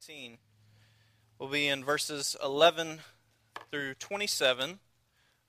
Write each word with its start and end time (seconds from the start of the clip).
19. 0.00 0.38
We'll 1.38 1.48
be 1.48 1.68
in 1.68 1.84
verses 1.84 2.36
11 2.44 2.98
through 3.70 3.94
27 3.94 4.80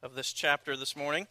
of 0.03 0.15
this 0.15 0.31
chapter 0.31 0.77
this 0.77 0.95
morning. 0.95 1.27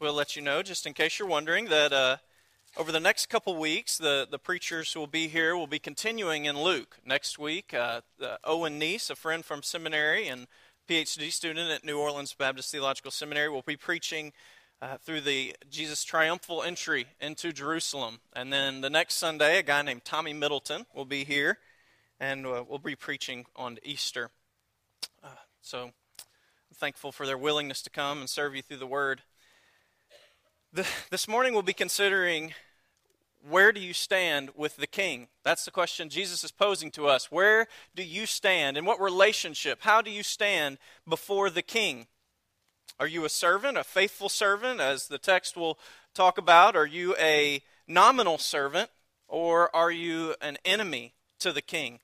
We'll 0.00 0.14
let 0.14 0.36
you 0.36 0.42
know, 0.42 0.62
just 0.62 0.86
in 0.86 0.92
case 0.92 1.18
you're 1.18 1.28
wondering, 1.28 1.66
that 1.66 1.92
uh, 1.92 2.16
over 2.76 2.92
the 2.92 3.00
next 3.00 3.26
couple 3.26 3.56
weeks, 3.56 3.96
the, 3.96 4.26
the 4.30 4.38
preachers 4.38 4.92
who 4.92 5.00
will 5.00 5.06
be 5.06 5.28
here 5.28 5.56
will 5.56 5.68
be 5.68 5.78
continuing 5.78 6.44
in 6.44 6.60
Luke. 6.60 6.98
Next 7.04 7.38
week, 7.38 7.72
uh, 7.72 8.00
Owen 8.44 8.80
Neese, 8.80 9.10
a 9.10 9.16
friend 9.16 9.44
from 9.44 9.62
seminary 9.62 10.28
and 10.28 10.48
PhD 10.88 11.32
student 11.32 11.70
at 11.70 11.84
New 11.84 11.98
Orleans 11.98 12.34
Baptist 12.34 12.72
Theological 12.72 13.10
Seminary, 13.10 13.48
will 13.48 13.62
be 13.62 13.76
preaching 13.76 14.32
uh, 14.82 14.98
through 14.98 15.22
the 15.22 15.54
Jesus' 15.70 16.04
triumphal 16.04 16.62
entry 16.62 17.06
into 17.20 17.52
Jerusalem. 17.52 18.20
And 18.34 18.52
then 18.52 18.80
the 18.80 18.90
next 18.90 19.14
Sunday, 19.14 19.58
a 19.58 19.62
guy 19.62 19.82
named 19.82 20.04
Tommy 20.04 20.32
Middleton 20.32 20.86
will 20.94 21.04
be 21.04 21.24
here, 21.24 21.58
and 22.20 22.46
uh, 22.46 22.64
we'll 22.68 22.78
be 22.78 22.96
preaching 22.96 23.46
on 23.54 23.78
Easter. 23.82 24.30
Uh, 25.24 25.28
so 25.62 25.84
I'm 25.84 26.74
thankful 26.74 27.12
for 27.12 27.26
their 27.26 27.38
willingness 27.38 27.82
to 27.82 27.90
come 27.90 28.18
and 28.18 28.28
serve 28.28 28.54
you 28.54 28.62
through 28.62 28.78
the 28.78 28.86
Word. 28.86 29.22
The, 30.72 30.86
this 31.10 31.26
morning, 31.26 31.54
we'll 31.54 31.62
be 31.62 31.72
considering 31.72 32.52
where 33.48 33.72
do 33.72 33.80
you 33.80 33.92
stand 33.92 34.50
with 34.56 34.76
the 34.76 34.86
king? 34.86 35.28
That's 35.44 35.64
the 35.64 35.70
question 35.70 36.08
Jesus 36.08 36.42
is 36.42 36.50
posing 36.50 36.90
to 36.92 37.06
us. 37.06 37.30
Where 37.30 37.68
do 37.94 38.02
you 38.02 38.26
stand? 38.26 38.76
In 38.76 38.84
what 38.84 39.00
relationship? 39.00 39.78
How 39.82 40.02
do 40.02 40.10
you 40.10 40.22
stand 40.22 40.78
before 41.08 41.48
the 41.48 41.62
king? 41.62 42.08
Are 42.98 43.06
you 43.06 43.24
a 43.26 43.28
servant, 43.28 43.76
a 43.76 43.84
faithful 43.84 44.28
servant, 44.30 44.80
as 44.80 45.08
the 45.08 45.18
text 45.18 45.56
will 45.56 45.78
talk 46.14 46.38
about? 46.38 46.76
Are 46.76 46.86
you 46.86 47.14
a 47.18 47.62
nominal 47.86 48.38
servant, 48.38 48.90
or 49.28 49.74
are 49.76 49.90
you 49.90 50.34
an 50.40 50.56
enemy 50.64 51.12
to 51.40 51.52
the 51.52 51.60
king? 51.60 52.00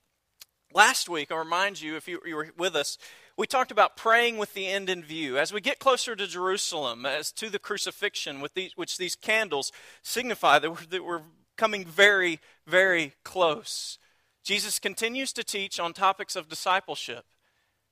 Last 0.75 1.09
week, 1.09 1.33
I'll 1.33 1.39
remind 1.39 1.81
you, 1.81 1.97
if 1.97 2.09
you, 2.09 2.21
you 2.27 2.37
were 2.37 2.51
with 2.59 2.77
us, 2.77 2.99
we 3.39 3.47
talked 3.47 3.71
about 3.71 3.97
praying 3.97 4.37
with 4.37 4.53
the 4.53 4.67
end 4.67 4.91
in 4.91 5.03
view. 5.03 5.39
As 5.39 5.53
we 5.53 5.63
get 5.63 5.79
closer 5.79 6.15
to 6.15 6.27
Jerusalem, 6.27 7.07
as 7.07 7.33
to 7.33 7.49
the 7.49 7.59
crucifixion, 7.59 8.43
with 8.43 8.53
these, 8.53 8.77
which 8.77 8.99
these 8.99 9.17
candles 9.17 9.73
signify 10.03 10.59
that 10.59 10.71
we're, 10.71 10.87
that 10.91 11.05
we're 11.05 11.23
coming 11.57 11.87
very, 11.87 12.39
very 12.67 13.15
close. 13.25 13.99
Jesus 14.45 14.79
continues 14.79 15.33
to 15.33 15.45
teach 15.45 15.81
on 15.81 15.93
topics 15.93 16.37
of 16.37 16.49
discipleship. 16.49 17.25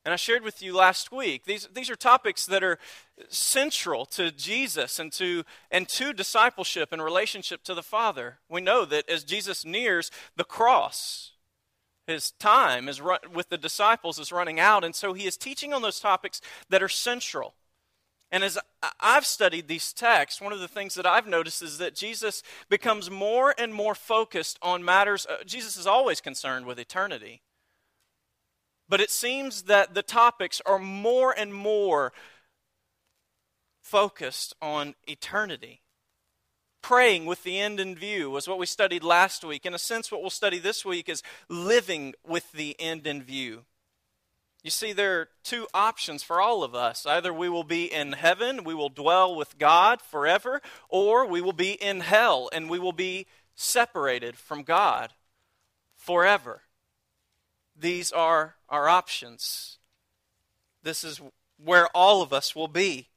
And 0.04 0.14
I 0.14 0.16
shared 0.16 0.42
with 0.42 0.62
you 0.62 0.74
last 0.74 1.12
week, 1.12 1.44
these, 1.44 1.68
these 1.74 1.90
are 1.90 1.96
topics 1.96 2.46
that 2.46 2.64
are 2.64 2.78
central 3.28 4.06
to 4.06 4.30
Jesus 4.30 4.98
and 4.98 5.12
to, 5.12 5.44
and 5.70 5.86
to 5.90 6.14
discipleship 6.14 6.90
and 6.90 7.02
relationship 7.02 7.62
to 7.64 7.74
the 7.74 7.82
Father. 7.82 8.38
We 8.48 8.62
know 8.62 8.86
that 8.86 9.08
as 9.10 9.24
Jesus 9.24 9.64
nears 9.64 10.10
the 10.36 10.44
cross, 10.44 11.32
his 12.06 12.30
time 12.32 12.88
is 12.88 13.00
run, 13.00 13.18
with 13.32 13.50
the 13.50 13.58
disciples 13.58 14.18
is 14.18 14.32
running 14.32 14.58
out, 14.58 14.84
and 14.84 14.94
so 14.94 15.12
he 15.12 15.26
is 15.26 15.36
teaching 15.36 15.74
on 15.74 15.82
those 15.82 16.00
topics 16.00 16.40
that 16.70 16.82
are 16.82 16.88
central. 16.88 17.54
And 18.32 18.42
as 18.42 18.58
I've 19.00 19.26
studied 19.26 19.68
these 19.68 19.92
texts, 19.92 20.40
one 20.40 20.52
of 20.52 20.60
the 20.60 20.68
things 20.68 20.94
that 20.94 21.06
I've 21.06 21.26
noticed 21.26 21.62
is 21.62 21.78
that 21.78 21.94
Jesus 21.94 22.42
becomes 22.68 23.10
more 23.10 23.54
and 23.58 23.74
more 23.74 23.94
focused 23.94 24.58
on 24.62 24.84
matters. 24.84 25.26
Uh, 25.26 25.42
Jesus 25.44 25.76
is 25.76 25.86
always 25.86 26.20
concerned 26.20 26.64
with 26.64 26.78
eternity. 26.78 27.42
But 28.90 29.00
it 29.00 29.10
seems 29.10 29.62
that 29.62 29.94
the 29.94 30.02
topics 30.02 30.60
are 30.66 30.80
more 30.80 31.32
and 31.32 31.54
more 31.54 32.12
focused 33.80 34.52
on 34.60 34.96
eternity. 35.06 35.80
Praying 36.82 37.24
with 37.24 37.44
the 37.44 37.60
end 37.60 37.78
in 37.78 37.94
view 37.94 38.30
was 38.30 38.48
what 38.48 38.58
we 38.58 38.66
studied 38.66 39.04
last 39.04 39.44
week. 39.44 39.64
In 39.64 39.74
a 39.74 39.78
sense, 39.78 40.10
what 40.10 40.22
we'll 40.22 40.30
study 40.30 40.58
this 40.58 40.84
week 40.84 41.08
is 41.08 41.22
living 41.48 42.14
with 42.26 42.50
the 42.50 42.74
end 42.80 43.06
in 43.06 43.22
view. 43.22 43.64
You 44.64 44.70
see, 44.70 44.92
there 44.92 45.20
are 45.20 45.28
two 45.44 45.68
options 45.72 46.24
for 46.24 46.40
all 46.40 46.64
of 46.64 46.74
us. 46.74 47.06
Either 47.06 47.32
we 47.32 47.48
will 47.48 47.64
be 47.64 47.84
in 47.84 48.12
heaven, 48.12 48.64
we 48.64 48.74
will 48.74 48.88
dwell 48.88 49.36
with 49.36 49.56
God 49.56 50.02
forever, 50.02 50.60
or 50.88 51.26
we 51.26 51.40
will 51.40 51.52
be 51.52 51.72
in 51.72 52.00
hell 52.00 52.50
and 52.52 52.68
we 52.68 52.80
will 52.80 52.92
be 52.92 53.26
separated 53.54 54.36
from 54.36 54.64
God 54.64 55.12
forever. 55.96 56.62
These 57.80 58.12
are 58.12 58.56
our 58.68 58.88
options. 58.88 59.78
This 60.82 61.02
is 61.02 61.20
where 61.62 61.88
all 61.94 62.20
of 62.20 62.32
us 62.32 62.54
will 62.54 62.68
be. 62.68 63.08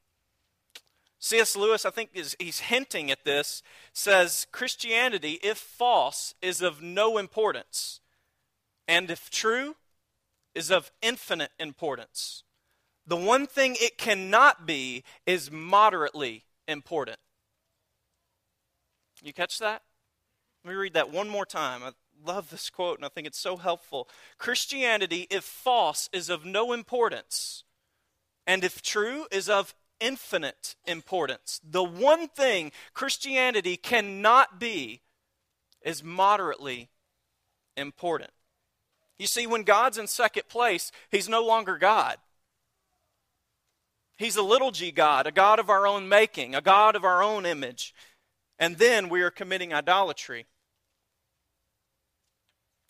C.S. 1.19 1.55
Lewis, 1.55 1.85
I 1.85 1.89
think, 1.89 2.11
is 2.13 2.35
he's 2.39 2.59
hinting 2.59 3.11
at 3.11 3.23
this, 3.23 3.61
says 3.93 4.47
Christianity, 4.51 5.39
if 5.43 5.57
false, 5.57 6.33
is 6.41 6.61
of 6.61 6.81
no 6.81 7.17
importance, 7.17 7.99
and 8.87 9.09
if 9.09 9.29
true, 9.29 9.75
is 10.53 10.69
of 10.69 10.91
infinite 11.01 11.51
importance. 11.59 12.43
The 13.05 13.15
one 13.17 13.47
thing 13.47 13.75
it 13.79 13.97
cannot 13.97 14.65
be 14.65 15.03
is 15.25 15.51
moderately 15.51 16.43
important. 16.67 17.17
You 19.21 19.33
catch 19.33 19.59
that? 19.59 19.81
Let 20.63 20.71
me 20.71 20.75
read 20.75 20.93
that 20.93 21.11
one 21.11 21.29
more 21.29 21.45
time 21.45 21.81
love 22.25 22.49
this 22.49 22.69
quote, 22.69 22.97
and 22.97 23.05
I 23.05 23.09
think 23.09 23.27
it's 23.27 23.39
so 23.39 23.57
helpful. 23.57 24.09
Christianity, 24.37 25.27
if 25.29 25.43
false, 25.43 26.09
is 26.11 26.29
of 26.29 26.45
no 26.45 26.73
importance, 26.73 27.63
and 28.45 28.63
if 28.63 28.81
true, 28.81 29.27
is 29.31 29.49
of 29.49 29.73
infinite 29.99 30.75
importance. 30.85 31.61
The 31.63 31.83
one 31.83 32.27
thing 32.27 32.71
Christianity 32.93 33.77
cannot 33.77 34.59
be 34.59 35.01
is 35.81 36.03
moderately 36.03 36.89
important. 37.77 38.31
You 39.17 39.27
see, 39.27 39.47
when 39.47 39.63
God's 39.63 39.97
in 39.97 40.07
second 40.07 40.47
place, 40.49 40.91
He's 41.09 41.29
no 41.29 41.45
longer 41.45 41.77
God. 41.77 42.17
He's 44.17 44.35
a 44.35 44.43
little 44.43 44.71
g 44.71 44.91
God, 44.91 45.27
a 45.27 45.31
God 45.31 45.59
of 45.59 45.69
our 45.69 45.87
own 45.87 46.07
making, 46.07 46.55
a 46.55 46.61
God 46.61 46.95
of 46.95 47.03
our 47.03 47.23
own 47.23 47.45
image. 47.45 47.93
And 48.59 48.77
then 48.77 49.09
we 49.09 49.21
are 49.21 49.31
committing 49.31 49.73
idolatry. 49.73 50.45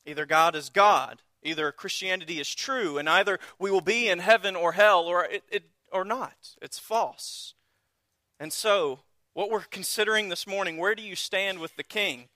Either 0.06 0.25
God 0.25 0.56
is 0.56 0.69
God, 0.69 1.22
either 1.44 1.72
Christianity 1.72 2.40
is 2.40 2.53
true, 2.53 2.97
and 2.97 3.09
either 3.09 3.40
we 3.59 3.72
will 3.72 3.81
be 3.81 4.09
in 4.09 4.19
heaven 4.19 4.56
or 4.56 4.74
hell, 4.74 5.06
or 5.06 5.25
it, 5.25 5.44
it 5.50 5.64
or 5.91 6.03
not. 6.03 6.56
It's 6.62 6.80
false. 6.80 7.53
And 8.40 8.52
so, 8.52 9.00
what 9.34 9.50
we're 9.50 9.62
considering 9.62 10.30
this 10.30 10.46
morning, 10.46 10.78
where 10.78 10.96
do 10.96 11.03
you 11.03 11.16
stand 11.16 11.59
with 11.59 11.75
the 11.75 11.84
King, 11.84 12.28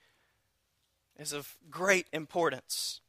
is 1.20 1.34
of 1.34 1.58
great 1.70 2.08
importance. 2.14 3.02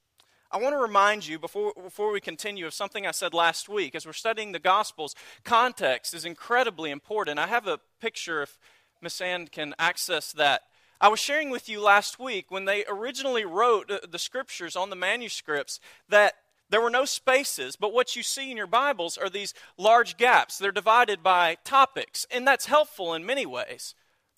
I 0.51 0.57
want 0.57 0.75
to 0.75 0.79
remind 0.79 1.27
you 1.27 1.39
before, 1.39 1.75
before 1.75 2.11
we 2.11 2.21
continue 2.21 2.67
of 2.67 2.73
something 2.73 3.07
I 3.07 3.11
said 3.11 3.35
last 3.35 3.69
week. 3.69 3.95
As 3.95 4.07
we're 4.07 4.15
studying 4.15 4.53
the 4.53 4.59
Gospels, 4.59 5.15
context 5.45 6.15
is 6.15 6.25
incredibly 6.25 6.91
important. 6.91 7.39
I 7.39 7.47
have 7.47 7.67
a 7.67 7.81
picture, 8.01 8.43
if 8.43 8.59
Miss 9.03 9.21
Ann 9.21 9.47
can 9.49 9.75
access 9.79 10.33
that. 10.33 10.63
I 11.01 11.09
was 11.09 11.21
sharing 11.21 11.51
with 11.51 11.69
you 11.69 11.81
last 11.81 12.19
week 12.19 12.51
when 12.51 12.65
they 12.65 12.85
originally 12.89 13.45
wrote 13.45 13.91
the 14.11 14.19
scriptures 14.19 14.75
on 14.75 14.91
the 14.91 14.97
manuscripts 14.97 15.79
that 16.09 16.35
there 16.71 16.81
were 16.81 16.91
no 16.91 17.05
spaces, 17.05 17.77
but 17.77 17.93
what 17.93 18.17
you 18.17 18.23
see 18.23 18.51
in 18.51 18.57
your 18.57 18.67
Bibles 18.67 19.17
are 19.17 19.31
these 19.31 19.55
large 19.77 20.17
gaps. 20.17 20.59
They're 20.59 20.73
divided 20.73 21.23
by 21.23 21.57
topics, 21.65 22.27
and 22.31 22.47
that's 22.47 22.67
helpful 22.67 23.15
in 23.15 23.25
many 23.25 23.47
ways. 23.47 23.95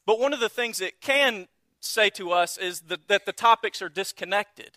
But 0.06 0.21
one 0.21 0.32
of 0.32 0.41
the 0.41 0.48
things 0.50 0.81
it 0.81 1.00
can 1.00 1.48
say 1.81 2.10
to 2.10 2.31
us 2.31 2.59
is 2.59 2.82
that 2.82 3.27
the 3.27 3.32
topics 3.32 3.81
are 3.81 3.88
disconnected. 3.88 4.77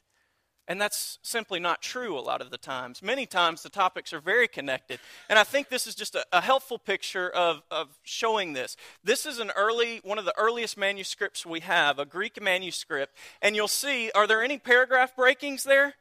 And 0.67 0.79
that's 0.79 1.19
simply 1.21 1.59
not 1.59 1.81
true 1.81 2.17
a 2.17 2.21
lot 2.21 2.41
of 2.41 2.49
the 2.49 2.57
times. 2.57 3.01
Many 3.01 3.25
times 3.25 3.63
the 3.63 3.69
topics 3.69 4.13
are 4.13 4.21
very 4.21 4.47
connected. 4.47 4.99
And 5.29 5.37
I 5.37 5.43
think 5.43 5.67
this 5.67 5.87
is 5.87 5.93
just 5.93 6.15
a, 6.15 6.25
a, 6.31 6.39
helpful 6.39 6.79
picture 6.79 7.29
of, 7.29 7.61
of 7.69 7.99
showing 8.03 8.53
this. 8.53 8.77
This 9.03 9.25
is 9.25 9.39
an 9.39 9.51
early, 9.57 9.99
one 10.05 10.17
of 10.17 10.23
the 10.23 10.37
earliest 10.37 10.77
manuscripts 10.77 11.45
we 11.45 11.59
have, 11.61 11.99
a 11.99 12.05
Greek 12.05 12.41
manuscript. 12.41 13.13
And 13.41 13.57
you'll 13.57 13.67
see, 13.67 14.09
are 14.15 14.25
there 14.25 14.41
any 14.41 14.57
paragraph 14.57 15.17
breakings 15.17 15.65
there? 15.65 15.95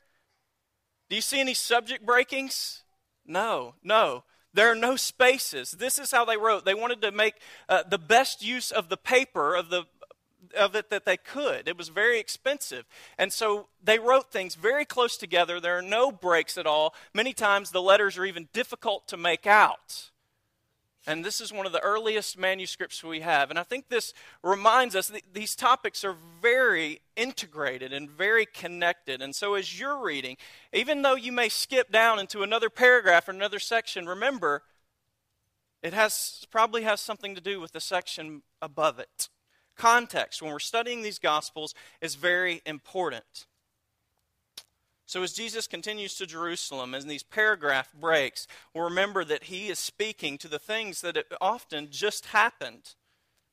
Do 1.11 1.17
you 1.17 1.23
see 1.23 1.41
any 1.41 1.55
subject 1.55 2.07
breakings? 2.07 2.85
No, 3.27 3.75
no. 3.83 4.23
There 4.55 4.71
are 4.71 4.77
no 4.77 4.97
spaces. 4.97 5.73
This 5.73 5.99
is 5.99 6.11
how 6.11 6.25
they 6.25 6.37
wrote. 6.37 6.65
They 6.65 6.75
wanted 6.75 7.01
to 7.03 7.11
make 7.11 7.35
uh, 7.69 7.83
the 7.89 7.99
best 7.99 8.45
use 8.45 8.71
of 8.71 8.91
the 8.91 8.97
paper, 8.97 9.57
of 9.57 9.71
the, 9.71 9.85
of 10.57 10.75
it 10.75 10.91
that 10.91 11.05
they 11.05 11.17
could. 11.17 11.69
It 11.69 11.79
was 11.79 11.89
very 11.89 12.19
expensive. 12.19 12.85
And 13.19 13.33
so 13.33 13.69
they 13.83 13.99
wrote 13.99 14.31
things 14.31 14.55
very 14.55 14.85
close 14.85 15.17
together. 15.17 15.61
There 15.61 15.79
are 15.79 15.83
no 15.83 16.13
breaks 16.13 16.59
at 16.59 16.67
all. 16.67 16.95
Many 17.15 17.33
times 17.33 17.71
the 17.71 17.83
letters 17.83 18.19
are 18.19 18.25
even 18.25 18.49
difficult 18.53 19.07
to 19.09 19.17
make 19.17 19.47
out. 19.47 20.11
And 21.07 21.25
this 21.25 21.41
is 21.41 21.53
one 21.53 21.67
of 21.67 21.73
the 21.73 21.81
earliest 21.81 22.39
manuscripts 22.39 23.03
we 23.03 23.21
have. 23.21 23.51
And 23.51 23.59
I 23.59 23.65
think 23.65 23.89
this 23.89 24.15
reminds 24.43 24.95
us 24.95 25.09
that 25.09 25.23
these 25.33 25.57
topics 25.57 26.05
are 26.05 26.15
very 26.41 27.01
integrated 27.17 27.93
and 27.93 28.09
very 28.09 28.47
connected. 28.47 29.21
And 29.21 29.35
so 29.35 29.55
as 29.55 29.81
you're 29.81 30.01
reading, 30.01 30.37
even 30.73 31.03
though 31.03 31.17
you 31.17 31.33
may 31.33 31.49
skip 31.49 31.91
down 31.91 32.21
into 32.21 32.43
another 32.43 32.71
paragraph 32.71 33.29
or 33.29 33.33
another 33.33 33.59
section, 33.59 34.07
remember 34.07 34.63
it 35.83 35.93
has 35.93 36.47
probably 36.53 36.83
has 36.83 37.01
something 37.01 37.35
to 37.35 37.41
do 37.41 37.61
with 37.61 37.73
the 37.73 37.81
section 37.81 38.43
above 38.61 39.01
it. 39.01 39.29
Context, 39.77 40.43
when 40.43 40.53
we're 40.53 40.59
studying 40.59 41.03
these 41.03 41.19
Gospels, 41.19 41.75
is 42.01 42.15
very 42.15 42.63
important. 42.67 43.47
So, 45.07 45.23
as 45.23 45.35
Jesus 45.35 45.67
continues 45.67 46.15
to 46.15 46.27
Jerusalem, 46.27 46.95
in 46.95 47.07
these 47.07 47.23
paragraph 47.23 47.93
breaks, 47.93 48.47
we'll 48.73 48.85
remember 48.85 49.25
that 49.25 49.45
he 49.45 49.69
is 49.69 49.79
speaking 49.79 50.39
to 50.39 50.49
the 50.49 50.59
things 50.59 51.01
that 51.03 51.27
often 51.41 51.89
just 51.91 52.27
happened, 52.27 52.95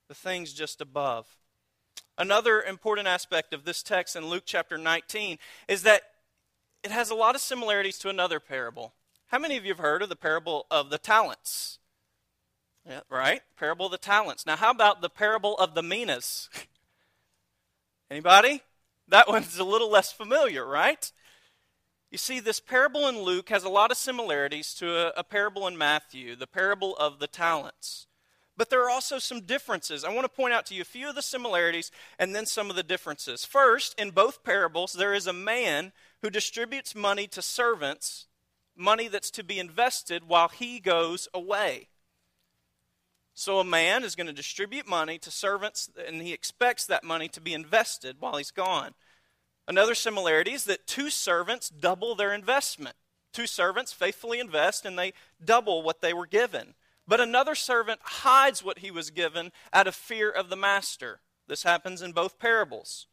the 0.07 0.13
things 0.13 0.53
just 0.53 0.79
above. 0.79 1.27
Another 2.17 2.61
important 2.61 3.07
aspect 3.07 3.53
of 3.53 3.65
this 3.65 3.83
text 3.83 4.15
in 4.15 4.27
Luke 4.27 4.43
chapter 4.45 4.77
19 4.77 5.37
is 5.67 5.83
that 5.83 6.03
it 6.83 6.91
has 6.91 7.09
a 7.09 7.15
lot 7.15 7.35
of 7.35 7.41
similarities 7.41 7.97
to 7.99 8.09
another 8.09 8.39
parable. 8.39 8.93
How 9.27 9.39
many 9.39 9.57
of 9.57 9.65
you 9.65 9.71
have 9.71 9.79
heard 9.79 10.01
of 10.01 10.09
the 10.09 10.15
parable 10.15 10.65
of 10.71 10.89
the 10.89 10.97
talents? 10.97 11.78
Right? 13.09 13.41
Parable 13.57 13.87
of 13.87 13.91
the 13.91 13.97
talents. 13.97 14.45
Now, 14.45 14.55
how 14.55 14.71
about 14.71 15.01
the 15.01 15.09
parable 15.09 15.55
of 15.57 15.75
the 15.75 15.83
minas? 15.83 16.49
Anybody? 18.11 18.63
That 19.07 19.27
one's 19.27 19.57
a 19.57 19.63
little 19.63 19.89
less 19.89 20.11
familiar, 20.11 20.65
right? 20.65 21.11
You 22.11 22.17
see, 22.17 22.39
this 22.39 22.59
parable 22.59 23.07
in 23.07 23.19
Luke 23.19 23.49
has 23.49 23.63
a 23.63 23.69
lot 23.69 23.91
of 23.91 23.97
similarities 23.97 24.73
to 24.75 24.95
a, 24.95 25.19
a, 25.19 25.23
parable 25.23 25.67
in 25.67 25.77
Matthew, 25.77 26.35
the 26.35 26.47
parable 26.47 26.95
of 26.97 27.19
the 27.19 27.27
talents. 27.27 28.07
But 28.57 28.69
there 28.69 28.83
are 28.83 28.89
also 28.89 29.19
some 29.19 29.41
differences. 29.41 30.03
I 30.03 30.13
want 30.13 30.25
to 30.25 30.35
point 30.35 30.53
out 30.53 30.65
to 30.67 30.75
you 30.75 30.81
a 30.81 30.85
few 30.85 31.07
of 31.07 31.15
the 31.15 31.21
similarities 31.21 31.91
and 32.17 32.35
then 32.35 32.45
some 32.45 32.69
of 32.69 32.75
the 32.75 32.83
differences. 32.83 33.45
First, 33.45 33.99
in 33.99 34.09
both 34.09 34.43
parables, 34.43 34.93
there 34.93 35.13
is 35.13 35.27
a 35.27 35.33
man 35.33 35.91
who 36.21 36.29
distributes 36.29 36.95
money 36.95 37.27
to 37.27 37.41
servants, 37.41 38.25
money 38.75 39.07
that's 39.07 39.31
to 39.31 39.43
be 39.43 39.59
invested 39.59 40.27
while 40.27 40.49
he 40.49 40.79
goes 40.79 41.27
away. 41.33 41.88
So 43.39 43.59
a 43.59 43.63
man 43.63 44.03
is 44.03 44.17
going 44.17 44.27
to 44.27 44.33
distribute 44.33 44.85
money 44.85 45.17
to 45.19 45.31
servants, 45.31 45.89
and 46.05 46.21
he 46.21 46.33
expects 46.33 46.85
that 46.85 47.05
money 47.05 47.29
to 47.29 47.39
be 47.39 47.53
invested 47.53 48.17
while 48.19 48.35
he's 48.35 48.51
gone. 48.51 48.95
Another 49.65 49.95
similarity 49.95 50.51
is 50.51 50.65
that 50.65 50.85
two 50.85 51.09
servants 51.09 51.69
double 51.69 52.15
their 52.15 52.33
investment. 52.33 52.97
Two 53.31 53.47
servants 53.47 53.93
faithfully 53.93 54.41
invest 54.41 54.85
and 54.85 54.99
they 54.99 55.13
double 55.41 55.81
what 55.81 56.01
they 56.01 56.11
were 56.11 56.27
given. 56.27 56.73
But 57.07 57.21
another 57.21 57.55
servant 57.55 58.01
hides 58.03 58.61
what 58.61 58.79
he 58.79 58.91
was 58.91 59.09
given 59.09 59.53
out 59.71 59.87
of 59.87 59.95
fear 59.95 60.29
of 60.29 60.49
the 60.49 60.57
master. 60.57 61.21
This 61.47 61.63
happens 61.63 62.01
in 62.01 62.11
both 62.11 62.39
parables. 62.39 63.07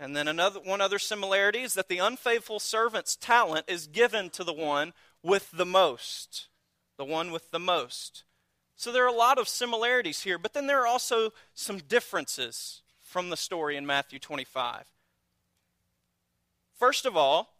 And 0.00 0.16
then 0.16 0.26
another 0.26 0.58
one 0.58 0.80
other 0.80 0.98
similarity 0.98 1.60
is 1.60 1.74
that 1.74 1.88
the 1.88 1.98
unfaithful 1.98 2.58
servant's 2.58 3.14
talent 3.14 3.66
is 3.68 3.86
given 3.86 4.30
to 4.30 4.42
the 4.42 4.52
one 4.52 4.94
with 5.22 5.52
the 5.52 5.64
most. 5.64 6.48
The 6.98 7.04
one 7.04 7.30
with 7.30 7.52
the 7.52 7.60
most. 7.60 8.24
So 8.76 8.92
there 8.92 9.04
are 9.04 9.08
a 9.08 9.12
lot 9.12 9.38
of 9.38 9.48
similarities 9.48 10.22
here, 10.22 10.38
but 10.38 10.52
then 10.52 10.66
there 10.66 10.80
are 10.82 10.86
also 10.86 11.32
some 11.54 11.78
differences 11.78 12.82
from 13.00 13.30
the 13.30 13.36
story 13.36 13.76
in 13.76 13.86
Matthew 13.86 14.18
25. 14.18 14.84
First 16.78 17.06
of 17.06 17.16
all, 17.16 17.54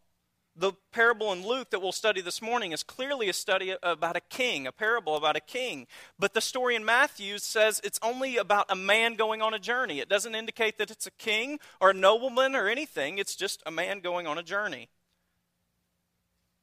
the 0.55 0.73
parable 0.93 1.33
in 1.33 1.47
Luke 1.47 1.71
that 1.71 1.81
we'll 1.81 1.93
study 1.93 2.21
this 2.21 2.41
morning 2.43 2.73
is 2.73 2.83
clearly 2.83 3.29
a 3.29 3.33
study 3.33 3.75
about 3.83 4.17
a 4.17 4.21
king, 4.21 4.67
a 4.67 4.73
parable 4.73 5.17
about 5.17 5.37
a 5.37 5.41
king. 5.41 5.87
But 6.19 6.35
the 6.35 6.41
story 6.41 6.75
in 6.75 6.85
Matthew 6.85 7.39
says 7.39 7.81
it's 7.83 8.01
only 8.03 8.37
about 8.37 8.67
a 8.71 8.77
man 8.77 9.15
going 9.15 9.41
on 9.41 9.55
a 9.55 9.59
journey. 9.59 10.01
It 10.01 10.09
doesn't 10.09 10.35
indicate 10.35 10.79
that 10.79 10.91
it's 10.91 11.07
a 11.07 11.11
king 11.13 11.59
or 11.81 11.91
a 11.91 11.95
nobleman 11.95 12.55
or 12.55 12.69
anything, 12.69 13.19
it's 13.19 13.37
just 13.37 13.63
a 13.67 13.71
man 13.71 14.01
going 14.01 14.27
on 14.27 14.39
a 14.39 14.43
journey. 14.43 14.89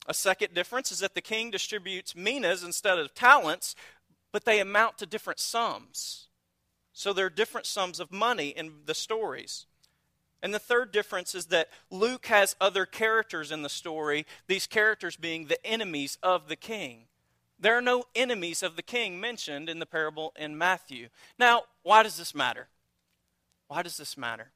A 0.05 0.13
second 0.13 0.53
difference 0.53 0.91
is 0.91 0.99
that 0.99 1.15
the 1.15 1.21
king 1.21 1.49
distributes 1.49 2.15
minas 2.15 2.63
instead 2.63 2.99
of 2.99 3.13
talents, 3.13 3.73
but 4.33 4.43
they 4.43 4.59
amount 4.59 4.97
to 4.97 5.05
different 5.05 5.39
sums. 5.39 6.27
So 6.91 7.13
there 7.13 7.27
are 7.27 7.29
different 7.29 7.65
sums 7.65 8.01
of 8.01 8.11
money 8.11 8.49
in 8.49 8.71
the 8.85 8.93
stories. 8.93 9.67
And 10.41 10.53
the 10.53 10.59
third 10.59 10.91
difference 10.91 11.33
is 11.33 11.45
that 11.45 11.69
Luke 11.89 12.25
has 12.25 12.57
other 12.59 12.85
characters 12.85 13.51
in 13.51 13.61
the 13.61 13.69
story, 13.69 14.25
these 14.47 14.67
characters 14.67 15.15
being 15.15 15.45
the 15.45 15.65
enemies 15.65 16.17
of 16.21 16.49
the 16.49 16.57
king. 16.57 17.05
There 17.57 17.77
are 17.77 17.81
no 17.81 18.03
enemies 18.13 18.61
of 18.61 18.75
the 18.75 18.81
king 18.81 19.21
mentioned 19.21 19.69
in 19.69 19.79
the 19.79 19.85
parable 19.85 20.33
in 20.37 20.57
Matthew. 20.57 21.07
Now, 21.39 21.63
why 21.83 22.03
does 22.03 22.17
this 22.17 22.35
matter? 22.35 22.67
Why 23.67 23.83
does 23.83 23.95
this 23.95 24.17
matter? 24.17 24.51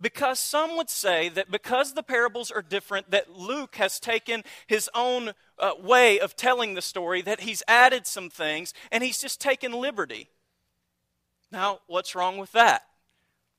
Because 0.00 0.38
some 0.38 0.76
would 0.76 0.90
say 0.90 1.28
that 1.30 1.50
because 1.50 1.94
the 1.94 2.04
parables 2.04 2.50
are 2.50 2.62
different, 2.62 3.10
that 3.10 3.36
Luke 3.36 3.76
has 3.76 3.98
taken 3.98 4.44
his 4.66 4.88
own 4.94 5.32
uh, 5.58 5.72
way 5.82 6.20
of 6.20 6.36
telling 6.36 6.74
the 6.74 6.82
story, 6.82 7.20
that 7.22 7.40
he's 7.40 7.64
added 7.66 8.06
some 8.06 8.30
things, 8.30 8.72
and 8.92 9.02
he's 9.02 9.20
just 9.20 9.40
taken 9.40 9.72
liberty. 9.72 10.28
Now, 11.50 11.80
what's 11.86 12.14
wrong 12.14 12.38
with 12.38 12.52
that? 12.52 12.82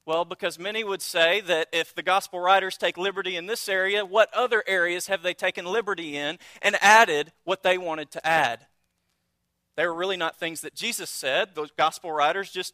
Well, 0.05 0.25
because 0.25 0.57
many 0.57 0.83
would 0.83 1.01
say 1.01 1.41
that 1.41 1.67
if 1.71 1.93
the 1.93 2.01
gospel 2.01 2.39
writers 2.39 2.77
take 2.77 2.97
liberty 2.97 3.35
in 3.35 3.45
this 3.45 3.67
area, 3.69 4.05
what 4.05 4.33
other 4.33 4.63
areas 4.65 5.07
have 5.07 5.21
they 5.21 5.33
taken 5.33 5.65
liberty 5.65 6.15
in 6.17 6.39
and 6.61 6.77
added 6.81 7.31
what 7.43 7.63
they 7.63 7.77
wanted 7.77 8.11
to 8.11 8.25
add? 8.25 8.65
They 9.75 9.85
were 9.85 9.93
really 9.93 10.17
not 10.17 10.39
things 10.39 10.61
that 10.61 10.73
Jesus 10.73 11.09
said. 11.09 11.49
Those 11.53 11.71
gospel 11.71 12.11
writers 12.11 12.49
just 12.49 12.73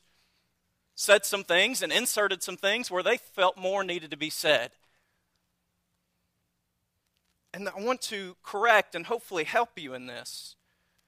said 0.96 1.26
some 1.26 1.44
things 1.44 1.82
and 1.82 1.92
inserted 1.92 2.42
some 2.42 2.58
things 2.58 2.90
where 2.90 3.04
they 3.04 3.18
felt 3.18 3.58
more 3.58 3.84
needed 3.84 4.12
to 4.12 4.18
be 4.18 4.30
said. 4.30 4.72
And 7.54 7.70
I 7.70 7.80
want 7.80 8.02
to 8.04 8.36
correct 8.44 8.96
and 8.96 9.06
hopefully 9.06 9.44
help 9.44 9.78
you 9.78 9.94
in 9.94 10.08
this. 10.08 10.56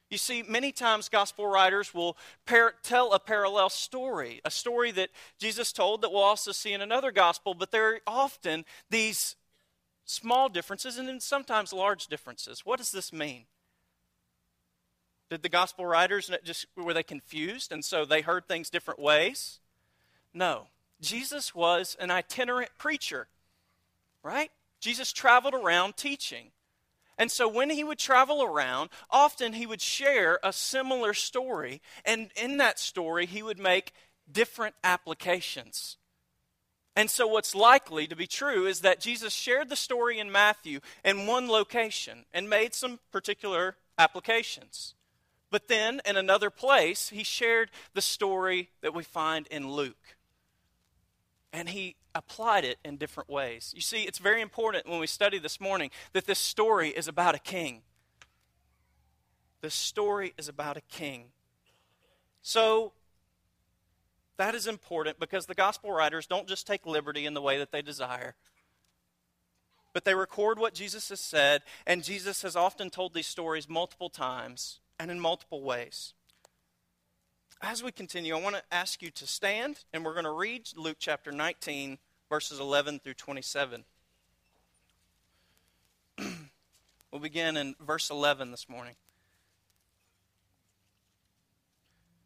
You 0.10 0.18
see, 0.18 0.44
many 0.44 0.72
times 0.72 1.10
gospel 1.10 1.48
writers 1.48 1.94
will 1.94 2.18
par- 2.46 2.76
tell 2.84 3.12
a 3.12 3.20
parallel 3.20 3.70
story, 3.70 4.40
a 4.46 4.52
story 4.52 4.92
that 4.92 5.10
Jesus 5.38 5.74
told 5.74 6.02
that 6.02 6.12
we'll 6.12 6.22
also 6.22 6.54
see 6.54 6.72
in 6.72 6.82
another 6.82 7.12
gospel, 7.12 7.54
but 7.54 7.72
there 7.72 7.90
are 7.90 8.00
often 8.08 8.64
these 8.90 9.36
small 10.06 10.48
differences 10.48 10.98
and 10.98 11.10
then 11.10 11.20
sometimes 11.20 11.74
large 11.74 12.08
differences. 12.08 12.66
What 12.66 12.78
does 12.78 12.92
this 12.92 13.12
mean? 13.12 13.46
Did 15.30 15.44
the 15.44 15.50
gospel 15.50 15.86
writers 15.86 16.32
just 16.46 16.68
were 16.78 16.94
they 16.94 17.04
confused 17.04 17.74
and 17.74 17.84
so 17.84 18.06
they 18.06 18.22
heard 18.22 18.48
things 18.48 18.70
different 18.70 19.02
ways? 19.02 19.60
No. 20.38 20.68
Jesus 21.02 21.56
was 21.56 21.98
an 22.00 22.12
itinerant 22.12 22.70
preacher, 22.78 23.28
right? 24.22 24.52
Jesus 24.80 25.12
traveled 25.12 25.56
around 25.56 25.98
teaching. 25.98 26.52
And 27.18 27.32
so 27.32 27.48
when 27.48 27.72
he 27.72 27.84
would 27.84 27.98
travel 27.98 28.44
around, 28.44 28.92
often 29.10 29.54
he 29.54 29.66
would 29.66 29.82
share 29.82 30.40
a 30.44 30.54
similar 30.54 31.16
story. 31.16 31.82
And 32.06 32.30
in 32.36 32.58
that 32.58 32.78
story, 32.78 33.26
he 33.26 33.42
would 33.42 33.58
make 33.58 33.94
different 34.32 34.76
applications. 34.84 35.98
And 36.96 37.10
so, 37.10 37.28
what's 37.28 37.54
likely 37.54 38.08
to 38.08 38.16
be 38.16 38.26
true 38.26 38.66
is 38.66 38.82
that 38.82 39.00
Jesus 39.00 39.34
shared 39.34 39.70
the 39.70 39.76
story 39.76 40.20
in 40.20 40.32
Matthew 40.32 40.80
in 41.06 41.28
one 41.28 41.48
location 41.48 42.26
and 42.34 42.50
made 42.50 42.74
some 42.74 43.00
particular 43.12 43.76
applications. 44.00 44.96
But 45.52 45.68
then, 45.68 46.02
in 46.06 46.18
another 46.18 46.50
place, 46.50 47.10
he 47.10 47.24
shared 47.24 47.70
the 47.94 48.02
story 48.02 48.70
that 48.82 48.96
we 48.96 49.04
find 49.04 49.46
in 49.48 49.72
Luke 49.72 50.17
and 51.54 51.70
he 51.70 51.96
applied 52.14 52.66
it 52.66 52.78
in 52.84 52.98
different 52.98 53.30
ways. 53.30 53.72
You 53.76 53.82
see, 53.82 54.04
it's 54.04 54.20
very 54.20 54.42
important 54.42 54.88
when 54.88 55.00
we 55.00 55.08
study 55.08 55.40
this 55.40 55.60
morning 55.60 55.92
that 56.14 56.26
this 56.26 56.40
story 56.40 56.90
is 56.90 57.08
about 57.08 57.36
a 57.36 57.40
king. 57.40 57.82
The 59.62 59.70
story 59.70 60.34
is 60.38 60.48
about 60.48 60.78
a 60.78 60.82
king. 60.82 61.26
So, 62.42 62.94
that 64.38 64.54
is 64.54 64.68
important 64.68 65.20
because 65.20 65.48
the 65.48 65.56
gospel 65.56 65.92
writers 65.92 66.28
don't 66.28 66.48
just 66.48 66.68
take 66.68 66.86
liberty 66.86 67.26
in 67.26 67.34
the 67.34 67.42
way 67.42 67.58
that 67.58 67.72
they 67.72 67.82
desire, 67.82 68.36
but 69.94 70.06
they 70.06 70.14
record 70.14 70.60
what 70.60 70.76
Jesus 70.76 71.10
has 71.10 71.20
said, 71.20 71.64
and 71.88 72.04
Jesus 72.04 72.44
has 72.44 72.56
often 72.56 72.92
told 72.92 73.14
these 73.14 73.26
stories 73.26 73.68
multiple 73.68 74.10
times 74.10 74.80
and 75.00 75.10
in 75.10 75.20
multiple 75.20 75.64
ways 75.64 76.14
as 77.62 77.84
we 77.84 77.92
continue, 77.92 78.36
I 78.36 78.42
want 78.42 78.56
to 78.56 78.64
ask 78.72 79.02
you 79.02 79.10
to 79.12 79.28
stand, 79.28 79.84
and 79.94 80.06
we're 80.06 80.14
going 80.14 80.26
to 80.26 80.32
read 80.32 80.70
Luke 80.76 80.98
chapter 81.00 81.32
19, 81.32 81.98
verses 82.30 82.60
11 82.60 83.00
through 83.00 83.16
27. 83.16 83.84
we'll 87.12 87.22
begin 87.22 87.58
in 87.58 87.76
verse 87.80 88.10
11 88.10 88.52
this 88.52 88.70
morning. 88.70 88.96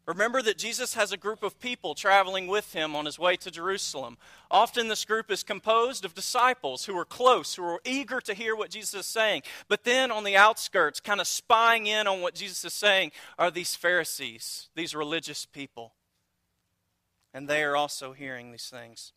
Remember 0.04 0.42
that 0.42 0.58
Jesus 0.58 0.94
has 0.94 1.12
a 1.12 1.16
group 1.16 1.44
of 1.44 1.60
people 1.60 1.94
traveling 1.94 2.48
with 2.48 2.72
him 2.72 2.96
on 2.96 3.04
his 3.04 3.20
way 3.20 3.36
to 3.36 3.52
Jerusalem. 3.52 4.18
Often, 4.50 4.88
this 4.88 5.04
group 5.04 5.30
is 5.30 5.44
composed 5.44 6.04
of 6.04 6.14
disciples 6.14 6.84
who 6.84 6.98
are 6.98 7.04
close, 7.04 7.54
who 7.54 7.62
are 7.62 7.80
eager 7.84 8.20
to 8.22 8.34
hear 8.34 8.56
what 8.56 8.70
Jesus 8.70 8.94
is 8.94 9.06
saying. 9.06 9.42
But 9.68 9.84
then, 9.84 10.10
on 10.10 10.24
the 10.24 10.36
outskirts, 10.36 10.98
kind 10.98 11.20
of 11.20 11.28
spying 11.28 11.86
in 11.86 12.08
on 12.08 12.20
what 12.20 12.34
Jesus 12.34 12.64
is 12.64 12.74
saying, 12.74 13.12
are 13.38 13.50
these 13.50 13.76
Pharisees, 13.76 14.70
these 14.74 14.94
religious 14.94 15.46
people. 15.46 15.92
And 17.32 17.48
they 17.48 17.62
are 17.62 17.76
also 17.76 18.12
hearing 18.12 18.50
these 18.50 18.68
things. 18.68 19.12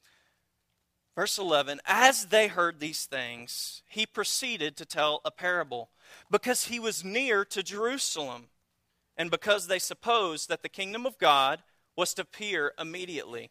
Verse 1.15 1.39
11 1.39 1.79
As 1.85 2.27
they 2.27 2.47
heard 2.47 2.79
these 2.79 3.05
things, 3.05 3.81
he 3.87 4.05
proceeded 4.05 4.77
to 4.77 4.85
tell 4.85 5.21
a 5.25 5.31
parable 5.31 5.89
because 6.29 6.65
he 6.65 6.79
was 6.79 7.03
near 7.03 7.43
to 7.45 7.63
Jerusalem 7.63 8.49
and 9.17 9.31
because 9.31 9.67
they 9.67 9.79
supposed 9.79 10.49
that 10.49 10.61
the 10.61 10.69
kingdom 10.69 11.05
of 11.05 11.17
God 11.17 11.63
was 11.95 12.13
to 12.15 12.23
appear 12.23 12.73
immediately. 12.79 13.49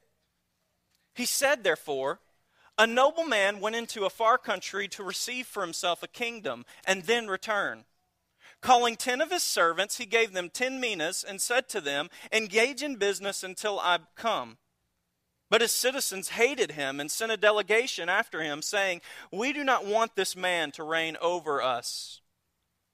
He 1.15 1.27
said, 1.27 1.65
therefore, 1.65 2.21
a 2.77 2.87
nobleman 2.87 3.61
went 3.61 3.77
into 3.77 4.05
a 4.05 4.11
far 4.11 4.37
country 4.37 4.89
to 4.89 5.05
receive 5.05 5.47
for 5.47 5.63
himself 5.63 6.03
a 6.03 6.09
kingdom 6.09 6.65
and 6.87 7.05
then 7.05 7.29
return. 7.29 7.85
Calling 8.61 8.97
ten 8.97 9.21
of 9.21 9.31
his 9.31 9.43
servants, 9.43 9.99
he 9.99 10.07
gave 10.07 10.33
them 10.33 10.51
ten 10.51 10.81
minas 10.81 11.25
and 11.27 11.41
said 11.41 11.69
to 11.69 11.81
them, 11.81 12.09
Engage 12.33 12.83
in 12.83 12.97
business 12.97 13.45
until 13.45 13.79
I 13.79 13.99
come. 14.17 14.57
But 15.51 15.61
his 15.61 15.71
citizens 15.71 16.31
hated 16.31 16.73
him 16.73 16.99
and 16.99 17.11
sent 17.11 17.31
a 17.31 17.37
delegation 17.37 18.09
after 18.09 18.43
him, 18.43 18.63
saying, 18.63 19.03
We 19.31 19.53
do 19.53 19.63
not 19.63 19.85
want 19.85 20.17
this 20.17 20.35
man 20.35 20.73
to 20.73 20.83
reign 20.83 21.17
over 21.21 21.63
us. 21.63 22.23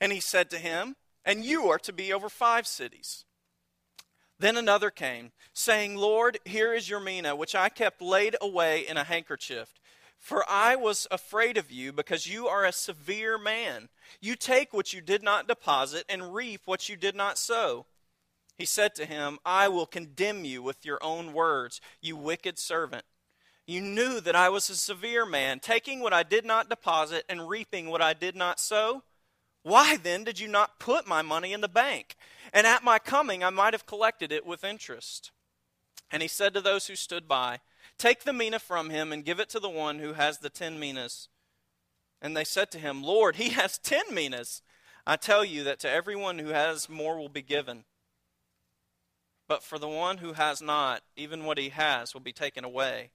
And 0.00 0.12
he 0.12 0.20
said 0.20 0.50
to 0.50 0.58
him, 0.58 0.96
And 1.24 1.44
you 1.44 1.68
are 1.68 1.78
to 1.78 1.92
be 1.92 2.12
over 2.12 2.28
five 2.28 2.66
cities. 2.66 3.24
Then 4.38 4.56
another 4.56 4.90
came, 4.90 5.32
saying, 5.54 5.96
Lord, 5.96 6.38
here 6.44 6.74
is 6.74 6.90
your 6.90 7.00
mina, 7.00 7.34
which 7.34 7.54
I 7.54 7.68
kept 7.70 8.02
laid 8.02 8.36
away 8.40 8.86
in 8.86 8.96
a 8.96 9.04
handkerchief. 9.04 9.80
For 10.18 10.44
I 10.48 10.76
was 10.76 11.06
afraid 11.10 11.56
of 11.56 11.70
you, 11.70 11.92
because 11.92 12.26
you 12.26 12.46
are 12.46 12.64
a 12.64 12.72
severe 12.72 13.38
man. 13.38 13.88
You 14.20 14.36
take 14.36 14.74
what 14.74 14.92
you 14.92 15.00
did 15.00 15.22
not 15.22 15.48
deposit 15.48 16.04
and 16.08 16.34
reap 16.34 16.62
what 16.64 16.88
you 16.88 16.96
did 16.96 17.14
not 17.14 17.38
sow. 17.38 17.86
He 18.58 18.64
said 18.64 18.94
to 18.94 19.06
him, 19.06 19.38
I 19.44 19.68
will 19.68 19.86
condemn 19.86 20.44
you 20.44 20.62
with 20.62 20.84
your 20.84 20.98
own 21.02 21.32
words, 21.32 21.80
you 22.00 22.16
wicked 22.16 22.58
servant. 22.58 23.04
You 23.66 23.80
knew 23.80 24.20
that 24.20 24.36
I 24.36 24.48
was 24.48 24.70
a 24.70 24.76
severe 24.76 25.26
man, 25.26 25.60
taking 25.60 26.00
what 26.00 26.12
I 26.12 26.22
did 26.22 26.44
not 26.44 26.70
deposit 26.70 27.24
and 27.28 27.48
reaping 27.48 27.88
what 27.90 28.00
I 28.00 28.14
did 28.14 28.36
not 28.36 28.60
sow. 28.60 29.02
Why 29.66 29.96
then 29.96 30.22
did 30.22 30.38
you 30.38 30.46
not 30.46 30.78
put 30.78 31.08
my 31.08 31.22
money 31.22 31.52
in 31.52 31.60
the 31.60 31.66
bank? 31.66 32.14
And 32.52 32.68
at 32.68 32.84
my 32.84 33.00
coming 33.00 33.42
I 33.42 33.50
might 33.50 33.74
have 33.74 33.84
collected 33.84 34.30
it 34.30 34.46
with 34.46 34.62
interest. 34.62 35.32
And 36.08 36.22
he 36.22 36.28
said 36.28 36.54
to 36.54 36.60
those 36.60 36.86
who 36.86 36.94
stood 36.94 37.26
by, 37.26 37.58
Take 37.98 38.22
the 38.22 38.32
mina 38.32 38.60
from 38.60 38.90
him 38.90 39.12
and 39.12 39.24
give 39.24 39.40
it 39.40 39.48
to 39.48 39.58
the 39.58 39.68
one 39.68 39.98
who 39.98 40.12
has 40.12 40.38
the 40.38 40.50
ten 40.50 40.78
minas. 40.78 41.28
And 42.22 42.36
they 42.36 42.44
said 42.44 42.70
to 42.70 42.78
him, 42.78 43.02
Lord, 43.02 43.36
he 43.36 43.48
has 43.48 43.76
ten 43.76 44.04
minas. 44.12 44.62
I 45.04 45.16
tell 45.16 45.44
you 45.44 45.64
that 45.64 45.80
to 45.80 45.90
everyone 45.90 46.38
who 46.38 46.50
has 46.50 46.88
more 46.88 47.18
will 47.18 47.28
be 47.28 47.42
given. 47.42 47.86
But 49.48 49.64
for 49.64 49.80
the 49.80 49.88
one 49.88 50.18
who 50.18 50.34
has 50.34 50.62
not, 50.62 51.02
even 51.16 51.44
what 51.44 51.58
he 51.58 51.70
has 51.70 52.14
will 52.14 52.20
be 52.20 52.32
taken 52.32 52.62
away. 52.62 53.10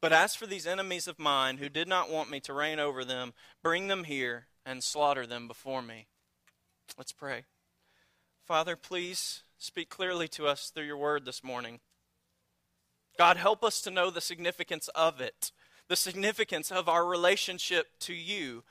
But 0.00 0.12
as 0.12 0.36
for 0.36 0.46
these 0.46 0.68
enemies 0.68 1.08
of 1.08 1.18
mine 1.18 1.56
who 1.56 1.68
did 1.68 1.88
not 1.88 2.12
want 2.12 2.30
me 2.30 2.38
to 2.38 2.52
reign 2.52 2.78
over 2.78 3.04
them, 3.04 3.32
bring 3.60 3.88
them 3.88 4.04
here 4.04 4.46
and 4.70 4.84
slaughter 4.84 5.26
them 5.26 5.48
before 5.48 5.82
me. 5.82 6.06
Let's 6.96 7.12
pray. 7.12 7.44
Father, 8.46 8.76
please 8.76 9.42
speak 9.58 9.90
clearly 9.90 10.28
to 10.28 10.46
us 10.46 10.70
through 10.70 10.84
your 10.84 10.96
word 10.96 11.24
this 11.24 11.42
morning. 11.42 11.80
God, 13.18 13.36
help 13.36 13.64
us 13.64 13.80
to 13.82 13.90
know 13.90 14.10
the 14.10 14.20
significance 14.20 14.88
of 14.94 15.20
it, 15.20 15.50
the 15.88 15.96
significance 15.96 16.70
of 16.70 16.88
our 16.88 17.04
relationship 17.04 17.88
to 18.00 18.14
you. 18.14 18.62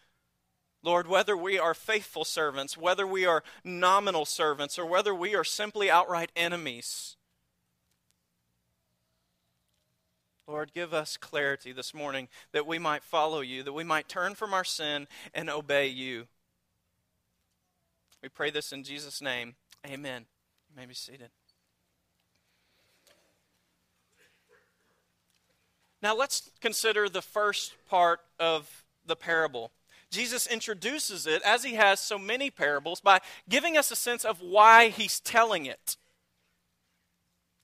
Lord, 0.81 1.05
whether 1.05 1.35
we 1.35 1.59
are 1.59 1.73
faithful 1.73 2.23
servants, 2.23 2.77
whether 2.77 3.05
we 3.05 3.25
are 3.25 3.43
nominal 3.65 4.23
servants, 4.23 4.79
or 4.79 4.85
whether 4.85 5.13
we 5.13 5.35
are 5.35 5.43
simply 5.43 5.91
outright 5.91 6.31
enemies, 6.33 7.17
Lord, 10.49 10.73
give 10.73 10.95
us 10.95 11.15
clarity 11.15 11.71
this 11.71 11.93
morning 11.93 12.27
that 12.53 12.65
we 12.65 12.79
might 12.79 13.03
follow 13.03 13.41
you, 13.41 13.61
that 13.61 13.73
we 13.73 13.83
might 13.83 14.09
turn 14.09 14.33
from 14.33 14.51
our 14.51 14.63
sin 14.63 15.07
and 15.31 15.47
obey 15.47 15.85
you. 15.85 16.25
We 18.23 18.29
pray 18.29 18.49
this 18.49 18.73
in 18.73 18.83
Jesus' 18.83 19.21
name. 19.21 19.53
Amen. 19.87 20.25
You 20.67 20.75
may 20.75 20.87
be 20.87 20.95
seated. 20.95 21.29
Now 26.01 26.15
let's 26.15 26.49
consider 26.59 27.07
the 27.09 27.21
first 27.21 27.75
part 27.87 28.21
of 28.39 28.85
the 29.05 29.15
parable. 29.15 29.71
Jesus 30.09 30.47
introduces 30.47 31.27
it, 31.27 31.43
as 31.43 31.63
he 31.63 31.75
has 31.75 31.99
so 31.99 32.17
many 32.17 32.49
parables, 32.49 32.99
by 32.99 33.19
giving 33.47 33.77
us 33.77 33.91
a 33.91 33.95
sense 33.95 34.25
of 34.25 34.41
why 34.41 34.89
he's 34.89 35.19
telling 35.19 35.67
it. 35.67 35.95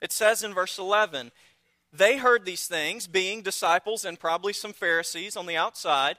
It 0.01 0.11
says 0.11 0.43
in 0.43 0.53
verse 0.53 0.77
11, 0.77 1.31
they 1.97 2.17
heard 2.17 2.45
these 2.45 2.67
things, 2.67 3.07
being 3.07 3.41
disciples 3.41 4.05
and 4.05 4.19
probably 4.19 4.53
some 4.53 4.73
Pharisees 4.73 5.35
on 5.35 5.45
the 5.45 5.57
outside, 5.57 6.17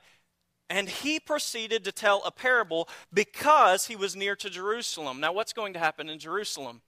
and 0.68 0.88
he 0.88 1.20
proceeded 1.20 1.84
to 1.84 1.92
tell 1.92 2.22
a 2.24 2.30
parable 2.30 2.88
because 3.12 3.86
he 3.86 3.96
was 3.96 4.16
near 4.16 4.34
to 4.36 4.50
Jerusalem. 4.50 5.20
Now, 5.20 5.32
what's 5.32 5.52
going 5.52 5.72
to 5.74 5.78
happen 5.78 6.08
in 6.08 6.18
Jerusalem? 6.18 6.82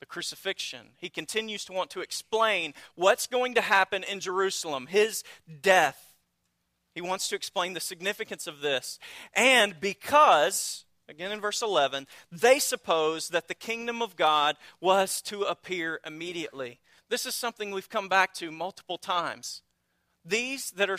the 0.00 0.06
crucifixion. 0.06 0.90
He 0.96 1.08
continues 1.08 1.64
to 1.64 1.72
want 1.72 1.90
to 1.90 2.00
explain 2.00 2.74
what's 2.94 3.26
going 3.26 3.54
to 3.54 3.60
happen 3.60 4.04
in 4.04 4.20
Jerusalem, 4.20 4.86
his 4.86 5.24
death. 5.60 6.14
He 6.94 7.00
wants 7.00 7.28
to 7.28 7.36
explain 7.36 7.74
the 7.74 7.80
significance 7.80 8.46
of 8.46 8.60
this. 8.60 8.98
And 9.34 9.80
because, 9.80 10.84
again 11.08 11.32
in 11.32 11.40
verse 11.40 11.62
11, 11.62 12.06
they 12.30 12.58
suppose 12.58 13.28
that 13.28 13.48
the 13.48 13.54
kingdom 13.54 14.02
of 14.02 14.16
God 14.16 14.56
was 14.80 15.20
to 15.22 15.42
appear 15.42 16.00
immediately. 16.06 16.80
This 17.08 17.26
is 17.26 17.34
something 17.34 17.70
we've 17.70 17.88
come 17.88 18.08
back 18.08 18.34
to 18.34 18.50
multiple 18.50 18.98
times. 18.98 19.62
These 20.24 20.72
that 20.72 20.90
are 20.90 20.98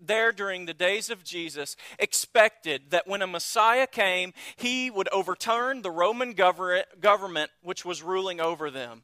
there 0.00 0.30
during 0.30 0.66
the 0.66 0.74
days 0.74 1.10
of 1.10 1.24
Jesus 1.24 1.74
expected 1.98 2.90
that 2.90 3.08
when 3.08 3.22
a 3.22 3.26
Messiah 3.26 3.88
came, 3.88 4.32
he 4.56 4.88
would 4.88 5.08
overturn 5.12 5.82
the 5.82 5.90
Roman 5.90 6.32
government 6.32 7.50
which 7.60 7.84
was 7.84 8.02
ruling 8.02 8.40
over 8.40 8.70
them. 8.70 9.02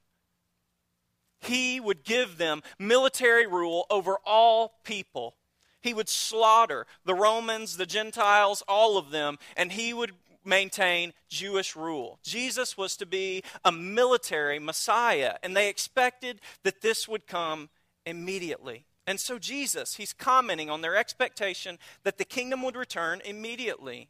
He 1.41 1.81
would 1.81 2.05
give 2.05 2.39
them 2.39 2.63
military 2.79 3.47
rule 3.47 3.87
over 3.91 4.17
all 4.25 4.75
people. 4.85 5.35
He 5.83 5.93
would 5.93 6.09
slaughter 6.09 6.87
the 7.05 7.15
Romans, 7.15 7.77
the 7.77 7.85
Gentiles, 7.85 8.63
all 8.67 8.97
of 8.97 9.11
them, 9.11 9.39
and 9.57 9.73
he 9.73 9.93
would 9.93 10.13
maintain 10.45 11.13
Jewish 11.29 11.77
rule. 11.77 12.19
Jesus 12.23 12.77
was 12.77 12.97
to 12.97 13.07
be 13.07 13.43
a 13.65 13.73
military 13.73 14.59
Messiah, 14.59 15.35
and 15.43 15.57
they 15.57 15.69
expected 15.69 16.41
that 16.63 16.81
this 16.81 17.09
would 17.09 17.27
come 17.27 17.69
immediately. 18.07 18.87
And 19.07 19.21
so, 19.21 19.39
Jesus, 19.39 19.97
he's 19.97 20.13
commenting 20.13 20.71
on 20.71 20.81
their 20.81 20.97
expectation 20.97 21.79
that 22.05 22.17
the 22.17 22.25
kingdom 22.25 22.63
would 22.63 22.77
return 22.77 23.21
immediately. 23.25 24.09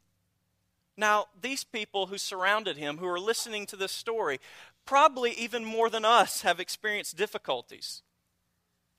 Now, 0.96 1.26
these 1.40 1.64
people 1.64 2.06
who 2.06 2.18
surrounded 2.18 2.76
him, 2.76 2.98
who 2.98 3.08
are 3.08 3.18
listening 3.18 3.66
to 3.66 3.76
this 3.76 3.90
story, 3.90 4.38
probably 4.86 5.32
even 5.32 5.64
more 5.64 5.90
than 5.90 6.04
us 6.04 6.42
have 6.42 6.60
experienced 6.60 7.16
difficulties. 7.16 8.02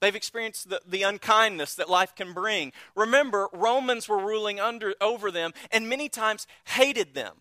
They've 0.01 0.15
experienced 0.15 0.69
the, 0.69 0.81
the 0.85 1.03
unkindness 1.03 1.75
that 1.75 1.89
life 1.89 2.15
can 2.15 2.33
bring. 2.33 2.73
Remember, 2.95 3.47
Romans 3.53 4.07
were 4.09 4.19
ruling 4.19 4.59
under, 4.59 4.93
over 4.99 5.31
them 5.31 5.53
and 5.71 5.89
many 5.89 6.09
times 6.09 6.47
hated 6.65 7.13
them. 7.13 7.37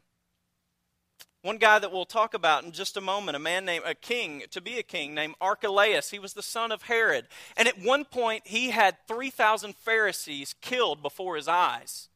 One 1.42 1.58
guy 1.58 1.78
that 1.78 1.92
we'll 1.92 2.06
talk 2.06 2.32
about 2.32 2.64
in 2.64 2.72
just 2.72 2.96
a 2.96 3.02
moment, 3.02 3.36
a 3.36 3.38
man 3.38 3.66
named 3.66 3.84
a 3.84 3.94
king, 3.94 4.44
to 4.50 4.62
be 4.62 4.78
a 4.78 4.82
king, 4.82 5.14
named 5.14 5.34
Archelaus. 5.42 6.10
He 6.10 6.18
was 6.18 6.32
the 6.32 6.42
son 6.42 6.72
of 6.72 6.84
Herod. 6.84 7.26
And 7.54 7.68
at 7.68 7.78
one 7.78 8.06
point, 8.06 8.46
he 8.46 8.70
had 8.70 8.96
3,000 9.06 9.76
Pharisees 9.76 10.54
killed 10.62 11.02
before 11.02 11.36
his 11.36 11.46
eyes. 11.46 12.08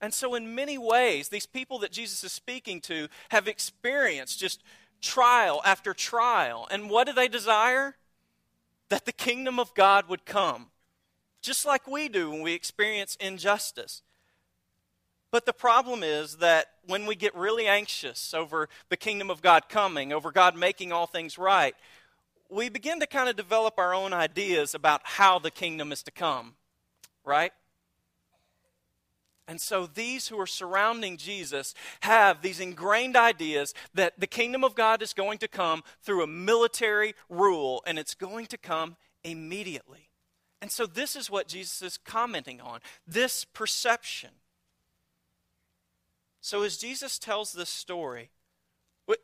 And 0.00 0.14
so, 0.14 0.34
in 0.34 0.54
many 0.54 0.78
ways, 0.78 1.28
these 1.28 1.44
people 1.44 1.78
that 1.80 1.92
Jesus 1.92 2.24
is 2.24 2.32
speaking 2.32 2.80
to 2.82 3.08
have 3.28 3.48
experienced 3.48 4.40
just 4.40 4.62
trial 5.02 5.60
after 5.62 5.92
trial. 5.92 6.66
And 6.70 6.88
what 6.88 7.06
do 7.06 7.12
they 7.12 7.28
desire? 7.28 7.96
That 8.88 9.04
the 9.04 9.12
kingdom 9.12 9.58
of 9.58 9.74
God 9.74 10.08
would 10.08 10.24
come, 10.24 10.68
just 11.42 11.66
like 11.66 11.88
we 11.88 12.08
do 12.08 12.30
when 12.30 12.42
we 12.42 12.54
experience 12.54 13.16
injustice. 13.20 14.02
But 15.30 15.44
the 15.44 15.52
problem 15.52 16.02
is 16.02 16.36
that 16.36 16.66
when 16.86 17.04
we 17.04 17.16
get 17.16 17.34
really 17.34 17.66
anxious 17.66 18.32
over 18.32 18.68
the 18.88 18.96
kingdom 18.96 19.30
of 19.30 19.42
God 19.42 19.68
coming, 19.68 20.12
over 20.12 20.30
God 20.30 20.56
making 20.56 20.92
all 20.92 21.06
things 21.06 21.36
right, 21.36 21.74
we 22.48 22.68
begin 22.68 23.00
to 23.00 23.06
kind 23.06 23.28
of 23.28 23.36
develop 23.36 23.78
our 23.78 23.92
own 23.92 24.12
ideas 24.12 24.74
about 24.74 25.00
how 25.04 25.38
the 25.38 25.50
kingdom 25.50 25.90
is 25.90 26.02
to 26.04 26.10
come, 26.10 26.54
right? 27.24 27.52
And 29.48 29.60
so 29.60 29.86
these 29.86 30.28
who 30.28 30.40
are 30.40 30.46
surrounding 30.46 31.16
Jesus 31.16 31.74
have 32.00 32.42
these 32.42 32.58
ingrained 32.58 33.16
ideas 33.16 33.74
that 33.94 34.18
the 34.18 34.26
kingdom 34.26 34.64
of 34.64 34.74
God 34.74 35.02
is 35.02 35.12
going 35.12 35.38
to 35.38 35.48
come 35.48 35.82
through 36.02 36.24
a 36.24 36.26
military 36.26 37.14
rule 37.28 37.82
and 37.86 37.98
it's 37.98 38.14
going 38.14 38.46
to 38.46 38.58
come 38.58 38.96
immediately. 39.22 40.10
And 40.60 40.72
so 40.72 40.86
this 40.86 41.14
is 41.14 41.30
what 41.30 41.48
Jesus 41.48 41.82
is 41.82 41.98
commenting 41.98 42.60
on 42.60 42.80
this 43.06 43.44
perception. 43.44 44.30
So 46.40 46.62
as 46.62 46.76
Jesus 46.76 47.18
tells 47.18 47.52
this 47.52 47.68
story, 47.68 48.30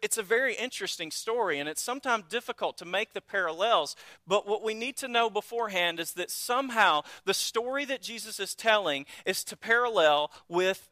it's 0.03 0.19
a 0.19 0.23
very 0.23 0.55
interesting 0.55 1.13
story, 1.13 1.61
and 1.61 1.69
it's 1.69 1.81
sometimes 1.81 2.25
difficult 2.29 2.77
to 2.79 2.85
make 2.85 3.13
the 3.13 3.21
parallels. 3.21 3.95
But 4.27 4.47
what 4.47 4.63
we 4.63 4.75
need 4.75 4.97
to 4.99 5.09
know 5.09 5.31
beforehand 5.31 6.01
is 6.01 6.15
that 6.15 6.31
somehow 6.31 7.03
the 7.25 7.35
story 7.35 7.85
that 7.85 8.03
Jesus 8.03 8.41
is 8.41 8.55
telling 8.55 9.07
is 9.25 9.45
to 9.45 9.57
parallel 9.57 10.33
with 10.49 10.91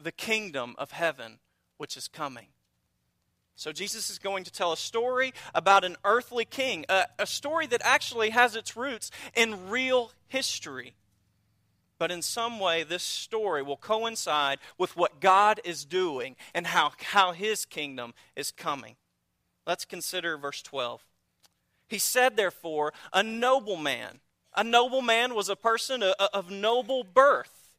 the 0.00 0.12
kingdom 0.12 0.76
of 0.78 0.92
heaven, 0.92 1.40
which 1.76 1.96
is 1.96 2.06
coming. 2.06 2.46
So, 3.56 3.72
Jesus 3.72 4.08
is 4.08 4.18
going 4.18 4.44
to 4.44 4.52
tell 4.52 4.72
a 4.72 4.76
story 4.76 5.34
about 5.54 5.84
an 5.84 5.96
earthly 6.02 6.46
king, 6.46 6.86
a, 6.88 7.04
a 7.18 7.26
story 7.26 7.66
that 7.66 7.82
actually 7.84 8.30
has 8.30 8.56
its 8.56 8.74
roots 8.74 9.10
in 9.34 9.68
real 9.68 10.12
history 10.28 10.94
but 12.00 12.10
in 12.10 12.22
some 12.22 12.58
way 12.58 12.82
this 12.82 13.02
story 13.02 13.62
will 13.62 13.76
coincide 13.76 14.58
with 14.78 14.96
what 14.96 15.20
God 15.20 15.60
is 15.64 15.84
doing 15.84 16.34
and 16.54 16.66
how, 16.66 16.92
how 16.98 17.32
his 17.32 17.66
kingdom 17.66 18.14
is 18.34 18.50
coming. 18.50 18.96
Let's 19.66 19.84
consider 19.84 20.38
verse 20.38 20.62
12. 20.62 21.04
He 21.88 21.98
said, 21.98 22.36
therefore, 22.36 22.94
a 23.12 23.22
noble 23.22 23.76
man. 23.76 24.20
A 24.56 24.64
noble 24.64 25.02
man 25.02 25.34
was 25.34 25.50
a 25.50 25.56
person 25.56 26.02
of 26.02 26.50
noble 26.50 27.04
birth. 27.04 27.76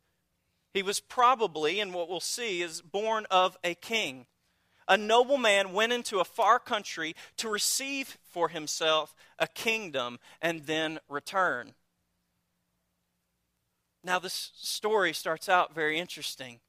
He 0.71 0.83
was 0.83 0.99
probably, 0.99 1.79
and 1.79 1.91
what 1.91 2.07
we'll 2.07 2.19
see, 2.19 2.61
is 2.61 2.79
born 2.79 3.25
of 3.31 3.57
a 3.63 3.73
king. 3.73 4.27
A 4.87 4.97
noble 4.97 5.37
man 5.37 5.73
went 5.73 5.93
into 5.93 6.19
a 6.19 6.25
far 6.25 6.59
country 6.59 7.15
to 7.37 7.49
receive 7.49 8.19
for 8.21 8.49
himself 8.49 9.15
a 9.39 9.47
kingdom 9.47 10.19
and 10.41 10.65
then 10.67 10.99
return. 11.09 11.73
Now, 14.03 14.19
this 14.19 14.51
story 14.55 15.13
starts 15.13 15.47
out 15.47 15.75
very 15.75 15.99
interesting. 15.99 16.59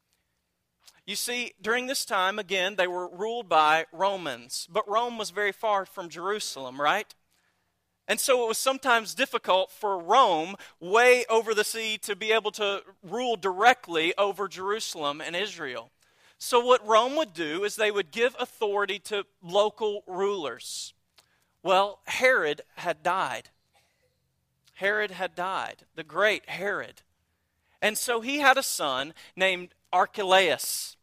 You 1.06 1.16
see, 1.16 1.52
during 1.60 1.86
this 1.86 2.04
time, 2.04 2.38
again, 2.38 2.76
they 2.76 2.86
were 2.86 3.08
ruled 3.08 3.48
by 3.48 3.86
Romans, 3.90 4.68
but 4.70 4.88
Rome 4.88 5.18
was 5.18 5.30
very 5.30 5.52
far 5.52 5.84
from 5.84 6.08
Jerusalem, 6.08 6.80
right? 6.80 7.12
And 8.06 8.20
so 8.20 8.44
it 8.44 8.48
was 8.48 8.58
sometimes 8.58 9.14
difficult 9.14 9.70
for 9.70 9.98
Rome, 9.98 10.56
way 10.78 11.24
over 11.28 11.54
the 11.54 11.64
sea, 11.64 11.98
to 11.98 12.14
be 12.14 12.32
able 12.32 12.50
to 12.52 12.82
rule 13.02 13.36
directly 13.36 14.12
over 14.18 14.46
Jerusalem 14.46 15.20
and 15.20 15.34
Israel. 15.34 15.90
So, 16.38 16.64
what 16.64 16.86
Rome 16.86 17.14
would 17.16 17.32
do 17.32 17.64
is 17.64 17.76
they 17.76 17.92
would 17.92 18.10
give 18.10 18.34
authority 18.38 18.98
to 19.00 19.24
local 19.42 20.02
rulers. 20.06 20.92
Well, 21.62 22.00
Herod 22.06 22.62
had 22.76 23.02
died. 23.02 23.50
Herod 24.74 25.12
had 25.12 25.36
died, 25.36 25.84
the 25.94 26.02
great 26.02 26.48
Herod. 26.48 27.02
And 27.82 27.98
so 27.98 28.20
he 28.20 28.38
had 28.38 28.56
a 28.56 28.62
son 28.62 29.12
named 29.34 29.74
Archelaus, 29.92 30.96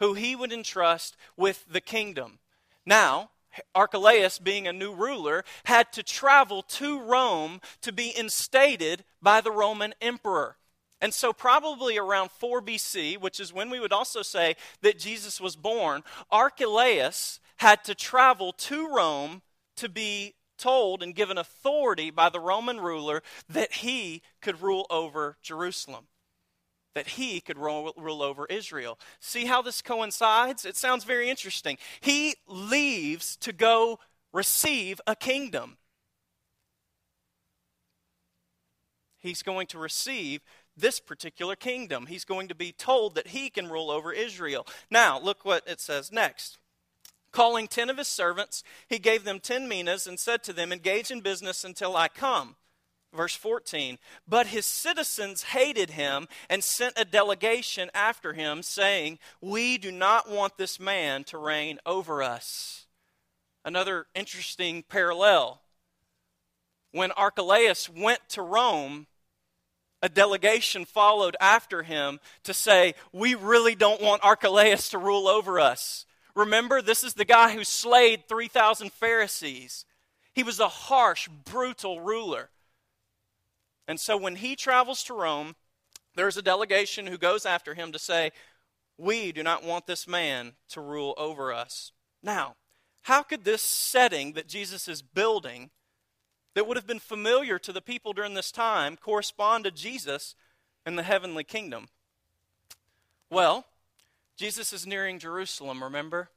who 0.00 0.14
he 0.14 0.34
would 0.34 0.52
entrust 0.52 1.16
with 1.36 1.66
the 1.70 1.82
kingdom. 1.82 2.38
Now, 2.86 3.30
Archelaus, 3.74 4.38
being 4.38 4.66
a 4.66 4.72
new 4.72 4.92
ruler, 4.92 5.44
had 5.66 5.92
to 5.92 6.02
travel 6.02 6.62
to 6.62 6.98
Rome 6.98 7.60
to 7.82 7.92
be 7.92 8.12
instated 8.16 9.04
by 9.22 9.42
the 9.42 9.52
Roman 9.52 9.94
emperor. 10.00 10.56
And 11.00 11.12
so, 11.12 11.32
probably 11.34 11.98
around 11.98 12.30
4 12.30 12.62
BC, 12.62 13.20
which 13.20 13.38
is 13.38 13.52
when 13.52 13.68
we 13.68 13.78
would 13.78 13.92
also 13.92 14.22
say 14.22 14.56
that 14.80 14.98
Jesus 14.98 15.40
was 15.40 15.54
born, 15.54 16.02
Archelaus 16.30 17.38
had 17.58 17.84
to 17.84 17.94
travel 17.94 18.52
to 18.52 18.88
Rome 18.88 19.42
to 19.76 19.88
be 19.90 20.34
told 20.56 21.02
and 21.02 21.14
given 21.14 21.36
authority 21.36 22.10
by 22.10 22.30
the 22.30 22.40
Roman 22.40 22.80
ruler 22.80 23.22
that 23.48 23.74
he 23.74 24.22
could 24.40 24.62
rule 24.62 24.86
over 24.88 25.36
Jerusalem 25.42 26.06
that 26.94 27.08
he 27.08 27.40
could 27.40 27.58
rule, 27.58 27.92
rule, 27.96 28.22
over 28.22 28.46
Israel. 28.46 28.98
See 29.20 29.46
how 29.46 29.62
this 29.62 29.82
coincides? 29.82 30.64
It 30.64 30.76
sounds 30.76 31.04
very 31.04 31.28
interesting. 31.28 31.78
He 32.00 32.36
leaves 32.46 33.36
to 33.38 33.52
go 33.52 33.98
receive 34.32 35.00
a 35.06 35.16
kingdom. 35.16 35.76
He's 39.18 39.42
going 39.42 39.66
to 39.68 39.78
receive 39.78 40.42
this 40.76 41.00
particular 41.00 41.56
kingdom. 41.56 42.06
He's 42.06 42.24
going 42.24 42.48
to 42.48 42.54
be 42.54 42.72
told 42.72 43.14
that 43.14 43.28
he 43.28 43.48
can 43.48 43.70
rule 43.70 43.90
over 43.90 44.12
Israel. 44.12 44.66
Now, 44.90 45.18
look 45.18 45.44
what 45.44 45.66
it 45.66 45.80
says 45.80 46.12
next. 46.12 46.58
Calling 47.32 47.66
ten 47.66 47.90
of 47.90 47.98
his 47.98 48.08
servants, 48.08 48.62
he 48.88 48.98
gave 48.98 49.24
them 49.24 49.40
ten 49.40 49.66
minas 49.66 50.06
and 50.06 50.20
said 50.20 50.44
to 50.44 50.52
them, 50.52 50.72
Engage 50.72 51.10
in 51.10 51.20
business 51.20 51.64
until 51.64 51.96
I 51.96 52.08
come. 52.08 52.56
Verse 53.14 53.36
14, 53.36 53.98
but 54.26 54.48
his 54.48 54.66
citizens 54.66 55.44
hated 55.44 55.90
him 55.90 56.26
and 56.50 56.64
sent 56.64 56.98
a 56.98 57.04
delegation 57.04 57.88
after 57.94 58.32
him, 58.32 58.60
saying, 58.62 59.20
We 59.40 59.78
do 59.78 59.92
not 59.92 60.28
want 60.28 60.58
this 60.58 60.80
man 60.80 61.22
to 61.24 61.38
reign 61.38 61.78
over 61.86 62.24
us. 62.24 62.86
Another 63.64 64.06
interesting 64.16 64.82
parallel. 64.82 65.60
When 66.90 67.12
Archelaus 67.12 67.88
went 67.88 68.20
to 68.30 68.42
Rome, 68.42 69.06
a 70.02 70.08
delegation 70.08 70.84
followed 70.84 71.36
after 71.40 71.84
him 71.84 72.18
to 72.42 72.52
say, 72.52 72.94
We 73.12 73.36
really 73.36 73.76
don't 73.76 74.02
want 74.02 74.24
Archelaus 74.24 74.88
to 74.88 74.98
rule 74.98 75.28
over 75.28 75.60
us. 75.60 76.04
Remember, 76.34 76.82
this 76.82 77.04
is 77.04 77.14
the 77.14 77.24
guy 77.24 77.54
who 77.54 77.62
slayed 77.62 78.28
3,000 78.28 78.90
Pharisees. 78.92 79.84
He 80.34 80.42
was 80.42 80.58
a 80.58 80.68
harsh, 80.68 81.28
brutal 81.28 82.00
ruler. 82.00 82.50
And 83.86 84.00
so 84.00 84.16
when 84.16 84.36
he 84.36 84.56
travels 84.56 85.02
to 85.04 85.14
Rome, 85.14 85.56
there's 86.14 86.36
a 86.36 86.42
delegation 86.42 87.06
who 87.06 87.18
goes 87.18 87.44
after 87.44 87.74
him 87.74 87.92
to 87.92 87.98
say, 87.98 88.32
We 88.96 89.32
do 89.32 89.42
not 89.42 89.64
want 89.64 89.86
this 89.86 90.06
man 90.06 90.52
to 90.70 90.80
rule 90.80 91.14
over 91.16 91.52
us. 91.52 91.92
Now, 92.22 92.56
how 93.02 93.22
could 93.22 93.44
this 93.44 93.62
setting 93.62 94.32
that 94.32 94.48
Jesus 94.48 94.88
is 94.88 95.02
building, 95.02 95.70
that 96.54 96.66
would 96.66 96.76
have 96.76 96.86
been 96.86 97.00
familiar 97.00 97.58
to 97.58 97.72
the 97.72 97.82
people 97.82 98.12
during 98.12 98.34
this 98.34 98.50
time, 98.50 98.96
correspond 98.96 99.64
to 99.64 99.70
Jesus 99.70 100.34
and 100.86 100.96
the 100.96 101.02
heavenly 101.02 101.44
kingdom? 101.44 101.88
Well, 103.28 103.66
Jesus 104.36 104.72
is 104.72 104.86
nearing 104.86 105.18
Jerusalem, 105.18 105.82
remember? 105.82 106.30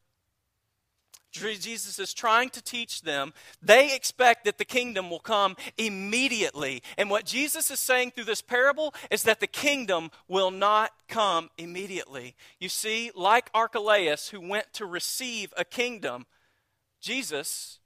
Jesus 1.38 2.00
is 2.00 2.14
trying 2.14 2.50
to 2.52 2.62
teach 2.62 3.02
them, 3.02 3.34
they 3.62 3.96
expect 3.96 4.46
that 4.46 4.58
the 4.58 4.66
kingdom 4.66 5.10
will 5.10 5.20
come 5.20 5.56
immediately. 5.78 6.82
And 6.98 7.10
what 7.10 7.26
Jesus 7.26 7.72
is 7.72 7.80
saying 7.80 8.12
through 8.12 8.26
this 8.26 8.42
parable 8.42 8.94
is 9.12 9.24
that 9.24 9.40
the 9.40 9.48
kingdom 9.48 10.12
will 10.28 10.52
not 10.52 10.92
come 11.08 11.50
immediately. 11.58 12.36
You 12.60 12.70
see, 12.70 13.12
like 13.16 13.50
Archelaus, 13.54 14.30
who 14.30 14.42
went 14.42 14.74
to 14.74 14.86
receive 14.86 15.54
a 15.58 15.66
kingdom, 15.66 16.26
Jesus 17.02 17.80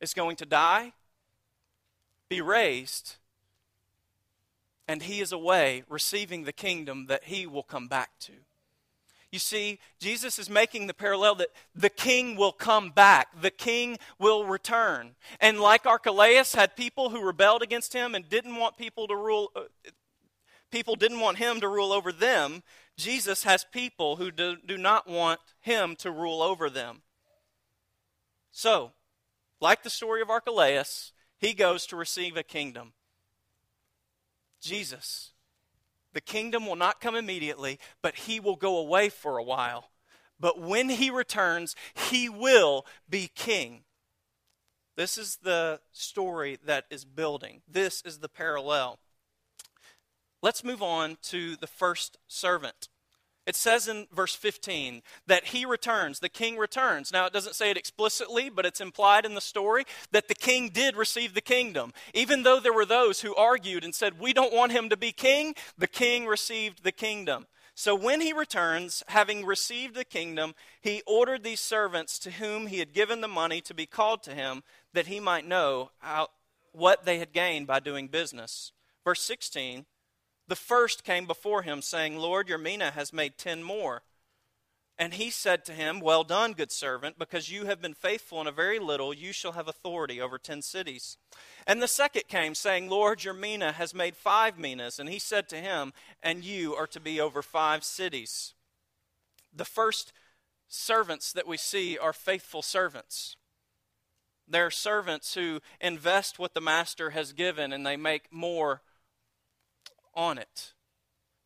is 0.00 0.14
going 0.14 0.36
to 0.36 0.46
die, 0.46 0.92
be 2.28 2.40
raised, 2.40 3.16
and 4.88 5.02
he 5.02 5.20
is 5.20 5.32
away 5.32 5.84
receiving 5.88 6.44
the 6.44 6.52
kingdom 6.52 7.06
that 7.06 7.24
he 7.24 7.46
will 7.46 7.62
come 7.62 7.88
back 7.88 8.10
to. 8.20 8.32
You 9.36 9.40
see, 9.40 9.80
Jesus 9.98 10.38
is 10.38 10.48
making 10.48 10.86
the 10.86 10.94
parallel 10.94 11.34
that 11.34 11.50
the 11.74 11.90
king 11.90 12.36
will 12.36 12.52
come 12.52 12.88
back, 12.88 13.38
the 13.38 13.50
king 13.50 13.98
will 14.18 14.46
return. 14.46 15.14
And 15.40 15.60
like 15.60 15.84
Archelaus 15.84 16.54
had 16.54 16.74
people 16.74 17.10
who 17.10 17.22
rebelled 17.22 17.60
against 17.62 17.92
him 17.92 18.14
and 18.14 18.30
didn't 18.30 18.56
want 18.56 18.78
people 18.78 19.06
to 19.08 19.14
rule, 19.14 19.52
uh, 19.54 19.64
people 20.70 20.96
didn't 20.96 21.20
want 21.20 21.36
him 21.36 21.60
to 21.60 21.68
rule 21.68 21.92
over 21.92 22.12
them, 22.12 22.62
Jesus 22.96 23.42
has 23.42 23.62
people 23.70 24.16
who 24.16 24.30
do, 24.30 24.56
do 24.56 24.78
not 24.78 25.06
want 25.06 25.38
him 25.60 25.96
to 25.96 26.10
rule 26.10 26.40
over 26.40 26.70
them. 26.70 27.02
So, 28.50 28.92
like 29.60 29.82
the 29.82 29.90
story 29.90 30.22
of 30.22 30.30
Archelaus, 30.30 31.12
he 31.36 31.52
goes 31.52 31.84
to 31.88 31.96
receive 31.96 32.38
a 32.38 32.42
kingdom. 32.42 32.94
Jesus 34.62 35.32
the 36.16 36.20
kingdom 36.22 36.64
will 36.64 36.76
not 36.76 36.98
come 36.98 37.14
immediately, 37.14 37.78
but 38.00 38.14
he 38.14 38.40
will 38.40 38.56
go 38.56 38.78
away 38.78 39.10
for 39.10 39.36
a 39.36 39.42
while. 39.42 39.90
But 40.40 40.58
when 40.58 40.88
he 40.88 41.10
returns, 41.10 41.76
he 41.94 42.30
will 42.30 42.86
be 43.06 43.30
king. 43.34 43.82
This 44.96 45.18
is 45.18 45.36
the 45.42 45.80
story 45.92 46.58
that 46.64 46.86
is 46.90 47.04
building. 47.04 47.60
This 47.68 48.00
is 48.02 48.20
the 48.20 48.30
parallel. 48.30 48.98
Let's 50.42 50.64
move 50.64 50.82
on 50.82 51.18
to 51.24 51.54
the 51.54 51.66
first 51.66 52.16
servant. 52.26 52.88
It 53.46 53.54
says 53.54 53.86
in 53.86 54.08
verse 54.12 54.34
15 54.34 55.02
that 55.28 55.46
he 55.46 55.64
returns, 55.64 56.18
the 56.18 56.28
king 56.28 56.56
returns. 56.56 57.12
Now, 57.12 57.26
it 57.26 57.32
doesn't 57.32 57.54
say 57.54 57.70
it 57.70 57.76
explicitly, 57.76 58.50
but 58.50 58.66
it's 58.66 58.80
implied 58.80 59.24
in 59.24 59.34
the 59.34 59.40
story 59.40 59.84
that 60.10 60.26
the 60.26 60.34
king 60.34 60.68
did 60.68 60.96
receive 60.96 61.32
the 61.32 61.40
kingdom. 61.40 61.92
Even 62.12 62.42
though 62.42 62.58
there 62.58 62.72
were 62.72 62.84
those 62.84 63.20
who 63.20 63.36
argued 63.36 63.84
and 63.84 63.94
said, 63.94 64.18
We 64.18 64.32
don't 64.32 64.52
want 64.52 64.72
him 64.72 64.88
to 64.88 64.96
be 64.96 65.12
king, 65.12 65.54
the 65.78 65.86
king 65.86 66.26
received 66.26 66.82
the 66.82 66.92
kingdom. 66.92 67.46
So 67.78 67.94
when 67.94 68.22
he 68.22 68.32
returns, 68.32 69.04
having 69.08 69.44
received 69.44 69.94
the 69.94 70.04
kingdom, 70.04 70.54
he 70.80 71.02
ordered 71.06 71.44
these 71.44 71.60
servants 71.60 72.18
to 72.20 72.32
whom 72.32 72.66
he 72.66 72.78
had 72.78 72.94
given 72.94 73.20
the 73.20 73.28
money 73.28 73.60
to 73.60 73.74
be 73.74 73.86
called 73.86 74.22
to 74.24 74.34
him, 74.34 74.62
that 74.94 75.08
he 75.08 75.20
might 75.20 75.46
know 75.46 75.90
how, 75.98 76.28
what 76.72 77.04
they 77.04 77.18
had 77.18 77.32
gained 77.32 77.66
by 77.66 77.78
doing 77.78 78.08
business. 78.08 78.72
Verse 79.04 79.20
16 79.20 79.84
the 80.48 80.56
first 80.56 81.04
came 81.04 81.26
before 81.26 81.62
him, 81.62 81.82
saying, 81.82 82.16
Lord, 82.18 82.48
your 82.48 82.58
mina 82.58 82.90
has 82.92 83.12
made 83.12 83.38
ten 83.38 83.62
more. 83.62 84.02
And 84.98 85.14
he 85.14 85.28
said 85.28 85.64
to 85.66 85.72
him, 85.72 86.00
Well 86.00 86.24
done, 86.24 86.52
good 86.52 86.72
servant, 86.72 87.18
because 87.18 87.50
you 87.50 87.66
have 87.66 87.82
been 87.82 87.94
faithful 87.94 88.40
in 88.40 88.46
a 88.46 88.52
very 88.52 88.78
little, 88.78 89.12
you 89.12 89.32
shall 89.32 89.52
have 89.52 89.68
authority 89.68 90.20
over 90.20 90.38
ten 90.38 90.62
cities. 90.62 91.18
And 91.66 91.82
the 91.82 91.88
second 91.88 92.28
came, 92.28 92.54
saying, 92.54 92.88
Lord, 92.88 93.22
your 93.22 93.34
mina 93.34 93.72
has 93.72 93.92
made 93.92 94.16
five 94.16 94.58
minas. 94.58 94.98
And 94.98 95.08
he 95.08 95.18
said 95.18 95.48
to 95.50 95.56
him, 95.56 95.92
And 96.22 96.44
you 96.44 96.74
are 96.74 96.86
to 96.86 97.00
be 97.00 97.20
over 97.20 97.42
five 97.42 97.84
cities. 97.84 98.54
The 99.54 99.64
first 99.66 100.12
servants 100.68 101.32
that 101.32 101.46
we 101.46 101.56
see 101.56 101.98
are 101.98 102.12
faithful 102.12 102.62
servants. 102.62 103.36
They're 104.48 104.70
servants 104.70 105.34
who 105.34 105.60
invest 105.80 106.38
what 106.38 106.54
the 106.54 106.60
master 106.60 107.10
has 107.10 107.32
given 107.32 107.72
and 107.72 107.84
they 107.84 107.96
make 107.96 108.32
more 108.32 108.82
on 110.16 110.38
it. 110.38 110.72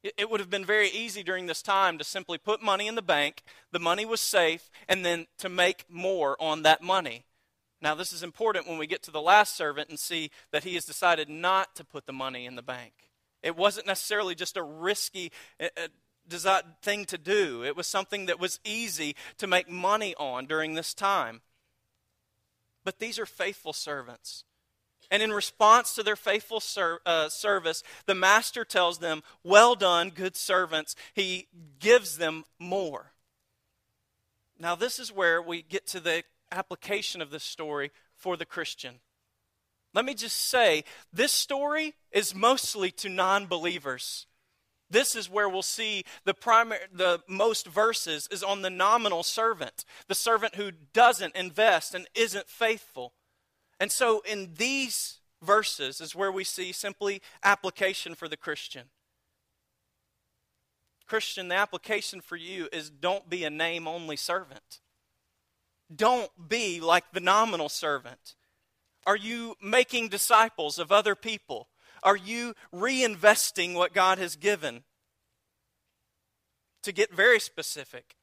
It 0.02 0.30
would 0.30 0.40
have 0.40 0.48
been 0.48 0.64
very 0.64 0.88
easy 0.88 1.22
during 1.22 1.46
this 1.46 1.60
time 1.60 1.98
to 1.98 2.04
simply 2.04 2.38
put 2.38 2.62
money 2.62 2.86
in 2.86 2.94
the 2.94 3.02
bank, 3.02 3.42
the 3.70 3.78
money 3.78 4.06
was 4.06 4.22
safe, 4.22 4.70
and 4.88 5.04
then 5.04 5.26
to 5.38 5.50
make 5.50 5.84
more 5.90 6.40
on 6.40 6.62
that 6.62 6.82
money. 6.82 7.26
Now, 7.82 7.94
this 7.94 8.12
is 8.12 8.22
important 8.22 8.66
when 8.66 8.78
we 8.78 8.86
get 8.86 9.02
to 9.04 9.10
the 9.10 9.20
last 9.20 9.56
servant 9.56 9.90
and 9.90 9.98
see 9.98 10.30
that 10.52 10.64
he 10.64 10.74
has 10.74 10.84
decided 10.84 11.28
not 11.28 11.74
to 11.76 11.84
put 11.84 12.06
the 12.06 12.12
money 12.12 12.46
in 12.46 12.56
the 12.56 12.62
bank. 12.62 12.92
It 13.42 13.56
wasn't 13.56 13.86
necessarily 13.86 14.34
just 14.34 14.56
a 14.56 14.62
risky 14.62 15.32
uh, 15.58 15.68
uh, 15.76 16.62
thing 16.82 17.04
to 17.06 17.18
do, 17.18 17.64
it 17.64 17.76
was 17.76 17.86
something 17.86 18.26
that 18.26 18.38
was 18.38 18.60
easy 18.64 19.16
to 19.38 19.46
make 19.46 19.68
money 19.68 20.14
on 20.16 20.46
during 20.46 20.74
this 20.74 20.94
time. 20.94 21.40
But 22.84 22.98
these 22.98 23.18
are 23.18 23.26
faithful 23.26 23.72
servants. 23.72 24.44
And 25.10 25.22
in 25.22 25.32
response 25.32 25.94
to 25.94 26.02
their 26.02 26.16
faithful 26.16 26.60
ser- 26.60 27.00
uh, 27.04 27.28
service, 27.28 27.82
the 28.06 28.14
master 28.14 28.64
tells 28.64 28.98
them, 28.98 29.22
Well 29.42 29.74
done, 29.74 30.10
good 30.10 30.36
servants. 30.36 30.94
He 31.14 31.48
gives 31.80 32.18
them 32.18 32.44
more. 32.58 33.12
Now, 34.58 34.74
this 34.74 34.98
is 34.98 35.12
where 35.12 35.40
we 35.40 35.62
get 35.62 35.86
to 35.88 36.00
the 36.00 36.22
application 36.52 37.22
of 37.22 37.30
this 37.30 37.44
story 37.44 37.90
for 38.14 38.36
the 38.36 38.44
Christian. 38.44 39.00
Let 39.94 40.04
me 40.04 40.14
just 40.14 40.36
say, 40.36 40.84
this 41.12 41.32
story 41.32 41.94
is 42.12 42.34
mostly 42.34 42.90
to 42.92 43.08
non 43.08 43.46
believers. 43.46 44.26
This 44.88 45.14
is 45.14 45.30
where 45.30 45.48
we'll 45.48 45.62
see 45.62 46.04
the 46.24 46.34
primary, 46.34 46.80
the 46.92 47.20
most 47.28 47.66
verses 47.66 48.28
is 48.30 48.42
on 48.42 48.62
the 48.62 48.70
nominal 48.70 49.22
servant, 49.22 49.84
the 50.08 50.14
servant 50.14 50.56
who 50.56 50.72
doesn't 50.92 51.36
invest 51.36 51.94
and 51.94 52.08
isn't 52.14 52.48
faithful. 52.48 53.12
And 53.80 53.90
so 53.90 54.20
in 54.30 54.50
these 54.58 55.20
verses 55.42 56.00
is 56.02 56.14
where 56.14 56.30
we 56.30 56.44
see 56.44 56.70
simply 56.70 57.22
application 57.42 58.14
for 58.14 58.28
the 58.28 58.36
Christian. 58.36 58.90
Christian, 61.06 61.48
the 61.48 61.56
application 61.56 62.20
for 62.20 62.36
you 62.36 62.68
is 62.72 62.90
don't 62.90 63.28
be 63.28 63.42
a 63.42 63.50
name 63.50 63.88
only 63.88 64.16
servant. 64.16 64.80
Don't 65.92 66.30
be 66.48 66.78
like 66.78 67.04
the 67.12 67.20
nominal 67.20 67.68
servant. 67.68 68.36
Are 69.06 69.16
you 69.16 69.56
making 69.60 70.08
disciples 70.08 70.78
of 70.78 70.92
other 70.92 71.14
people? 71.16 71.68
Are 72.02 72.16
you 72.16 72.54
reinvesting 72.72 73.74
what 73.74 73.94
God 73.94 74.18
has 74.18 74.36
given? 74.36 74.84
To 76.84 76.92
get 76.92 77.12
very 77.12 77.40
specific, 77.40 78.14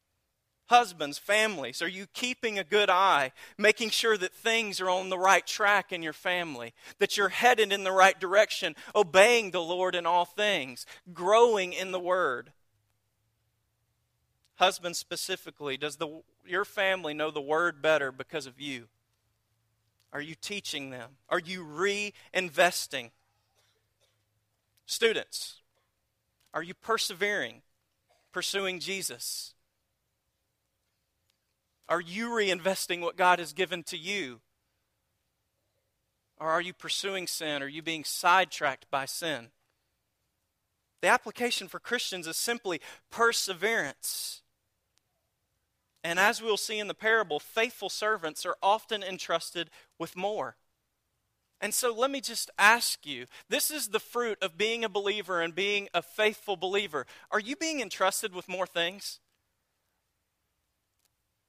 Husbands, 0.67 1.17
families, 1.17 1.82
are 1.82 1.88
you 1.88 2.08
keeping 2.13 2.60
a 2.60 2.63
good 2.63 2.89
eye, 2.89 3.32
making 3.58 3.89
sure 3.89 4.17
that 4.17 4.34
things 4.34 4.82
are 4.82 4.89
on 4.89 5.10
the 5.10 5.17
right 5.17 5.47
track 5.47 5.93
in 5.93 6.03
your 6.03 6.13
family, 6.13 6.73
that 6.99 7.15
you're 7.15 7.30
headed 7.30 7.71
in 7.71 7.86
the 7.86 7.91
right 7.91 8.19
direction, 8.19 8.75
obeying 8.93 9.51
the 9.51 9.62
Lord 9.62 9.95
in 9.95 10.06
all 10.06 10.25
things, 10.25 10.86
growing 11.13 11.71
in 11.71 11.91
the 11.93 11.99
Word? 11.99 12.51
Husbands, 14.56 14.97
specifically, 14.97 15.77
does 15.77 15.95
the, 15.95 16.21
your 16.45 16.65
family 16.65 17.13
know 17.13 17.32
the 17.32 17.39
Word 17.39 17.82
better 17.82 18.12
because 18.12 18.45
of 18.45 18.60
you? 18.60 18.88
Are 20.12 20.21
you 20.21 20.36
teaching 20.36 20.89
them? 20.89 21.12
Are 21.30 21.39
you 21.39 21.63
reinvesting? 21.63 23.12
Students, 24.86 25.62
are 26.53 26.63
you 26.63 26.73
persevering, 26.73 27.62
pursuing 28.34 28.80
Jesus? 28.80 29.53
Are 31.89 32.02
you 32.02 32.30
reinvesting 32.30 33.02
what 33.02 33.15
God 33.15 33.39
has 33.39 33.54
given 33.54 33.84
to 33.84 33.97
you? 33.97 34.41
Or 36.39 36.50
are 36.50 36.62
you 36.62 36.73
pursuing 36.73 37.28
sin? 37.28 37.63
Are 37.63 37.67
you 37.67 37.82
being 37.82 38.04
sidetracked 38.04 38.89
by 38.91 39.06
sin? 39.06 39.50
The 41.02 41.08
application 41.08 41.67
for 41.67 41.80
Christians 41.80 42.28
is 42.28 42.38
simply 42.38 42.82
perseverance. 43.10 44.41
And 46.04 46.19
as 46.19 46.41
we'll 46.41 46.58
see 46.58 46.80
in 46.80 46.88
the 46.88 46.93
parable, 46.93 47.39
faithful 47.39 47.89
servants 47.89 48.45
are 48.45 48.58
often 48.62 49.04
entrusted 49.04 49.69
with 50.00 50.15
more. 50.15 50.56
And 51.60 51.73
so 51.73 51.93
let 51.93 52.12
me 52.12 52.21
just 52.21 52.52
ask 52.58 53.06
you 53.06 53.26
this 53.50 53.71
is 53.71 53.88
the 53.88 54.00
fruit 54.00 54.38
of 54.41 54.58
being 54.58 54.84
a 54.84 54.89
believer 54.89 55.41
and 55.41 55.56
being 55.56 55.88
a 55.93 56.02
faithful 56.02 56.56
believer. 56.56 57.06
Are 57.32 57.39
you 57.39 57.56
being 57.56 57.82
entrusted 57.82 58.34
with 58.34 58.47
more 58.47 58.67
things? 58.67 59.19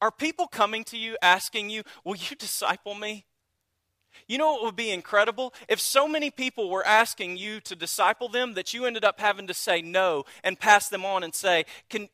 Are 0.01 0.11
people 0.11 0.47
coming 0.47 0.83
to 0.85 0.97
you 0.97 1.17
asking 1.21 1.69
you, 1.69 1.83
Will 2.03 2.15
you 2.15 2.35
disciple 2.39 2.95
me? 2.95 3.25
You 4.27 4.37
know 4.37 4.53
what 4.53 4.63
would 4.63 4.75
be 4.75 4.91
incredible? 4.91 5.53
If 5.67 5.79
so 5.79 6.07
many 6.07 6.31
people 6.31 6.69
were 6.69 6.85
asking 6.85 7.37
you 7.37 7.59
to 7.61 7.75
disciple 7.75 8.27
them 8.27 8.53
that 8.55 8.73
you 8.73 8.85
ended 8.85 9.05
up 9.05 9.19
having 9.19 9.47
to 9.47 9.53
say 9.53 9.81
no 9.81 10.25
and 10.43 10.59
pass 10.59 10.89
them 10.89 11.05
on 11.05 11.23
and 11.23 11.33
say, 11.33 11.65
Can 11.89 12.09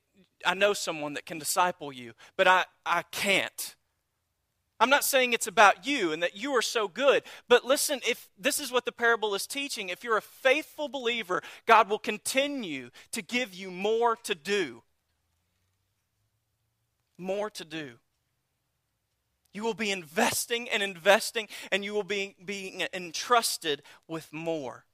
I 0.45 0.53
know 0.53 0.73
someone 0.73 1.13
that 1.13 1.25
can 1.25 1.39
disciple 1.39 1.91
you, 1.91 2.13
but 2.37 2.47
I, 2.47 2.65
I 2.85 3.03
can't. 3.11 3.75
I'm 4.79 4.89
not 4.89 5.05
saying 5.05 5.31
it's 5.31 5.47
about 5.47 5.87
you 5.87 6.11
and 6.11 6.21
that 6.21 6.35
you 6.35 6.51
are 6.51 6.61
so 6.61 6.89
good, 6.89 7.23
but 7.47 7.63
listen, 7.63 8.01
if 8.05 8.27
this 8.37 8.59
is 8.59 8.71
what 8.71 8.83
the 8.83 8.91
parable 8.91 9.33
is 9.33 9.47
teaching, 9.47 9.87
if 9.87 10.03
you're 10.03 10.17
a 10.17 10.21
faithful 10.21 10.89
believer, 10.89 11.41
God 11.65 11.89
will 11.89 11.97
continue 11.97 12.89
to 13.11 13.21
give 13.21 13.53
you 13.53 13.71
more 13.71 14.17
to 14.23 14.35
do 14.35 14.83
more 17.17 17.49
to 17.51 17.65
do. 17.65 17.93
You 19.53 19.63
will 19.63 19.73
be 19.73 19.91
investing 19.91 20.69
and 20.69 20.83
investing, 20.83 21.47
and 21.71 21.85
you 21.85 21.93
will 21.93 22.03
be 22.03 22.35
being 22.43 22.83
entrusted 22.93 23.83
with 24.07 24.33
more. 24.33 24.85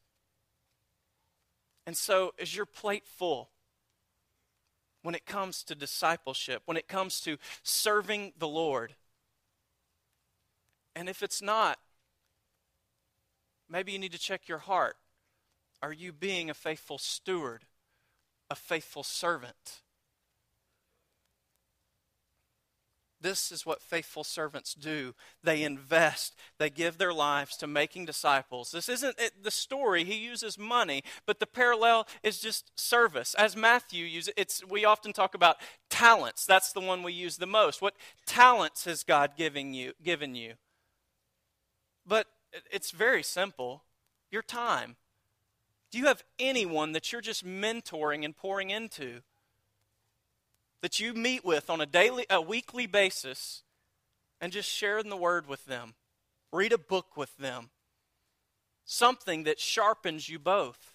And 1.87 1.97
so, 1.97 2.33
is 2.37 2.55
your 2.55 2.67
plate 2.67 3.07
full 3.07 3.49
when 5.01 5.15
it 5.15 5.25
comes 5.25 5.63
to 5.63 5.73
discipleship, 5.73 6.61
when 6.65 6.77
it 6.77 6.87
comes 6.87 7.19
to 7.21 7.37
serving 7.63 8.33
the 8.37 8.47
Lord? 8.47 8.93
And 10.95 11.09
if 11.09 11.23
it's 11.23 11.41
not, 11.41 11.79
maybe 13.67 13.91
you 13.91 13.99
need 13.99 14.11
to 14.11 14.19
check 14.19 14.47
your 14.47 14.59
heart. 14.59 14.95
Are 15.81 15.93
you 15.93 16.13
being 16.13 16.51
a 16.51 16.53
faithful 16.53 16.99
steward, 16.99 17.65
a 18.49 18.55
faithful 18.55 19.03
servant? 19.03 19.81
This 23.21 23.51
is 23.51 23.65
what 23.65 23.81
faithful 23.81 24.23
servants 24.23 24.73
do. 24.73 25.13
They 25.43 25.63
invest, 25.63 26.35
they 26.57 26.69
give 26.69 26.97
their 26.97 27.13
lives 27.13 27.55
to 27.57 27.67
making 27.67 28.05
disciples. 28.05 28.71
This 28.71 28.89
isn't 28.89 29.17
the 29.41 29.51
story, 29.51 30.03
he 30.03 30.15
uses 30.15 30.57
money, 30.57 31.03
but 31.25 31.39
the 31.39 31.45
parallel 31.45 32.07
is 32.23 32.39
just 32.39 32.77
service. 32.79 33.35
As 33.35 33.55
Matthew 33.55 34.05
uses 34.05 34.33
it's 34.35 34.65
we 34.67 34.85
often 34.85 35.13
talk 35.13 35.35
about 35.35 35.57
talents. 35.89 36.45
That's 36.45 36.73
the 36.73 36.81
one 36.81 37.03
we 37.03 37.13
use 37.13 37.37
the 37.37 37.45
most. 37.45 37.81
What 37.81 37.95
talents 38.25 38.85
has 38.85 39.03
God 39.03 39.31
giving 39.37 39.73
you 39.73 39.93
given 40.01 40.33
you? 40.35 40.53
But 42.05 42.27
it's 42.71 42.91
very 42.91 43.23
simple. 43.23 43.83
Your 44.31 44.41
time. 44.41 44.95
Do 45.91 45.97
you 45.97 46.05
have 46.05 46.23
anyone 46.39 46.93
that 46.93 47.11
you're 47.11 47.21
just 47.21 47.45
mentoring 47.45 48.23
and 48.23 48.35
pouring 48.35 48.69
into? 48.69 49.21
That 50.81 50.99
you 50.99 51.13
meet 51.13 51.45
with 51.45 51.69
on 51.69 51.81
a 51.81 51.85
daily 51.85 52.25
a 52.29 52.41
weekly 52.41 52.87
basis 52.87 53.63
and 54.39 54.51
just 54.51 54.69
share 54.69 54.97
in 54.97 55.09
the 55.09 55.17
word 55.17 55.47
with 55.47 55.65
them 55.65 55.93
read 56.51 56.73
a 56.73 56.77
book 56.77 57.15
with 57.15 57.35
them 57.37 57.69
something 58.83 59.43
that 59.43 59.59
sharpens 59.59 60.27
you 60.27 60.39
both 60.39 60.93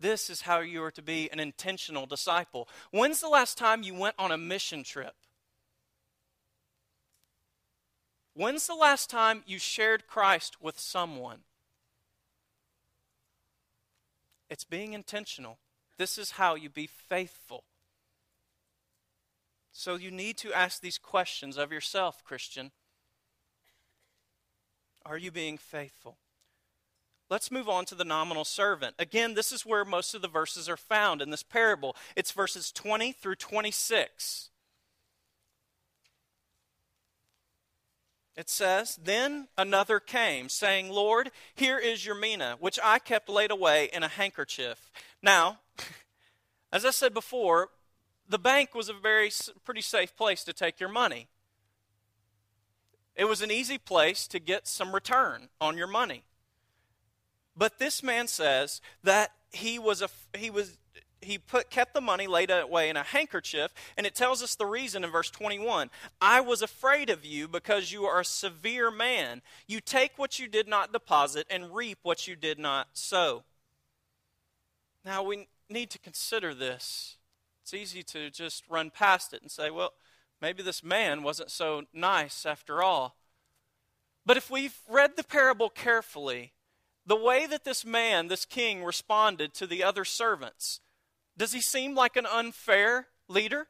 This 0.00 0.30
is 0.30 0.42
how 0.42 0.60
you 0.60 0.82
are 0.84 0.92
to 0.92 1.02
be 1.02 1.28
an 1.32 1.40
intentional 1.40 2.06
disciple. 2.06 2.68
When's 2.92 3.20
the 3.20 3.28
last 3.28 3.58
time 3.58 3.82
you 3.82 3.94
went 3.94 4.14
on 4.18 4.30
a 4.30 4.38
mission 4.38 4.84
trip? 4.84 5.14
When's 8.34 8.68
the 8.68 8.76
last 8.76 9.10
time 9.10 9.42
you 9.46 9.58
shared 9.58 10.06
Christ 10.06 10.62
with 10.62 10.78
someone? 10.78 11.40
It's 14.48 14.64
being 14.64 14.92
intentional. 14.92 15.58
This 15.98 16.16
is 16.16 16.32
how 16.32 16.54
you 16.54 16.70
be 16.70 16.86
faithful. 16.86 17.64
So 19.78 19.94
you 19.94 20.10
need 20.10 20.36
to 20.38 20.52
ask 20.52 20.80
these 20.80 20.98
questions 20.98 21.56
of 21.56 21.70
yourself, 21.70 22.24
Christian. 22.24 22.72
Are 25.06 25.16
you 25.16 25.30
being 25.30 25.56
faithful? 25.56 26.18
Let's 27.30 27.52
move 27.52 27.68
on 27.68 27.84
to 27.84 27.94
the 27.94 28.04
nominal 28.04 28.44
servant. 28.44 28.96
Again, 28.98 29.34
this 29.34 29.52
is 29.52 29.64
where 29.64 29.84
most 29.84 30.14
of 30.14 30.20
the 30.20 30.26
verses 30.26 30.68
are 30.68 30.76
found 30.76 31.22
in 31.22 31.30
this 31.30 31.44
parable. 31.44 31.94
It's 32.16 32.32
verses 32.32 32.72
20 32.72 33.12
through 33.12 33.36
26. 33.36 34.50
It 38.36 38.50
says, 38.50 38.98
Then 39.00 39.46
another 39.56 40.00
came, 40.00 40.48
saying, 40.48 40.90
Lord, 40.90 41.30
here 41.54 41.78
is 41.78 42.04
your 42.04 42.16
mina, 42.16 42.56
which 42.58 42.80
I 42.82 42.98
kept 42.98 43.28
laid 43.28 43.52
away 43.52 43.90
in 43.92 44.02
a 44.02 44.08
handkerchief. 44.08 44.90
Now, 45.22 45.60
as 46.72 46.84
I 46.84 46.90
said 46.90 47.14
before, 47.14 47.68
the 48.28 48.38
bank 48.38 48.74
was 48.74 48.88
a 48.88 48.94
very 48.94 49.30
pretty 49.64 49.80
safe 49.80 50.16
place 50.16 50.44
to 50.44 50.52
take 50.52 50.78
your 50.80 50.88
money. 50.88 51.28
It 53.16 53.24
was 53.24 53.42
an 53.42 53.50
easy 53.50 53.78
place 53.78 54.28
to 54.28 54.38
get 54.38 54.68
some 54.68 54.94
return 54.94 55.48
on 55.60 55.76
your 55.76 55.88
money. 55.88 56.24
But 57.56 57.78
this 57.78 58.02
man 58.02 58.28
says 58.28 58.80
that 59.02 59.32
he 59.50 59.78
was 59.78 60.02
a 60.02 60.08
he 60.36 60.50
was 60.50 60.78
he 61.20 61.38
put 61.38 61.70
kept 61.70 61.94
the 61.94 62.00
money 62.00 62.26
laid 62.28 62.50
away 62.50 62.88
in 62.88 62.96
a 62.96 63.02
handkerchief 63.02 63.72
and 63.96 64.06
it 64.06 64.14
tells 64.14 64.42
us 64.42 64.54
the 64.54 64.66
reason 64.66 65.02
in 65.02 65.10
verse 65.10 65.30
21 65.30 65.90
i 66.20 66.40
was 66.40 66.62
afraid 66.62 67.10
of 67.10 67.24
you 67.24 67.48
because 67.48 67.90
you 67.90 68.04
are 68.04 68.20
a 68.20 68.24
severe 68.24 68.90
man 68.90 69.42
you 69.66 69.80
take 69.80 70.12
what 70.16 70.38
you 70.38 70.46
did 70.46 70.68
not 70.68 70.92
deposit 70.92 71.46
and 71.50 71.74
reap 71.74 71.98
what 72.02 72.28
you 72.28 72.36
did 72.36 72.58
not 72.58 72.88
sow 72.92 73.42
now 75.04 75.22
we 75.22 75.48
need 75.68 75.90
to 75.90 75.98
consider 75.98 76.54
this 76.54 77.17
it's 77.72 77.74
easy 77.74 78.02
to 78.02 78.30
just 78.30 78.64
run 78.68 78.90
past 78.90 79.34
it 79.34 79.42
and 79.42 79.50
say 79.50 79.70
well 79.70 79.92
maybe 80.40 80.62
this 80.62 80.82
man 80.82 81.22
wasn't 81.22 81.50
so 81.50 81.82
nice 81.92 82.46
after 82.46 82.82
all 82.82 83.16
but 84.24 84.36
if 84.36 84.50
we've 84.50 84.78
read 84.88 85.16
the 85.16 85.24
parable 85.24 85.68
carefully 85.68 86.52
the 87.08 87.16
way 87.16 87.46
that 87.46 87.64
this 87.64 87.86
man, 87.86 88.28
this 88.28 88.44
king, 88.44 88.84
responded 88.84 89.54
to 89.54 89.66
the 89.66 89.82
other 89.82 90.04
servants, 90.04 90.80
does 91.38 91.52
he 91.52 91.62
seem 91.62 91.94
like 91.94 92.16
an 92.18 92.26
unfair 92.26 93.06
leader? 93.28 93.66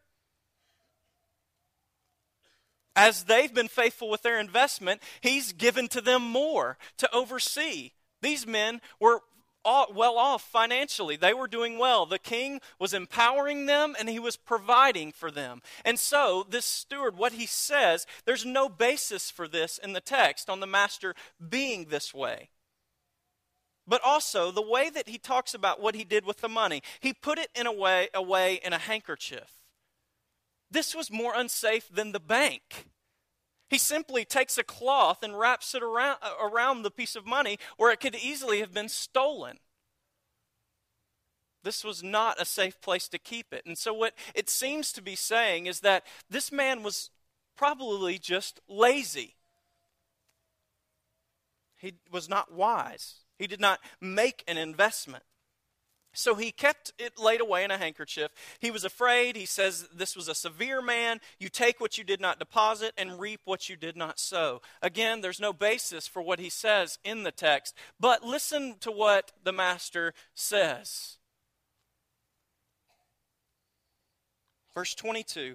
As 2.96 3.24
they've 3.24 3.54
been 3.54 3.68
faithful 3.68 4.11
with 4.11 4.22
their 4.22 4.40
investment, 4.40 5.00
he's 5.20 5.52
given 5.52 5.87
to 5.88 6.00
them 6.00 6.22
more 6.22 6.78
to 6.96 7.14
oversee. 7.14 7.92
These 8.22 8.44
men 8.44 8.80
were 8.98 9.20
well 9.64 10.18
off 10.18 10.42
financially. 10.42 11.16
They 11.16 11.35
were 11.35 11.49
doing 11.49 11.79
well. 11.79 12.07
The 12.07 12.18
king 12.18 12.61
was 12.79 12.94
empowering 12.94 13.66
them 13.66 13.94
and 13.99 14.09
he 14.09 14.18
was 14.18 14.37
providing 14.37 15.12
for 15.12 15.31
them. 15.31 15.61
And 15.85 15.99
so, 15.99 16.47
this 16.49 16.64
steward, 16.64 17.16
what 17.16 17.33
he 17.33 17.47
says, 17.47 18.07
there's 18.25 18.47
no 18.47 18.68
basis 18.68 19.31
for 19.31 19.47
this 19.47 19.79
in 19.79 19.92
the 19.92 20.01
text 20.01 20.49
on 20.49 20.61
the 20.61 20.66
master 20.66 21.14
being 21.49 21.87
this 21.87 22.14
way 22.14 22.51
but 23.88 24.03
also 24.05 24.51
the 24.51 24.61
way 24.61 24.90
that 24.90 25.09
he 25.09 25.16
talks 25.16 25.55
about 25.55 25.81
what 25.81 25.94
he 25.94 26.05
did 26.05 26.27
with 26.27 26.42
the 26.42 26.49
money. 26.49 26.83
He 27.01 27.14
put 27.14 27.38
it 27.38 27.49
in 27.55 27.66
a 27.66 27.73
way 27.73 28.09
away 28.12 28.61
in 28.62 28.75
a 28.75 28.79
handkerchief. 28.79 29.51
This 30.71 30.94
was 30.94 31.11
more 31.11 31.33
unsafe 31.35 31.88
than 31.88 32.12
the 32.12 32.21
bank. 32.21 32.88
He 33.68 33.78
simply 33.78 34.24
takes 34.24 34.57
a 34.57 34.64
cloth 34.64 35.22
and 35.22 35.38
wraps 35.38 35.74
it 35.74 35.83
around, 35.83 36.18
around 36.40 36.83
the 36.83 36.90
piece 36.90 37.14
of 37.14 37.26
money 37.26 37.59
where 37.76 37.92
it 37.92 38.00
could 38.00 38.14
easily 38.14 38.61
have 38.61 38.72
been 38.72 38.88
stolen. 38.88 39.59
This 41.64 41.85
was 41.85 42.02
not 42.02 42.40
a 42.40 42.44
safe 42.44 42.81
place 42.81 43.09
to 43.09 43.18
keep 43.18 43.52
it. 43.52 43.66
And 43.66 43.76
so, 43.76 43.92
what 43.92 44.14
it 44.35 44.48
seems 44.48 44.92
to 44.92 45.02
be 45.02 45.14
saying 45.14 45.66
is 45.66 45.81
that 45.81 46.07
this 46.31 46.50
man 46.50 46.83
was 46.83 47.11
probably 47.57 48.18
just 48.18 48.61
lazy. 48.68 49.35
He 51.76 51.94
was 52.11 52.28
not 52.28 52.52
wise. 52.52 53.16
He 53.38 53.46
did 53.46 53.61
not 53.61 53.81
make 54.00 54.44
an 54.48 54.57
investment. 54.57 55.24
So 56.18 56.35
he 56.35 56.50
kept 56.50 56.92
it 56.98 57.16
laid 57.16 57.40
away 57.40 57.62
in 57.62 57.70
a 57.70 57.78
handkerchief. 57.78 58.33
He 58.59 58.72
was 58.72 58.83
afraid. 58.83 59.37
He 59.37 59.46
says, 59.46 59.88
This 59.94 60.16
was 60.16 60.26
a 60.26 60.35
severe 60.35 60.83
man. 60.83 61.20
You 61.38 61.48
take 61.48 61.81
what 61.81 61.96
you 61.96 62.02
did 62.02 62.20
not 62.20 62.40
deposit 62.40 62.92
and 62.98 63.20
reap 63.20 63.42
what 63.44 63.68
you 63.68 63.76
did 63.76 63.96
not 63.96 64.18
sow. 64.18 64.61
Again, 64.83 65.20
there's 65.20 65.38
no 65.38 65.52
basis 65.52 66.09
for 66.09 66.20
what 66.20 66.40
he 66.40 66.50
says 66.50 66.98
in 67.04 67.22
the 67.22 67.31
text. 67.31 67.72
But 68.00 68.24
listen 68.24 68.78
to 68.81 68.90
what 68.90 69.31
the 69.44 69.52
master 69.52 70.12
says. 70.35 71.18
Verse 74.74 74.96
22 74.96 75.54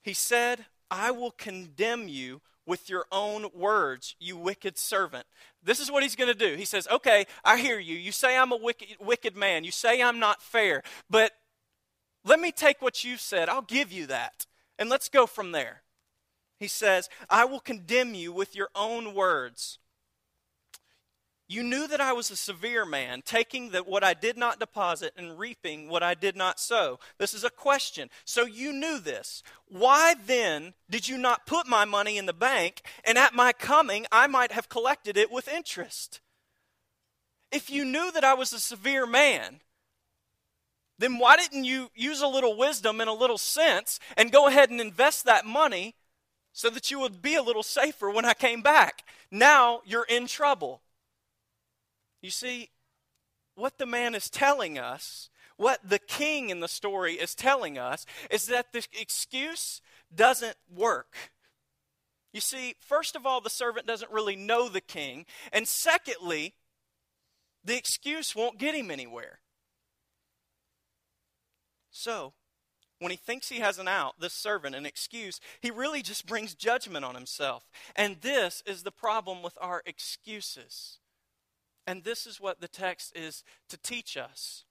He 0.00 0.14
said, 0.14 0.64
I 0.90 1.10
will 1.10 1.32
condemn 1.32 2.08
you 2.08 2.40
with 2.66 2.90
your 2.90 3.06
own 3.12 3.46
words, 3.54 4.16
you 4.18 4.36
wicked 4.36 4.76
servant. 4.76 5.26
This 5.62 5.80
is 5.80 5.90
what 5.90 6.02
he's 6.02 6.16
going 6.16 6.32
to 6.32 6.38
do. 6.38 6.56
He 6.56 6.64
says, 6.64 6.88
Okay, 6.90 7.26
I 7.44 7.58
hear 7.58 7.78
you. 7.78 7.96
You 7.96 8.12
say 8.12 8.36
I'm 8.36 8.52
a 8.52 8.56
wicked, 8.56 8.88
wicked 9.00 9.36
man. 9.36 9.64
You 9.64 9.70
say 9.70 10.02
I'm 10.02 10.18
not 10.18 10.42
fair. 10.42 10.82
But 11.08 11.32
let 12.24 12.40
me 12.40 12.52
take 12.52 12.82
what 12.82 13.04
you've 13.04 13.20
said. 13.20 13.48
I'll 13.48 13.62
give 13.62 13.92
you 13.92 14.06
that. 14.06 14.46
And 14.78 14.90
let's 14.90 15.08
go 15.08 15.26
from 15.26 15.52
there. 15.52 15.82
He 16.58 16.68
says, 16.68 17.08
I 17.30 17.44
will 17.44 17.60
condemn 17.60 18.14
you 18.14 18.32
with 18.32 18.56
your 18.56 18.68
own 18.74 19.14
words. 19.14 19.78
You 21.48 21.62
knew 21.62 21.86
that 21.86 22.00
I 22.00 22.12
was 22.12 22.30
a 22.30 22.36
severe 22.36 22.84
man, 22.84 23.22
taking 23.22 23.70
that 23.70 23.86
what 23.86 24.02
I 24.02 24.14
did 24.14 24.36
not 24.36 24.58
deposit 24.58 25.12
and 25.16 25.38
reaping 25.38 25.88
what 25.88 26.02
I 26.02 26.14
did 26.14 26.36
not 26.36 26.58
sow. 26.58 26.98
This 27.18 27.34
is 27.34 27.44
a 27.44 27.50
question. 27.50 28.10
So 28.24 28.46
you 28.46 28.72
knew 28.72 28.98
this. 28.98 29.44
Why 29.68 30.14
then 30.14 30.74
did 30.90 31.08
you 31.08 31.16
not 31.16 31.46
put 31.46 31.68
my 31.68 31.84
money 31.84 32.18
in 32.18 32.26
the 32.26 32.32
bank, 32.32 32.82
and 33.04 33.16
at 33.16 33.32
my 33.32 33.52
coming 33.52 34.06
I 34.10 34.26
might 34.26 34.50
have 34.50 34.68
collected 34.68 35.16
it 35.16 35.30
with 35.30 35.46
interest? 35.46 36.20
If 37.52 37.70
you 37.70 37.84
knew 37.84 38.10
that 38.10 38.24
I 38.24 38.34
was 38.34 38.52
a 38.52 38.58
severe 38.58 39.06
man, 39.06 39.60
then 40.98 41.18
why 41.18 41.36
didn't 41.36 41.64
you 41.64 41.90
use 41.94 42.22
a 42.22 42.26
little 42.26 42.56
wisdom 42.56 43.00
and 43.00 43.08
a 43.08 43.12
little 43.12 43.38
sense 43.38 44.00
and 44.16 44.32
go 44.32 44.48
ahead 44.48 44.70
and 44.70 44.80
invest 44.80 45.24
that 45.26 45.46
money 45.46 45.94
so 46.52 46.70
that 46.70 46.90
you 46.90 46.98
would 46.98 47.22
be 47.22 47.36
a 47.36 47.42
little 47.42 47.62
safer 47.62 48.10
when 48.10 48.24
I 48.24 48.34
came 48.34 48.62
back? 48.62 49.04
Now 49.30 49.82
you're 49.84 50.06
in 50.08 50.26
trouble. 50.26 50.80
You 52.22 52.30
see, 52.30 52.70
what 53.54 53.78
the 53.78 53.86
man 53.86 54.14
is 54.14 54.30
telling 54.30 54.78
us, 54.78 55.30
what 55.56 55.80
the 55.88 55.98
king 55.98 56.50
in 56.50 56.60
the 56.60 56.68
story 56.68 57.14
is 57.14 57.34
telling 57.34 57.78
us, 57.78 58.04
is 58.30 58.46
that 58.46 58.72
the 58.72 58.86
excuse 58.98 59.80
doesn't 60.14 60.56
work. 60.74 61.16
You 62.32 62.40
see, 62.40 62.74
first 62.80 63.16
of 63.16 63.24
all, 63.24 63.40
the 63.40 63.48
servant 63.48 63.86
doesn't 63.86 64.12
really 64.12 64.36
know 64.36 64.68
the 64.68 64.82
king. 64.82 65.24
And 65.52 65.66
secondly, 65.66 66.54
the 67.64 67.76
excuse 67.76 68.36
won't 68.36 68.58
get 68.58 68.74
him 68.74 68.90
anywhere. 68.90 69.40
So, 71.90 72.34
when 72.98 73.10
he 73.10 73.16
thinks 73.16 73.48
he 73.48 73.60
has 73.60 73.78
an 73.78 73.88
out, 73.88 74.20
this 74.20 74.34
servant, 74.34 74.74
an 74.74 74.84
excuse, 74.84 75.40
he 75.60 75.70
really 75.70 76.02
just 76.02 76.26
brings 76.26 76.54
judgment 76.54 77.04
on 77.04 77.14
himself. 77.14 77.70
And 77.94 78.18
this 78.20 78.62
is 78.66 78.82
the 78.82 78.90
problem 78.90 79.42
with 79.42 79.56
our 79.60 79.82
excuses. 79.86 80.98
And 81.86 82.02
this 82.02 82.26
is 82.26 82.40
what 82.40 82.60
the 82.60 82.68
text 82.68 83.16
is 83.16 83.44
to 83.68 83.76
teach 83.76 84.16
us. 84.16 84.64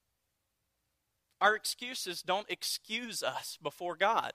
Our 1.39 1.55
excuses 1.55 2.21
don't 2.21 2.49
excuse 2.49 3.23
us 3.23 3.57
before 3.61 3.95
God. 3.95 4.33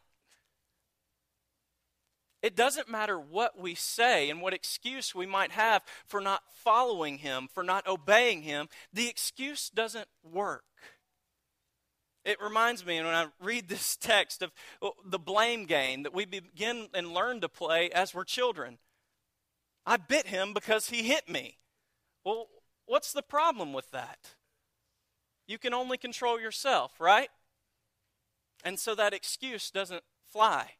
It 2.42 2.56
doesn't 2.56 2.88
matter 2.88 3.18
what 3.18 3.58
we 3.58 3.74
say 3.74 4.30
and 4.30 4.40
what 4.40 4.54
excuse 4.54 5.14
we 5.14 5.26
might 5.26 5.50
have 5.50 5.82
for 6.06 6.20
not 6.20 6.42
following 6.64 7.18
Him, 7.18 7.48
for 7.52 7.62
not 7.62 7.86
obeying 7.86 8.42
Him, 8.42 8.68
the 8.92 9.08
excuse 9.08 9.68
doesn't 9.68 10.08
work. 10.22 10.64
It 12.24 12.40
reminds 12.40 12.84
me 12.84 12.98
when 12.98 13.06
I 13.06 13.26
read 13.40 13.68
this 13.68 13.96
text 14.00 14.42
of 14.42 14.52
oh, 14.80 14.92
the 15.04 15.18
blame 15.18 15.66
game 15.66 16.02
that 16.02 16.14
we 16.14 16.24
begin 16.24 16.88
and 16.94 17.12
learn 17.12 17.40
to 17.40 17.48
play 17.48 17.90
as 17.90 18.14
we're 18.14 18.24
children. 18.24 18.78
I 19.86 19.96
bit 19.96 20.26
him 20.26 20.52
because 20.52 20.90
he 20.90 21.02
hit 21.02 21.28
me. 21.28 21.56
Well, 22.24 22.48
What's 22.90 23.12
the 23.12 23.22
problem 23.22 23.72
with 23.72 23.92
that? 23.92 24.30
You 25.46 25.58
can 25.58 25.72
only 25.72 25.96
control 25.96 26.40
yourself, 26.40 27.00
right? 27.00 27.28
And 28.64 28.80
so 28.80 28.96
that 28.96 29.14
excuse 29.14 29.70
doesn't 29.70 30.02
fly. 30.32 30.72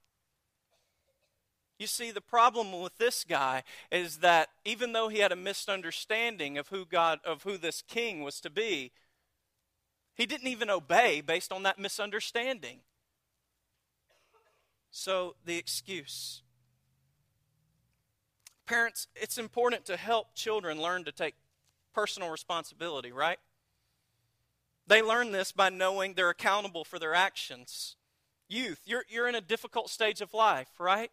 You 1.78 1.86
see, 1.86 2.10
the 2.10 2.20
problem 2.20 2.72
with 2.80 2.98
this 2.98 3.22
guy 3.22 3.62
is 3.92 4.16
that 4.16 4.48
even 4.64 4.92
though 4.92 5.06
he 5.06 5.20
had 5.20 5.30
a 5.30 5.36
misunderstanding 5.36 6.58
of 6.58 6.66
who 6.66 6.84
God, 6.84 7.20
of 7.24 7.44
who 7.44 7.56
this 7.56 7.80
king 7.80 8.24
was 8.24 8.40
to 8.40 8.50
be, 8.50 8.90
He 10.16 10.26
didn't 10.26 10.48
even 10.48 10.68
obey 10.68 11.20
based 11.20 11.52
on 11.52 11.62
that 11.62 11.78
misunderstanding. 11.78 12.80
So, 14.90 15.36
the 15.44 15.58
excuse. 15.58 16.42
Parents, 18.66 19.06
it's 19.14 19.38
important 19.38 19.84
to 19.84 19.96
help 19.96 20.34
children 20.34 20.82
learn 20.82 21.04
to 21.04 21.12
take 21.12 21.36
personal 21.94 22.30
responsibility, 22.30 23.12
right? 23.12 23.38
They 24.86 25.02
learn 25.02 25.32
this 25.32 25.52
by 25.52 25.68
knowing 25.68 26.14
they're 26.14 26.30
accountable 26.30 26.84
for 26.84 26.98
their 26.98 27.14
actions. 27.14 27.96
Youth, 28.48 28.80
you're, 28.84 29.04
you're 29.08 29.28
in 29.28 29.36
a 29.36 29.40
difficult 29.40 29.90
stage 29.90 30.20
of 30.20 30.34
life, 30.34 30.68
right? 30.80 31.10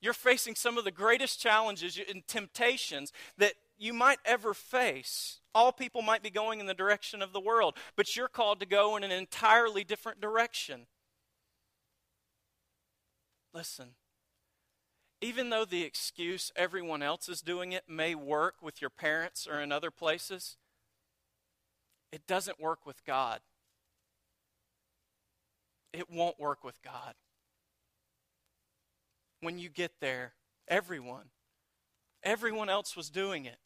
You're 0.00 0.12
facing 0.12 0.54
some 0.54 0.78
of 0.78 0.84
the 0.84 0.90
greatest 0.90 1.40
challenges 1.40 1.98
and 2.08 2.26
temptations 2.26 3.12
that 3.38 3.54
you 3.78 3.92
might 3.92 4.18
ever 4.24 4.54
face. 4.54 5.40
All 5.54 5.72
people 5.72 6.02
might 6.02 6.22
be 6.22 6.30
going 6.30 6.60
in 6.60 6.66
the 6.66 6.74
direction 6.74 7.22
of 7.22 7.32
the 7.32 7.40
world, 7.40 7.76
but 7.96 8.16
you're 8.16 8.28
called 8.28 8.60
to 8.60 8.66
go 8.66 8.96
in 8.96 9.04
an 9.04 9.10
entirely 9.10 9.82
different 9.82 10.20
direction. 10.20 10.86
Listen, 13.54 13.88
even 15.20 15.50
though 15.50 15.64
the 15.64 15.82
excuse 15.82 16.52
everyone 16.54 17.02
else 17.02 17.28
is 17.28 17.40
doing 17.40 17.72
it 17.72 17.84
may 17.88 18.14
work 18.14 18.56
with 18.62 18.80
your 18.80 18.90
parents 18.90 19.46
or 19.50 19.60
in 19.60 19.72
other 19.72 19.90
places, 19.90 20.56
it 22.12 22.26
doesn't 22.26 22.60
work 22.60 22.86
with 22.86 23.04
God. 23.04 23.40
It 25.92 26.10
won't 26.10 26.38
work 26.38 26.62
with 26.62 26.80
God. 26.82 27.14
When 29.40 29.58
you 29.58 29.68
get 29.68 29.92
there, 30.00 30.34
everyone, 30.68 31.30
everyone 32.22 32.68
else 32.68 32.96
was 32.96 33.10
doing 33.10 33.44
it. 33.44 33.58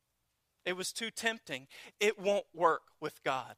It 0.65 0.77
was 0.77 0.93
too 0.93 1.11
tempting. 1.11 1.67
It 2.01 2.19
won't 2.19 2.47
work 2.55 2.83
with 3.01 3.23
God. 3.25 3.57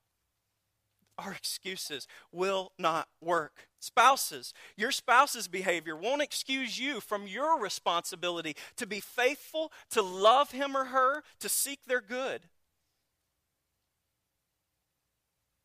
Our 1.18 1.33
excuses 1.33 2.09
will 2.33 2.72
not 2.78 3.09
work. 3.20 3.68
Spouses, 3.85 4.55
your 4.79 4.90
spouse's 4.90 5.47
behavior 5.47 5.94
won't 5.94 6.23
excuse 6.23 6.79
you 6.79 7.01
from 7.01 7.27
your 7.27 7.61
responsibility 7.61 8.57
to 8.77 8.87
be 8.87 8.99
faithful, 8.99 9.70
to 9.90 10.01
love 10.01 10.53
him 10.53 10.75
or 10.75 10.87
her, 10.87 11.23
to 11.40 11.51
seek 11.51 11.85
their 11.85 12.01
good. 12.01 12.40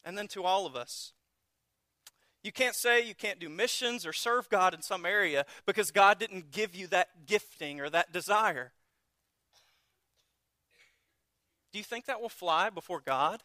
And 0.03 0.17
then 0.17 0.27
to 0.29 0.43
all 0.43 0.65
of 0.65 0.75
us, 0.75 1.13
you 2.43 2.51
can't 2.51 2.75
say 2.75 3.01
you 3.05 3.15
can't 3.15 3.39
do 3.39 3.47
missions 3.47 4.05
or 4.05 4.11
serve 4.11 4.49
God 4.49 4.73
in 4.73 4.81
some 4.81 5.05
area 5.05 5.45
because 5.65 5.89
God 5.89 6.19
didn't 6.19 6.51
give 6.51 6.75
you 6.75 6.87
that 6.87 7.25
gifting 7.25 7.79
or 7.79 7.89
that 7.89 8.11
desire. 8.11 8.73
Do 11.71 11.77
you 11.79 11.85
think 11.85 12.05
that 12.07 12.19
will 12.19 12.27
fly 12.27 12.69
before 12.69 12.99
God? 12.99 13.43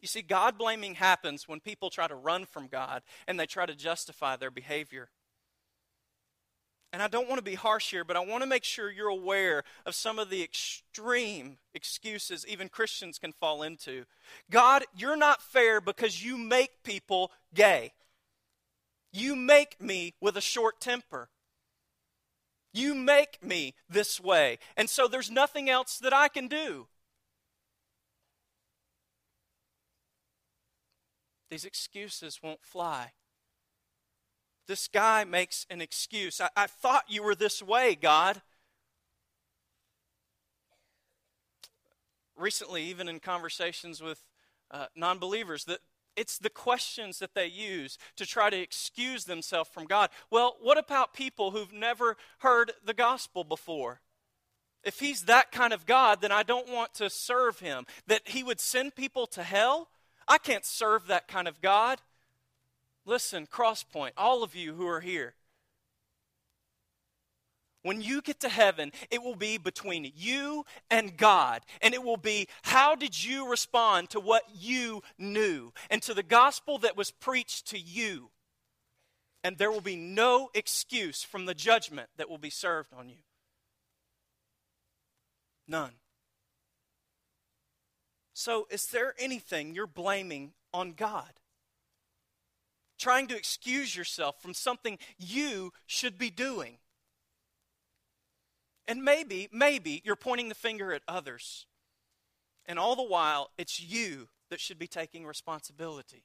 You 0.00 0.08
see, 0.08 0.22
God 0.22 0.58
blaming 0.58 0.94
happens 0.94 1.48
when 1.48 1.60
people 1.60 1.90
try 1.90 2.06
to 2.06 2.14
run 2.14 2.44
from 2.44 2.68
God 2.68 3.02
and 3.26 3.40
they 3.40 3.46
try 3.46 3.66
to 3.66 3.74
justify 3.74 4.36
their 4.36 4.50
behavior. 4.50 5.08
And 6.92 7.02
I 7.02 7.08
don't 7.08 7.28
want 7.28 7.38
to 7.38 7.44
be 7.44 7.56
harsh 7.56 7.90
here, 7.90 8.04
but 8.04 8.16
I 8.16 8.20
want 8.20 8.42
to 8.42 8.48
make 8.48 8.64
sure 8.64 8.90
you're 8.90 9.08
aware 9.08 9.64
of 9.84 9.94
some 9.94 10.18
of 10.18 10.30
the 10.30 10.42
extreme 10.42 11.58
excuses 11.74 12.46
even 12.46 12.68
Christians 12.68 13.18
can 13.18 13.32
fall 13.32 13.62
into. 13.62 14.04
God, 14.50 14.84
you're 14.96 15.16
not 15.16 15.42
fair 15.42 15.80
because 15.80 16.24
you 16.24 16.38
make 16.38 16.82
people 16.84 17.32
gay. 17.52 17.92
You 19.12 19.34
make 19.34 19.80
me 19.80 20.14
with 20.20 20.36
a 20.36 20.40
short 20.40 20.80
temper. 20.80 21.28
You 22.72 22.94
make 22.94 23.42
me 23.42 23.74
this 23.88 24.20
way. 24.20 24.58
And 24.76 24.88
so 24.88 25.08
there's 25.08 25.30
nothing 25.30 25.68
else 25.68 25.98
that 25.98 26.12
I 26.12 26.28
can 26.28 26.48
do. 26.48 26.86
These 31.50 31.64
excuses 31.64 32.40
won't 32.42 32.64
fly. 32.64 33.12
This 34.66 34.88
guy 34.88 35.24
makes 35.24 35.66
an 35.70 35.80
excuse. 35.80 36.40
I, 36.40 36.48
I 36.56 36.66
thought 36.66 37.04
you 37.08 37.22
were 37.22 37.34
this 37.34 37.62
way, 37.62 37.94
God. 37.94 38.42
Recently, 42.36 42.82
even 42.84 43.08
in 43.08 43.20
conversations 43.20 44.02
with 44.02 44.24
uh, 44.70 44.86
non 44.96 45.18
believers, 45.18 45.64
that 45.64 45.78
it's 46.16 46.38
the 46.38 46.50
questions 46.50 47.18
that 47.20 47.34
they 47.34 47.46
use 47.46 47.98
to 48.16 48.26
try 48.26 48.50
to 48.50 48.58
excuse 48.58 49.24
themselves 49.24 49.70
from 49.70 49.84
God. 49.84 50.10
Well, 50.30 50.56
what 50.60 50.78
about 50.78 51.14
people 51.14 51.50
who've 51.50 51.72
never 51.72 52.16
heard 52.38 52.72
the 52.84 52.94
gospel 52.94 53.44
before? 53.44 54.00
If 54.82 54.98
he's 54.98 55.22
that 55.22 55.52
kind 55.52 55.72
of 55.72 55.86
God, 55.86 56.20
then 56.20 56.32
I 56.32 56.42
don't 56.42 56.72
want 56.72 56.94
to 56.94 57.10
serve 57.10 57.58
him. 57.58 57.86
That 58.06 58.22
he 58.28 58.42
would 58.42 58.60
send 58.60 58.94
people 58.94 59.26
to 59.28 59.42
hell? 59.42 59.88
I 60.28 60.38
can't 60.38 60.64
serve 60.64 61.06
that 61.06 61.28
kind 61.28 61.46
of 61.48 61.60
God. 61.60 62.00
Listen, 63.04 63.46
Crosspoint, 63.46 64.12
all 64.16 64.42
of 64.42 64.54
you 64.54 64.74
who 64.74 64.86
are 64.86 65.00
here. 65.00 65.34
When 67.82 68.00
you 68.00 68.20
get 68.20 68.40
to 68.40 68.48
heaven, 68.48 68.90
it 69.12 69.22
will 69.22 69.36
be 69.36 69.58
between 69.58 70.10
you 70.16 70.66
and 70.90 71.16
God. 71.16 71.62
And 71.80 71.94
it 71.94 72.02
will 72.02 72.16
be 72.16 72.48
how 72.62 72.96
did 72.96 73.24
you 73.24 73.48
respond 73.48 74.10
to 74.10 74.18
what 74.18 74.42
you 74.52 75.04
knew 75.18 75.72
and 75.88 76.02
to 76.02 76.12
the 76.12 76.24
gospel 76.24 76.78
that 76.78 76.96
was 76.96 77.12
preached 77.12 77.68
to 77.68 77.78
you? 77.78 78.30
And 79.44 79.56
there 79.56 79.70
will 79.70 79.80
be 79.80 79.94
no 79.94 80.50
excuse 80.52 81.22
from 81.22 81.46
the 81.46 81.54
judgment 81.54 82.08
that 82.16 82.28
will 82.28 82.38
be 82.38 82.50
served 82.50 82.92
on 82.92 83.08
you. 83.08 83.22
None. 85.68 85.92
So, 88.38 88.66
is 88.70 88.88
there 88.88 89.14
anything 89.18 89.74
you're 89.74 89.86
blaming 89.86 90.52
on 90.74 90.92
God? 90.92 91.40
Trying 92.98 93.28
to 93.28 93.36
excuse 93.36 93.96
yourself 93.96 94.42
from 94.42 94.52
something 94.52 94.98
you 95.16 95.72
should 95.86 96.18
be 96.18 96.28
doing. 96.28 96.76
And 98.86 99.02
maybe, 99.02 99.48
maybe 99.50 100.02
you're 100.04 100.16
pointing 100.16 100.50
the 100.50 100.54
finger 100.54 100.92
at 100.92 101.00
others. 101.08 101.64
And 102.66 102.78
all 102.78 102.94
the 102.94 103.02
while, 103.02 103.52
it's 103.56 103.80
you 103.80 104.28
that 104.50 104.60
should 104.60 104.78
be 104.78 104.86
taking 104.86 105.24
responsibility. 105.24 106.24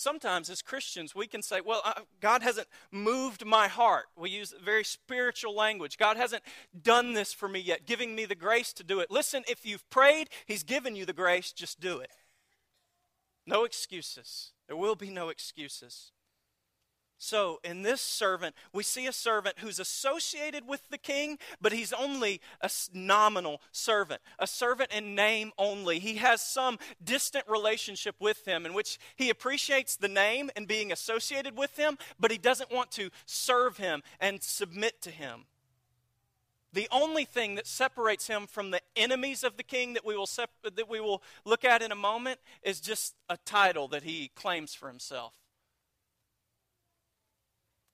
Sometimes, 0.00 0.48
as 0.48 0.62
Christians, 0.62 1.14
we 1.14 1.26
can 1.26 1.42
say, 1.42 1.60
Well, 1.60 1.82
uh, 1.84 1.92
God 2.22 2.42
hasn't 2.42 2.68
moved 2.90 3.44
my 3.44 3.68
heart. 3.68 4.06
We 4.16 4.30
use 4.30 4.54
very 4.64 4.82
spiritual 4.82 5.54
language. 5.54 5.98
God 5.98 6.16
hasn't 6.16 6.42
done 6.82 7.12
this 7.12 7.34
for 7.34 7.50
me 7.50 7.60
yet, 7.60 7.84
giving 7.84 8.14
me 8.14 8.24
the 8.24 8.34
grace 8.34 8.72
to 8.74 8.82
do 8.82 9.00
it. 9.00 9.10
Listen, 9.10 9.42
if 9.46 9.66
you've 9.66 9.88
prayed, 9.90 10.30
He's 10.46 10.62
given 10.62 10.96
you 10.96 11.04
the 11.04 11.12
grace, 11.12 11.52
just 11.52 11.80
do 11.80 11.98
it. 11.98 12.10
No 13.46 13.64
excuses. 13.64 14.52
There 14.68 14.76
will 14.76 14.96
be 14.96 15.10
no 15.10 15.28
excuses. 15.28 16.12
So, 17.22 17.60
in 17.62 17.82
this 17.82 18.00
servant, 18.00 18.54
we 18.72 18.82
see 18.82 19.06
a 19.06 19.12
servant 19.12 19.58
who's 19.58 19.78
associated 19.78 20.66
with 20.66 20.88
the 20.88 20.96
king, 20.96 21.38
but 21.60 21.70
he's 21.70 21.92
only 21.92 22.40
a 22.62 22.70
nominal 22.94 23.60
servant, 23.72 24.22
a 24.38 24.46
servant 24.46 24.90
in 24.90 25.14
name 25.14 25.52
only. 25.58 25.98
He 25.98 26.14
has 26.14 26.40
some 26.40 26.78
distant 27.04 27.44
relationship 27.46 28.16
with 28.20 28.46
him 28.46 28.64
in 28.64 28.72
which 28.72 28.98
he 29.16 29.28
appreciates 29.28 29.96
the 29.96 30.08
name 30.08 30.50
and 30.56 30.66
being 30.66 30.90
associated 30.90 31.58
with 31.58 31.76
him, 31.76 31.98
but 32.18 32.30
he 32.30 32.38
doesn't 32.38 32.72
want 32.72 32.90
to 32.92 33.10
serve 33.26 33.76
him 33.76 34.02
and 34.18 34.42
submit 34.42 35.02
to 35.02 35.10
him. 35.10 35.44
The 36.72 36.88
only 36.90 37.26
thing 37.26 37.56
that 37.56 37.66
separates 37.66 38.28
him 38.28 38.46
from 38.46 38.70
the 38.70 38.80
enemies 38.96 39.44
of 39.44 39.58
the 39.58 39.62
king 39.62 39.92
that 39.92 40.06
we 40.06 40.16
will, 40.16 40.26
sep- 40.26 40.50
that 40.62 40.88
we 40.88 41.00
will 41.00 41.22
look 41.44 41.66
at 41.66 41.82
in 41.82 41.92
a 41.92 41.96
moment 41.96 42.40
is 42.62 42.80
just 42.80 43.14
a 43.28 43.36
title 43.36 43.88
that 43.88 44.04
he 44.04 44.28
claims 44.34 44.72
for 44.72 44.88
himself. 44.88 45.39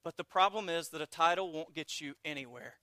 But 0.07 0.17
the 0.17 0.23
problem 0.23 0.69
is 0.69 0.91
that 0.91 1.01
a 1.01 1.07
title 1.07 1.51
won't 1.51 1.75
get 1.75 2.01
you 2.01 2.15
anywhere. 2.25 2.75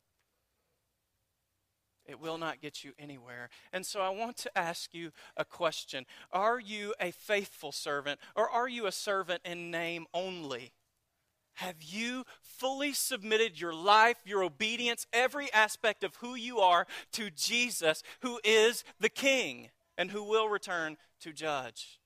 It 2.06 2.20
will 2.20 2.38
not 2.38 2.60
get 2.60 2.84
you 2.84 2.92
anywhere. 3.00 3.50
And 3.72 3.86
so 3.86 4.02
I 4.02 4.10
want 4.10 4.36
to 4.40 4.58
ask 4.58 4.94
you 4.94 5.14
a 5.38 5.46
question 5.46 6.06
Are 6.34 6.60
you 6.60 6.94
a 7.00 7.12
faithful 7.12 7.72
servant, 7.72 8.20
or 8.36 8.50
are 8.50 8.68
you 8.68 8.88
a 8.88 8.92
servant 8.92 9.40
in 9.46 9.72
name 9.72 10.06
only? 10.14 10.74
Have 11.54 11.82
you 11.82 12.26
fully 12.42 12.92
submitted 12.92 13.58
your 13.58 13.74
life, 13.74 14.18
your 14.26 14.44
obedience, 14.44 15.08
every 15.14 15.50
aspect 15.54 16.04
of 16.04 16.18
who 16.18 16.36
you 16.36 16.60
are 16.60 16.86
to 17.14 17.30
Jesus, 17.30 18.04
who 18.20 18.42
is 18.44 18.84
the 19.00 19.08
King 19.08 19.70
and 19.98 20.12
who 20.12 20.26
will 20.26 20.50
return 20.50 20.98
to 21.22 21.32
judge? 21.32 22.02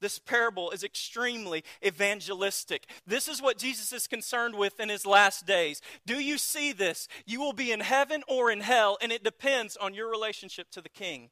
This 0.00 0.18
parable 0.18 0.70
is 0.70 0.82
extremely 0.82 1.64
evangelistic. 1.84 2.86
This 3.06 3.28
is 3.28 3.42
what 3.42 3.58
Jesus 3.58 3.92
is 3.92 4.06
concerned 4.06 4.54
with 4.54 4.80
in 4.80 4.88
his 4.88 5.06
last 5.06 5.46
days. 5.46 5.82
Do 6.06 6.20
you 6.20 6.38
see 6.38 6.72
this? 6.72 7.08
You 7.26 7.40
will 7.40 7.52
be 7.52 7.72
in 7.72 7.80
heaven 7.80 8.22
or 8.28 8.50
in 8.50 8.60
hell, 8.60 8.96
and 9.00 9.12
it 9.12 9.22
depends 9.24 9.76
on 9.76 9.94
your 9.94 10.10
relationship 10.10 10.70
to 10.70 10.80
the 10.80 10.88
king. 10.88 11.30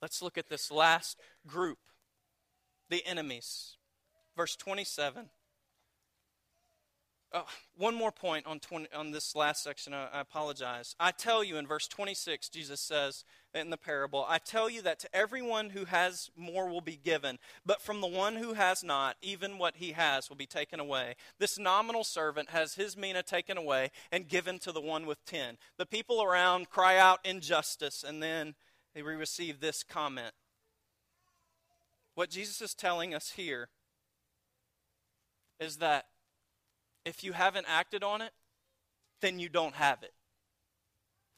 Let's 0.00 0.22
look 0.22 0.38
at 0.38 0.48
this 0.48 0.70
last 0.70 1.18
group 1.46 1.78
the 2.88 3.06
enemies. 3.06 3.76
Verse 4.36 4.56
27. 4.56 5.30
oh, 7.32 7.46
one 7.76 7.94
more 7.94 8.12
point 8.12 8.46
on, 8.46 8.58
20, 8.60 8.88
on 8.94 9.10
this 9.12 9.36
last 9.36 9.62
section. 9.62 9.94
I, 9.94 10.08
I 10.12 10.20
apologize. 10.20 10.94
I 10.98 11.12
tell 11.12 11.44
you 11.44 11.56
in 11.56 11.66
verse 11.66 11.86
26, 11.86 12.48
Jesus 12.48 12.80
says 12.80 13.24
in 13.54 13.70
the 13.70 13.76
parable, 13.76 14.24
I 14.28 14.38
tell 14.38 14.70
you 14.70 14.80
that 14.82 15.00
to 15.00 15.14
everyone 15.14 15.70
who 15.70 15.84
has 15.86 16.30
more 16.36 16.68
will 16.68 16.80
be 16.80 16.96
given, 16.96 17.38
but 17.66 17.82
from 17.82 18.00
the 18.00 18.06
one 18.06 18.36
who 18.36 18.54
has 18.54 18.84
not, 18.84 19.16
even 19.22 19.58
what 19.58 19.76
he 19.76 19.92
has 19.92 20.28
will 20.28 20.36
be 20.36 20.46
taken 20.46 20.78
away. 20.78 21.16
This 21.38 21.58
nominal 21.58 22.04
servant 22.04 22.50
has 22.50 22.74
his 22.74 22.96
mina 22.96 23.22
taken 23.22 23.58
away 23.58 23.90
and 24.12 24.28
given 24.28 24.58
to 24.60 24.72
the 24.72 24.80
one 24.80 25.04
with 25.04 25.24
ten. 25.24 25.56
The 25.78 25.86
people 25.86 26.22
around 26.22 26.70
cry 26.70 26.96
out 26.96 27.20
injustice, 27.24 28.04
and 28.06 28.22
then 28.22 28.54
they 28.94 29.02
receive 29.02 29.60
this 29.60 29.82
comment. 29.82 30.34
What 32.14 32.30
Jesus 32.30 32.60
is 32.60 32.74
telling 32.74 33.14
us 33.14 33.30
here 33.30 33.68
is 35.58 35.76
that 35.78 36.06
if 37.04 37.24
you 37.24 37.32
haven't 37.32 37.66
acted 37.68 38.04
on 38.04 38.20
it, 38.20 38.32
then 39.20 39.38
you 39.38 39.48
don't 39.48 39.74
have 39.74 40.02
it. 40.02 40.12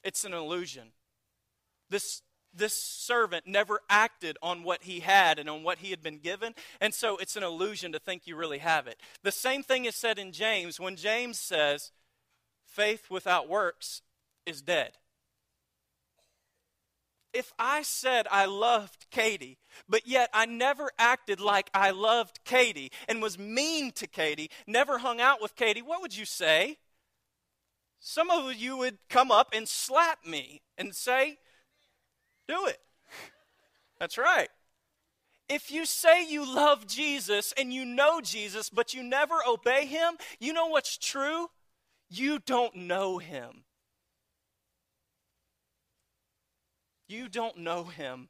It's 0.03 0.25
an 0.25 0.33
illusion. 0.33 0.91
This, 1.93 2.23
this 2.53 2.73
servant 2.73 3.45
never 3.45 3.79
acted 3.87 4.37
on 4.41 4.63
what 4.63 4.81
he 4.83 5.01
had 5.01 5.37
and 5.37 5.47
on 5.47 5.61
what 5.61 5.77
he 5.77 5.91
had 5.91 6.01
been 6.01 6.17
given, 6.17 6.55
and 6.81 6.91
so 6.91 7.17
it's 7.17 7.35
an 7.35 7.43
illusion 7.43 7.91
to 7.91 7.99
think 7.99 8.25
you 8.25 8.35
really 8.35 8.57
have 8.57 8.87
it. 8.87 8.99
The 9.21 9.31
same 9.31 9.61
thing 9.61 9.85
is 9.85 9.95
said 9.95 10.17
in 10.17 10.31
James 10.31 10.79
when 10.79 10.95
James 10.95 11.37
says, 11.37 11.91
faith 12.65 13.11
without 13.11 13.47
works 13.47 14.01
is 14.47 14.63
dead 14.63 14.93
if 17.33 17.51
I 17.57 17.81
said 17.81 18.27
I 18.31 18.45
loved 18.45 19.07
Katie, 19.11 19.57
but 19.89 20.07
yet 20.07 20.29
I 20.33 20.45
never 20.45 20.91
acted 20.97 21.39
like 21.39 21.69
I 21.73 21.91
loved 21.91 22.39
Katie 22.45 22.91
and 23.09 23.21
was 23.21 23.39
mean 23.39 23.91
to 23.93 24.07
Katie, 24.07 24.51
never 24.67 24.99
hung 24.99 25.19
out 25.19 25.41
with 25.41 25.55
Katie, 25.55 25.81
what 25.81 26.01
would 26.01 26.15
you 26.15 26.25
say? 26.25 26.77
Some 27.99 28.29
of 28.29 28.53
you 28.55 28.77
would 28.77 28.99
come 29.09 29.31
up 29.31 29.49
and 29.53 29.67
slap 29.67 30.25
me 30.25 30.61
and 30.77 30.93
say, 30.93 31.37
Do 32.47 32.65
it. 32.67 32.79
That's 33.99 34.17
right. 34.17 34.49
If 35.49 35.71
you 35.71 35.85
say 35.85 36.25
you 36.25 36.45
love 36.45 36.87
Jesus 36.87 37.53
and 37.57 37.73
you 37.73 37.85
know 37.85 38.21
Jesus, 38.21 38.69
but 38.69 38.93
you 38.93 39.03
never 39.03 39.35
obey 39.47 39.85
him, 39.85 40.15
you 40.39 40.53
know 40.53 40.67
what's 40.67 40.97
true? 40.97 41.47
You 42.09 42.39
don't 42.39 42.75
know 42.75 43.17
him. 43.17 43.63
You 47.07 47.27
don't 47.27 47.57
know 47.57 47.83
him. 47.83 48.29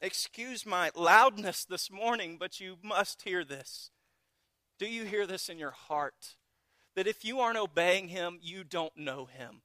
Excuse 0.00 0.66
my 0.66 0.90
loudness 0.94 1.64
this 1.64 1.90
morning, 1.90 2.36
but 2.38 2.60
you 2.60 2.76
must 2.82 3.22
hear 3.22 3.44
this. 3.44 3.90
Do 4.78 4.86
you 4.86 5.04
hear 5.04 5.26
this 5.26 5.48
in 5.48 5.58
your 5.58 5.70
heart? 5.70 6.36
That 6.94 7.06
if 7.06 7.24
you 7.24 7.40
aren't 7.40 7.58
obeying 7.58 8.08
him, 8.08 8.38
you 8.42 8.64
don't 8.64 8.96
know 8.96 9.26
him. 9.26 9.62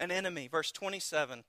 An 0.00 0.10
enemy, 0.10 0.48
verse 0.48 0.72
27. 0.72 1.44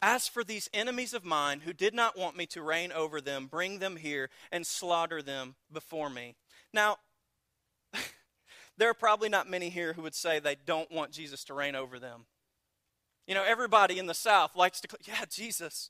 As 0.00 0.26
for 0.26 0.42
these 0.42 0.68
enemies 0.74 1.14
of 1.14 1.24
mine 1.24 1.60
who 1.60 1.72
did 1.72 1.94
not 1.94 2.18
want 2.18 2.36
me 2.36 2.44
to 2.46 2.60
reign 2.60 2.90
over 2.90 3.20
them, 3.20 3.46
bring 3.46 3.78
them 3.78 3.96
here 3.96 4.30
and 4.50 4.66
slaughter 4.66 5.22
them 5.22 5.54
before 5.72 6.10
me. 6.10 6.34
Now, 6.72 6.96
there 8.76 8.90
are 8.90 8.94
probably 8.94 9.28
not 9.28 9.48
many 9.48 9.68
here 9.68 9.92
who 9.92 10.02
would 10.02 10.16
say 10.16 10.40
they 10.40 10.56
don't 10.56 10.90
want 10.90 11.12
Jesus 11.12 11.44
to 11.44 11.54
reign 11.54 11.76
over 11.76 12.00
them. 12.00 12.26
You 13.28 13.36
know, 13.36 13.44
everybody 13.44 14.00
in 14.00 14.08
the 14.08 14.14
South 14.14 14.56
likes 14.56 14.80
to, 14.80 14.88
yeah, 15.06 15.24
Jesus. 15.30 15.88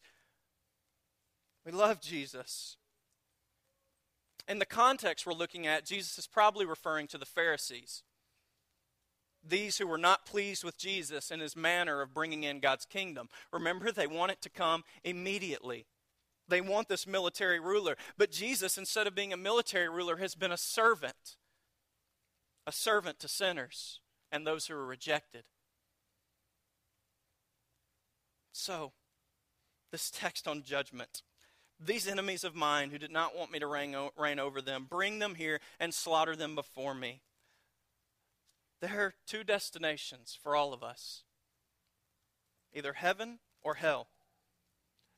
We 1.65 1.73
love 1.73 2.01
Jesus. 2.01 2.77
In 4.47 4.59
the 4.59 4.67
context 4.67 5.27
we're 5.27 5.33
looking 5.33 5.67
at, 5.67 5.87
Jesus 5.87 6.19
is 6.19 6.27
probably 6.27 6.67
referring 6.67 7.07
to 7.09 7.19
the 7.19 7.25
Pharisees. 7.25 8.03
These 9.47 9.79
who 9.79 9.87
were 9.87 9.99
not 9.99 10.27
pleased 10.27 10.63
with 10.63 10.79
Jesus 10.79 11.31
and 11.31 11.43
his 11.43 11.57
manner 11.57 12.01
of 12.01 12.15
bringing 12.15 12.45
in 12.45 12.61
God's 12.61 12.85
kingdom. 12.85 13.29
Remember, 13.53 13.91
they 13.91 14.07
want 14.07 14.33
it 14.33 14.41
to 14.43 14.51
come 14.51 14.85
immediately. 15.03 15.87
They 16.49 16.61
want 16.61 16.89
this 16.89 17.07
military 17.07 17.59
ruler. 17.59 17.97
But 18.17 18.31
Jesus, 18.31 18.79
instead 18.79 19.07
of 19.07 19.15
being 19.15 19.33
a 19.33 19.37
military 19.37 19.89
ruler, 19.89 20.17
has 20.17 20.35
been 20.35 20.53
a 20.53 20.57
servant 20.57 21.37
a 22.67 22.73
servant 22.73 23.19
to 23.21 23.29
sinners 23.29 24.01
and 24.31 24.47
those 24.47 24.67
who 24.67 24.75
are 24.75 24.87
rejected. 24.87 25.45
So, 28.53 28.93
this 29.91 30.11
text 30.11 30.47
on 30.47 30.63
judgment. 30.63 31.23
These 31.85 32.07
enemies 32.07 32.45
of 32.45 32.55
mine 32.55 32.91
who 32.91 32.99
did 32.99 33.11
not 33.11 33.37
want 33.37 33.51
me 33.51 33.59
to 33.59 33.67
reign, 33.67 34.39
over 34.39 34.63
them, 34.63 34.87
bring 34.89 35.19
them 35.19 35.35
here 35.35 35.61
and 35.81 35.93
slaughter 35.93 36.37
them 36.37 36.55
before 36.55 36.95
me. 36.95 37.21
There 38.83 39.01
are 39.01 39.15
two 39.29 39.45
destinations 39.45 40.37
for 40.43 40.57
all 40.57 40.75
of 40.75 40.83
us 40.83 41.23
either 42.75 42.95
heaven 42.95 43.39
or 43.63 43.75
hell. 43.75 44.09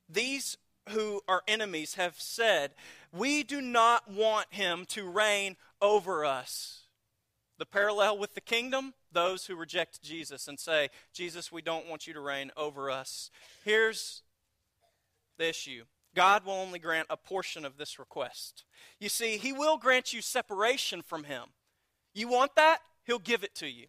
These 0.06 0.58
who 0.90 1.22
are 1.26 1.42
enemies 1.48 1.94
have 1.94 2.20
said, 2.20 2.72
We 3.10 3.42
do 3.42 3.62
not 3.62 4.10
want 4.10 4.48
him 4.50 4.84
to 4.90 5.08
reign 5.08 5.56
over 5.80 6.26
us. 6.26 6.82
The 7.56 7.64
parallel 7.64 8.18
with 8.18 8.34
the 8.34 8.42
kingdom, 8.42 8.92
those 9.10 9.46
who 9.46 9.56
reject 9.56 10.02
Jesus 10.02 10.46
and 10.46 10.60
say, 10.60 10.90
Jesus, 11.14 11.50
we 11.50 11.62
don't 11.62 11.88
want 11.88 12.06
you 12.06 12.12
to 12.12 12.20
reign 12.20 12.50
over 12.58 12.90
us. 12.90 13.30
Here's 13.64 14.22
the 15.38 15.48
issue 15.48 15.84
God 16.14 16.44
will 16.44 16.52
only 16.52 16.78
grant 16.78 17.06
a 17.08 17.16
portion 17.16 17.64
of 17.64 17.78
this 17.78 17.98
request. 17.98 18.64
You 19.00 19.08
see, 19.08 19.38
He 19.38 19.54
will 19.54 19.78
grant 19.78 20.12
you 20.12 20.20
separation 20.20 21.00
from 21.00 21.24
Him. 21.24 21.44
You 22.12 22.28
want 22.28 22.56
that? 22.56 22.80
He'll 23.04 23.18
give 23.18 23.44
it 23.44 23.54
to 23.56 23.66
you. 23.66 23.86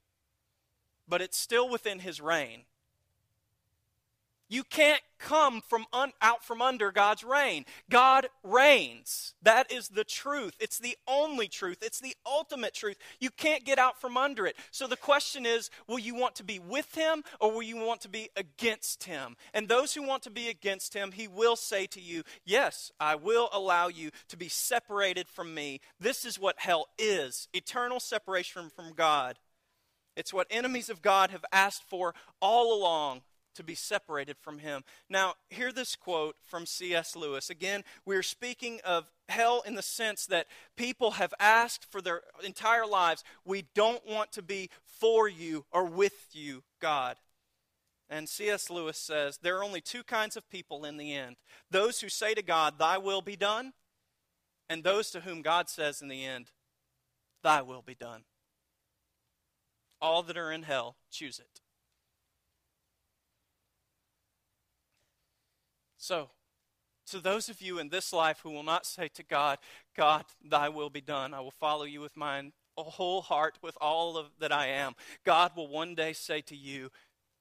But 1.08 1.22
it's 1.22 1.38
still 1.38 1.70
within 1.70 2.00
His 2.00 2.22
reign. 2.22 2.64
You 4.48 4.64
can't 4.64 5.02
come 5.18 5.62
from 5.62 5.86
un, 5.92 6.12
out 6.22 6.44
from 6.44 6.62
under 6.62 6.92
God's 6.92 7.24
reign. 7.24 7.66
God 7.90 8.28
reigns. 8.44 9.34
That 9.42 9.72
is 9.72 9.88
the 9.88 10.04
truth. 10.04 10.54
It's 10.60 10.78
the 10.78 10.98
only 11.08 11.48
truth. 11.48 11.80
It's 11.82 12.00
the 12.00 12.16
ultimate 12.28 12.74
truth. 12.74 12.98
You 13.20 13.32
can't 13.32 13.66
get 13.66 13.80
out 13.80 14.00
from 14.00 14.18
under 14.18 14.46
it. 14.46 14.56
So 14.70 14.86
the 14.86 14.98
question 14.98 15.46
is 15.46 15.72
will 15.88 16.00
you 16.00 16.14
want 16.14 16.36
to 16.36 16.44
be 16.44 16.60
with 16.60 16.94
him 16.94 17.24
or 17.40 17.52
will 17.52 17.64
you 17.64 17.78
want 17.78 18.02
to 18.02 18.10
be 18.10 18.30
against 18.36 19.06
him? 19.06 19.36
And 19.54 19.68
those 19.68 19.94
who 19.94 20.04
want 20.04 20.22
to 20.24 20.32
be 20.32 20.48
against 20.48 20.94
him, 20.94 21.12
he 21.12 21.28
will 21.28 21.56
say 21.56 21.88
to 21.88 22.02
you, 22.02 22.24
Yes, 22.46 22.92
I 23.00 23.16
will 23.16 23.50
allow 23.52 23.88
you 23.88 24.12
to 24.28 24.38
be 24.38 24.50
separated 24.50 25.28
from 25.28 25.56
me. 25.56 25.82
This 26.00 26.24
is 26.24 26.40
what 26.40 26.60
hell 26.60 26.88
is 27.00 27.48
eternal 27.54 28.00
separation 28.00 28.70
from 28.70 28.94
God. 28.94 29.40
It's 30.16 30.34
what 30.34 30.48
enemies 30.50 30.90
of 30.90 31.02
God 31.02 31.32
have 31.32 31.46
asked 31.52 31.84
for 31.84 32.14
all 32.40 32.80
along 32.80 33.22
to 33.56 33.64
be 33.64 33.76
separated 33.76 34.38
from 34.38 34.60
him. 34.60 34.84
Now, 35.10 35.36
hear 35.50 35.72
this 35.72 35.96
quote 35.96 36.36
from 36.44 36.66
C.S. 36.66 37.16
Lewis. 37.16 37.50
Again, 37.50 37.84
we're 38.06 38.24
speaking 38.24 38.80
of 38.86 39.10
hell 39.30 39.64
in 39.66 39.76
the 39.76 39.82
sense 39.82 40.26
that 40.28 40.48
people 40.76 41.12
have 41.12 41.34
asked 41.40 41.86
for 41.90 42.02
their 42.02 42.22
entire 42.44 42.86
lives, 42.86 43.24
we 43.44 43.66
don't 43.74 44.06
want 44.08 44.32
to 44.34 44.42
be 44.42 44.70
for 44.86 45.28
you 45.28 45.66
or 45.72 45.86
with 45.86 46.28
you, 46.32 46.64
God. 46.80 47.18
And 48.10 48.30
C.S. 48.30 48.70
Lewis 48.70 48.98
says 48.98 49.40
there 49.42 49.58
are 49.58 49.64
only 49.64 49.82
two 49.82 50.04
kinds 50.04 50.38
of 50.38 50.50
people 50.50 50.86
in 50.86 50.98
the 50.98 51.14
end 51.14 51.38
those 51.72 52.02
who 52.02 52.10
say 52.10 52.34
to 52.34 52.44
God, 52.44 52.78
Thy 52.78 52.98
will 52.98 53.22
be 53.22 53.36
done, 53.36 53.74
and 54.70 54.84
those 54.84 55.10
to 55.12 55.22
whom 55.22 55.42
God 55.42 55.70
says 55.70 56.02
in 56.02 56.08
the 56.08 56.24
end, 56.24 56.52
Thy 57.44 57.62
will 57.62 57.82
be 57.82 57.96
done. 57.96 58.24
All 60.02 60.22
that 60.24 60.38
are 60.38 60.52
in 60.52 60.64
hell, 60.64 60.98
choose 61.10 61.40
it. 61.40 61.62
So, 66.06 66.30
to 67.08 67.20
those 67.20 67.50
of 67.50 67.64
you 67.64 67.80
in 67.80 67.90
this 67.90 68.14
life 68.14 68.42
who 68.44 68.52
will 68.52 68.62
not 68.62 68.86
say 68.86 69.08
to 69.16 69.24
God, 69.24 69.58
God, 69.98 70.26
thy 70.48 70.70
will 70.70 70.92
be 70.92 71.02
done, 71.02 71.34
I 71.34 71.40
will 71.40 71.50
follow 71.50 71.84
you 71.84 72.00
with 72.00 72.16
my 72.16 72.52
whole 72.78 73.24
heart, 73.24 73.58
with 73.64 73.76
all 73.82 74.16
of 74.16 74.28
that 74.40 74.52
I 74.52 74.68
am, 74.68 74.94
God 75.26 75.54
will 75.56 75.68
one 75.68 75.96
day 75.96 76.14
say 76.14 76.42
to 76.42 76.56
you, 76.56 76.92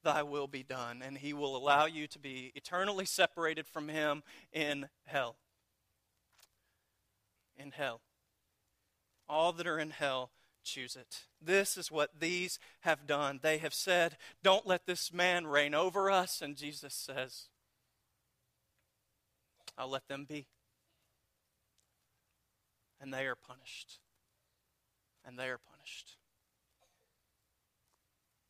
Thy 0.03 0.23
will 0.23 0.47
be 0.47 0.63
done, 0.63 1.03
and 1.05 1.19
he 1.19 1.35
will 1.35 1.55
allow 1.55 1.85
you 1.85 2.07
to 2.07 2.19
be 2.19 2.53
eternally 2.55 3.05
separated 3.05 3.67
from 3.67 3.89
him 3.89 4.23
in 4.51 4.89
hell. 5.05 5.37
In 7.59 7.73
hell. 7.73 8.01
All 9.29 9.53
that 9.53 9.67
are 9.67 9.79
in 9.79 9.91
hell 9.91 10.31
choose 10.63 10.97
it. 10.97 11.25
This 11.39 11.77
is 11.77 11.91
what 11.91 12.19
these 12.19 12.59
have 12.81 13.07
done. 13.07 13.41
They 13.43 13.59
have 13.59 13.75
said, 13.75 14.17
Don't 14.43 14.67
let 14.67 14.87
this 14.87 15.13
man 15.13 15.47
reign 15.47 15.75
over 15.75 16.11
us. 16.11 16.41
And 16.41 16.57
Jesus 16.57 16.95
says, 16.95 17.49
I'll 19.77 19.91
let 19.91 20.09
them 20.09 20.25
be. 20.29 20.47
And 23.01 23.13
they 23.13 23.27
are 23.27 23.37
punished. 23.37 23.99
And 25.27 25.39
they 25.39 25.49
are 25.49 25.59
punished. 25.59 26.17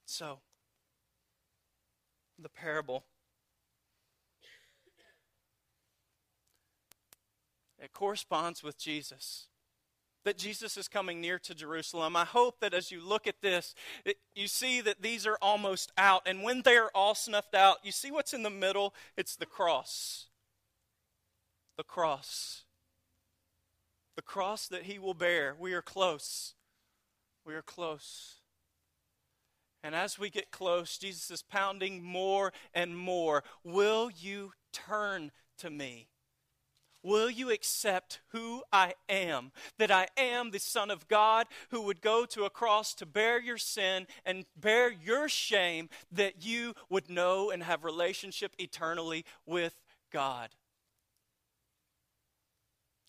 So, 0.05 0.41
the 2.39 2.49
parable 2.49 3.05
it 7.81 7.93
corresponds 7.93 8.62
with 8.62 8.79
Jesus. 8.79 9.47
That 10.25 10.39
Jesus 10.39 10.77
is 10.79 10.89
coming 10.89 11.20
near 11.20 11.39
to 11.41 11.55
Jerusalem. 11.55 12.16
I 12.16 12.25
hope 12.25 12.61
that 12.61 12.72
as 12.72 12.91
you 12.91 13.05
look 13.05 13.27
at 13.27 13.43
this, 13.43 13.75
it, 14.07 14.16
you 14.35 14.49
see 14.49 14.81
that 14.81 15.03
these 15.03 15.27
are 15.27 15.37
almost 15.43 15.93
out. 15.99 16.22
And 16.25 16.43
when 16.43 16.62
they 16.62 16.77
are 16.77 16.91
all 16.95 17.14
snuffed 17.14 17.55
out, 17.55 17.79
you 17.83 17.93
see 17.93 18.11
what's 18.11 18.33
in 18.33 18.43
the 18.43 18.51
middle? 18.51 18.95
It's 19.18 19.37
the 19.37 19.45
cross. 19.45 20.29
The 21.77 21.85
cross. 21.85 22.64
The 24.16 24.22
cross 24.22 24.68
that 24.68 24.85
he 24.85 24.99
will 24.99 25.14
bear. 25.14 25.57
We 25.59 25.72
are 25.75 25.83
close. 25.83 26.55
We 27.45 27.55
are 27.55 27.62
close. 27.62 28.37
And 29.83 29.95
as 29.95 30.18
we 30.18 30.31
get 30.31 30.51
close, 30.51 30.97
Jesus 30.97 31.31
is 31.31 31.43
pounding 31.43 32.03
more 32.03 32.53
and 32.72 32.97
more. 32.97 33.45
Will 33.64 34.11
you 34.11 34.53
turn 34.72 35.31
to 35.59 35.68
me? 35.68 36.09
Will 37.03 37.29
you 37.29 37.51
accept 37.51 38.20
who 38.29 38.62
I 38.72 38.95
am? 39.11 39.53
That 39.77 39.91
I 39.91 40.09
am 40.16 40.51
the 40.51 40.59
Son 40.59 40.91
of 40.91 41.07
God 41.07 41.47
who 41.70 41.83
would 41.83 42.01
go 42.01 42.25
to 42.25 42.45
a 42.45 42.51
cross 42.51 42.95
to 42.95 43.05
bear 43.05 43.39
your 43.39 43.59
sin 43.59 44.07
and 44.25 44.47
bear 44.57 44.91
your 44.91 45.29
shame, 45.29 45.91
that 46.11 46.43
you 46.43 46.72
would 46.89 47.11
know 47.11 47.51
and 47.51 47.62
have 47.62 47.85
relationship 47.85 48.55
eternally 48.59 49.27
with 49.45 49.83
God. 50.11 50.49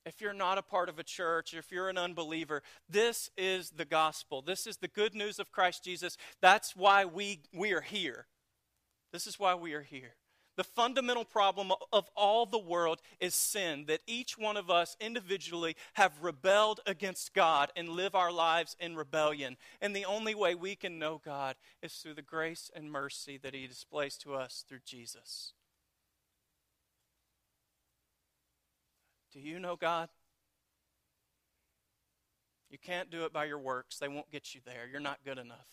If 0.05 0.21
you're 0.21 0.33
not 0.33 0.57
a 0.57 0.61
part 0.61 0.87
of 0.87 0.99
a 0.99 1.03
church, 1.03 1.53
if 1.53 1.71
you're 1.71 1.89
an 1.89 1.97
unbeliever, 1.97 2.61
this 2.87 3.31
is 3.37 3.71
the 3.71 3.85
gospel. 3.85 4.41
This 4.41 4.67
is 4.67 4.77
the 4.77 4.87
good 4.87 5.15
news 5.15 5.39
of 5.39 5.51
Christ 5.51 5.83
Jesus. 5.83 6.15
That's 6.41 6.75
why 6.75 7.05
we, 7.05 7.41
we 7.53 7.73
are 7.73 7.81
here. 7.81 8.27
This 9.11 9.25
is 9.25 9.39
why 9.39 9.55
we 9.55 9.73
are 9.73 9.81
here. 9.81 10.15
The 10.57 10.63
fundamental 10.63 11.25
problem 11.25 11.71
of 11.91 12.09
all 12.15 12.45
the 12.45 12.59
world 12.59 13.01
is 13.19 13.35
sin, 13.35 13.85
that 13.87 14.01
each 14.07 14.37
one 14.37 14.55
of 14.55 14.69
us 14.69 14.95
individually 15.01 15.75
have 15.93 16.13
rebelled 16.21 16.79
against 16.85 17.33
God 17.33 17.71
and 17.75 17.89
live 17.89 18.15
our 18.15 18.31
lives 18.31 18.77
in 18.79 18.95
rebellion. 18.95 19.57
And 19.81 19.95
the 19.95 20.05
only 20.05 20.33
way 20.33 20.55
we 20.55 20.75
can 20.75 20.97
know 20.97 21.19
God 21.23 21.55
is 21.81 21.93
through 21.95 22.13
the 22.13 22.21
grace 22.21 22.71
and 22.73 22.91
mercy 22.91 23.37
that 23.43 23.53
He 23.53 23.67
displays 23.67 24.17
to 24.19 24.33
us 24.35 24.63
through 24.67 24.79
Jesus. 24.85 25.53
Do 29.35 29.41
you 29.41 29.59
know 29.59 29.75
God? 29.75 30.07
You 32.69 32.77
can't 32.77 33.11
do 33.11 33.25
it 33.25 33.33
by 33.33 33.45
your 33.45 33.59
works, 33.59 33.99
they 33.99 34.07
won't 34.07 34.31
get 34.31 34.55
you 34.55 34.61
there. 34.65 34.87
You're 34.89 35.01
not 35.01 35.19
good 35.25 35.37
enough. 35.37 35.67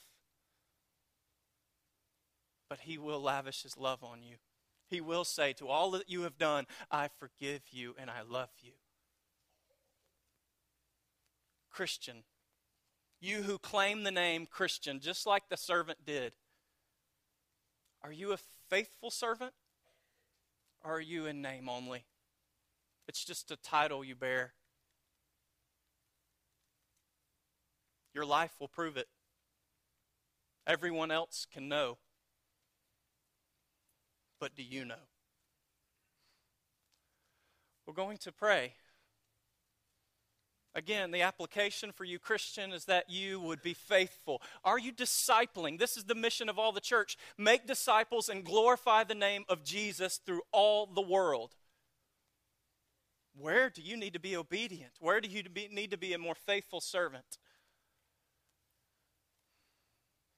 But 2.68 2.80
He 2.80 2.98
will 2.98 3.22
lavish 3.22 3.62
His 3.62 3.78
love 3.78 4.02
on 4.02 4.22
you. 4.22 4.36
He 4.88 5.00
will 5.00 5.24
say, 5.24 5.52
To 5.54 5.68
all 5.68 5.92
that 5.92 6.10
you 6.10 6.22
have 6.22 6.38
done, 6.38 6.66
I 6.90 7.08
forgive 7.18 7.62
you 7.70 7.94
and 7.98 8.10
I 8.10 8.22
love 8.28 8.50
you. 8.60 8.72
Christian, 11.70 12.24
you 13.20 13.42
who 13.42 13.58
claim 13.58 14.02
the 14.02 14.10
name 14.10 14.46
Christian, 14.46 14.98
just 14.98 15.24
like 15.24 15.44
the 15.48 15.56
servant 15.56 16.04
did, 16.04 16.32
are 18.02 18.12
you 18.12 18.32
a 18.32 18.38
faithful 18.68 19.10
servant 19.10 19.52
or 20.84 20.96
are 20.96 21.00
you 21.00 21.26
in 21.26 21.40
name 21.40 21.68
only? 21.68 22.04
It's 23.08 23.24
just 23.24 23.50
a 23.50 23.56
title 23.56 24.04
you 24.04 24.14
bear. 24.14 24.54
Your 28.14 28.24
life 28.24 28.52
will 28.60 28.68
prove 28.68 28.96
it. 28.96 29.08
Everyone 30.66 31.10
else 31.10 31.46
can 31.52 31.68
know 31.68 31.98
but 34.42 34.56
do 34.56 34.64
you 34.64 34.84
know? 34.84 34.96
We're 37.86 37.94
going 37.94 38.18
to 38.18 38.32
pray. 38.32 38.72
Again, 40.74 41.12
the 41.12 41.22
application 41.22 41.92
for 41.92 42.02
you, 42.02 42.18
Christian, 42.18 42.72
is 42.72 42.86
that 42.86 43.08
you 43.08 43.38
would 43.38 43.62
be 43.62 43.72
faithful. 43.72 44.42
Are 44.64 44.80
you 44.80 44.92
discipling? 44.92 45.78
This 45.78 45.96
is 45.96 46.04
the 46.04 46.16
mission 46.16 46.48
of 46.48 46.58
all 46.58 46.72
the 46.72 46.80
church. 46.80 47.16
Make 47.38 47.68
disciples 47.68 48.28
and 48.28 48.42
glorify 48.42 49.04
the 49.04 49.14
name 49.14 49.44
of 49.48 49.62
Jesus 49.62 50.16
through 50.16 50.42
all 50.50 50.86
the 50.86 51.00
world. 51.00 51.54
Where 53.38 53.70
do 53.70 53.80
you 53.80 53.96
need 53.96 54.12
to 54.12 54.20
be 54.20 54.36
obedient? 54.36 54.92
Where 55.00 55.20
do 55.20 55.28
you 55.28 55.42
need 55.70 55.90
to 55.90 55.98
be 55.98 56.12
a 56.12 56.18
more 56.18 56.34
faithful 56.34 56.80
servant? 56.80 57.38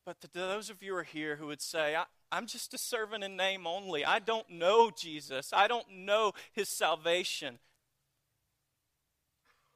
But 0.06 0.20
to 0.20 0.28
those 0.32 0.70
of 0.70 0.82
you 0.82 0.92
who 0.92 0.98
are 0.98 1.02
here 1.02 1.36
who 1.36 1.46
would 1.46 1.62
say, 1.62 1.96
I, 1.96 2.04
I'm 2.30 2.46
just 2.46 2.74
a 2.74 2.78
servant 2.78 3.24
in 3.24 3.36
name 3.36 3.66
only. 3.66 4.04
I 4.04 4.18
don't 4.18 4.48
know 4.50 4.90
Jesus. 4.90 5.52
I 5.52 5.66
don't 5.66 5.88
know 5.90 6.32
his 6.52 6.68
salvation. 6.68 7.58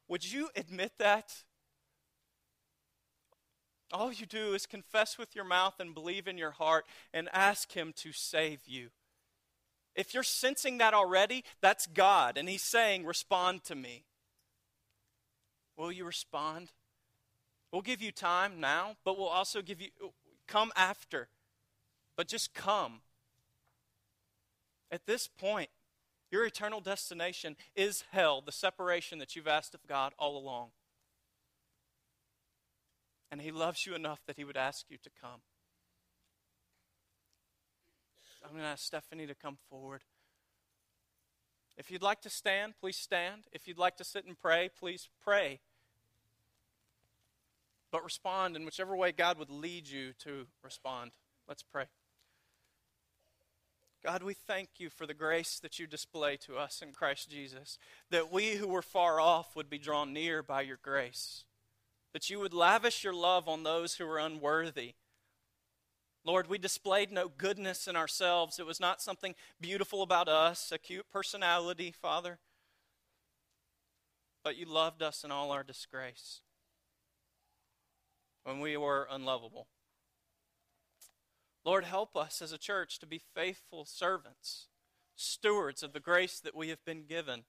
Would 0.06 0.30
you 0.30 0.50
admit 0.54 0.92
that? 0.98 1.44
All 3.90 4.12
you 4.12 4.26
do 4.26 4.52
is 4.52 4.66
confess 4.66 5.16
with 5.16 5.34
your 5.34 5.44
mouth 5.46 5.80
and 5.80 5.94
believe 5.94 6.28
in 6.28 6.36
your 6.36 6.50
heart 6.50 6.84
and 7.14 7.28
ask 7.32 7.72
him 7.72 7.92
to 7.96 8.12
save 8.12 8.60
you. 8.66 8.90
If 9.98 10.14
you're 10.14 10.22
sensing 10.22 10.78
that 10.78 10.94
already, 10.94 11.44
that's 11.60 11.86
God, 11.86 12.38
and 12.38 12.48
he's 12.48 12.62
saying, 12.62 13.04
Respond 13.04 13.64
to 13.64 13.74
me. 13.74 14.04
Will 15.76 15.92
you 15.92 16.06
respond? 16.06 16.72
We'll 17.70 17.82
give 17.82 18.00
you 18.00 18.12
time 18.12 18.60
now, 18.60 18.96
but 19.04 19.18
we'll 19.18 19.28
also 19.28 19.60
give 19.60 19.82
you 19.82 19.90
come 20.46 20.72
after 20.74 21.28
but 22.18 22.26
just 22.26 22.52
come. 22.52 23.00
At 24.90 25.06
this 25.06 25.28
point, 25.28 25.70
your 26.32 26.44
eternal 26.44 26.80
destination 26.80 27.56
is 27.76 28.04
hell, 28.10 28.42
the 28.44 28.52
separation 28.52 29.20
that 29.20 29.36
you've 29.36 29.46
asked 29.46 29.72
of 29.72 29.86
God 29.86 30.12
all 30.18 30.36
along. 30.36 30.70
And 33.30 33.40
He 33.40 33.52
loves 33.52 33.86
you 33.86 33.94
enough 33.94 34.18
that 34.26 34.36
He 34.36 34.42
would 34.42 34.56
ask 34.56 34.86
you 34.90 34.98
to 34.98 35.10
come. 35.22 35.40
I'm 38.44 38.50
going 38.50 38.62
to 38.62 38.68
ask 38.68 38.84
Stephanie 38.84 39.26
to 39.26 39.34
come 39.34 39.58
forward. 39.68 40.02
If 41.76 41.90
you'd 41.90 42.02
like 42.02 42.20
to 42.22 42.30
stand, 42.30 42.74
please 42.80 42.96
stand. 42.96 43.44
If 43.52 43.68
you'd 43.68 43.78
like 43.78 43.96
to 43.98 44.04
sit 44.04 44.24
and 44.24 44.38
pray, 44.38 44.68
please 44.78 45.08
pray. 45.22 45.60
But 47.90 48.04
respond 48.04 48.56
in 48.56 48.64
whichever 48.64 48.96
way 48.96 49.12
God 49.12 49.38
would 49.38 49.50
lead 49.50 49.88
you 49.88 50.12
to 50.24 50.46
respond. 50.62 51.12
Let's 51.46 51.62
pray. 51.62 51.84
God, 54.04 54.22
we 54.22 54.34
thank 54.34 54.70
you 54.78 54.90
for 54.90 55.06
the 55.06 55.14
grace 55.14 55.58
that 55.58 55.78
you 55.78 55.86
display 55.86 56.36
to 56.38 56.56
us 56.56 56.82
in 56.82 56.92
Christ 56.92 57.30
Jesus, 57.30 57.78
that 58.10 58.32
we 58.32 58.56
who 58.56 58.68
were 58.68 58.82
far 58.82 59.20
off 59.20 59.56
would 59.56 59.68
be 59.68 59.78
drawn 59.78 60.12
near 60.12 60.42
by 60.42 60.62
your 60.62 60.78
grace, 60.80 61.44
that 62.12 62.30
you 62.30 62.38
would 62.38 62.54
lavish 62.54 63.02
your 63.02 63.14
love 63.14 63.48
on 63.48 63.62
those 63.64 63.94
who 63.94 64.08
are 64.08 64.18
unworthy. 64.18 64.94
Lord, 66.24 66.48
we 66.48 66.58
displayed 66.58 67.10
no 67.10 67.28
goodness 67.28 67.88
in 67.88 67.96
ourselves. 67.96 68.58
It 68.58 68.66
was 68.66 68.80
not 68.80 69.00
something 69.00 69.34
beautiful 69.60 70.02
about 70.02 70.28
us, 70.28 70.70
a 70.72 70.78
cute 70.78 71.06
personality, 71.10 71.92
Father, 71.92 72.38
but 74.44 74.56
you 74.56 74.66
loved 74.66 75.02
us 75.02 75.24
in 75.24 75.30
all 75.30 75.50
our 75.50 75.62
disgrace 75.62 76.40
when 78.44 78.60
we 78.60 78.76
were 78.76 79.06
unlovable. 79.10 79.68
Lord, 81.64 81.84
help 81.84 82.16
us 82.16 82.40
as 82.40 82.52
a 82.52 82.58
church 82.58 82.98
to 82.98 83.06
be 83.06 83.20
faithful 83.34 83.84
servants, 83.84 84.68
stewards 85.16 85.82
of 85.82 85.92
the 85.92 86.00
grace 86.00 86.40
that 86.40 86.54
we 86.54 86.70
have 86.70 86.84
been 86.84 87.04
given. 87.04 87.44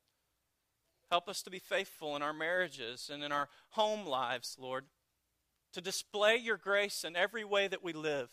Help 1.10 1.28
us 1.28 1.42
to 1.42 1.50
be 1.50 1.60
faithful 1.60 2.16
in 2.16 2.22
our 2.22 2.34
marriages 2.34 3.10
and 3.12 3.24
in 3.24 3.32
our 3.32 3.50
home 3.72 4.06
lives, 4.06 4.58
Lord, 4.60 4.86
to 5.74 5.82
display 5.82 6.36
your 6.36 6.58
grace 6.58 7.04
in 7.04 7.16
every 7.16 7.44
way 7.44 7.68
that 7.68 7.84
we 7.84 7.94
live. 7.94 8.30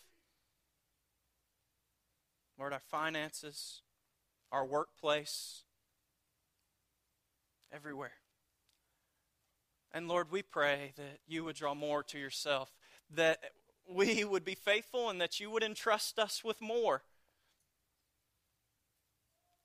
Lord, 2.58 2.72
our 2.72 2.80
finances, 2.80 3.82
our 4.50 4.64
workplace, 4.64 5.62
everywhere. 7.72 8.12
And 9.92 10.08
Lord, 10.08 10.30
we 10.30 10.42
pray 10.42 10.92
that 10.96 11.20
you 11.26 11.44
would 11.44 11.56
draw 11.56 11.74
more 11.74 12.02
to 12.04 12.18
yourself, 12.18 12.72
that 13.14 13.38
we 13.88 14.24
would 14.24 14.44
be 14.44 14.54
faithful 14.54 15.08
and 15.08 15.20
that 15.20 15.40
you 15.40 15.50
would 15.50 15.62
entrust 15.62 16.18
us 16.18 16.42
with 16.44 16.60
more. 16.60 17.02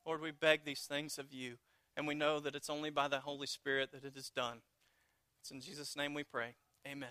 Lord, 0.06 0.22
we 0.22 0.32
beg 0.32 0.64
these 0.64 0.82
things 0.82 1.18
of 1.18 1.32
you, 1.32 1.58
and 1.96 2.08
we 2.08 2.16
know 2.16 2.39
that 2.39 2.56
it's 2.56 2.70
only 2.70 2.89
by 2.89 3.08
the 3.08 3.20
Holy 3.20 3.48
Spirit 3.48 3.92
that 3.92 4.04
it 4.04 4.18
is 4.18 4.30
done. 4.30 4.62
It's 5.42 5.52
in 5.52 5.62
Jesus' 5.62 5.96
name 5.96 6.14
we 6.14 6.24
pray. 6.24 6.56
Amen. 6.88 7.10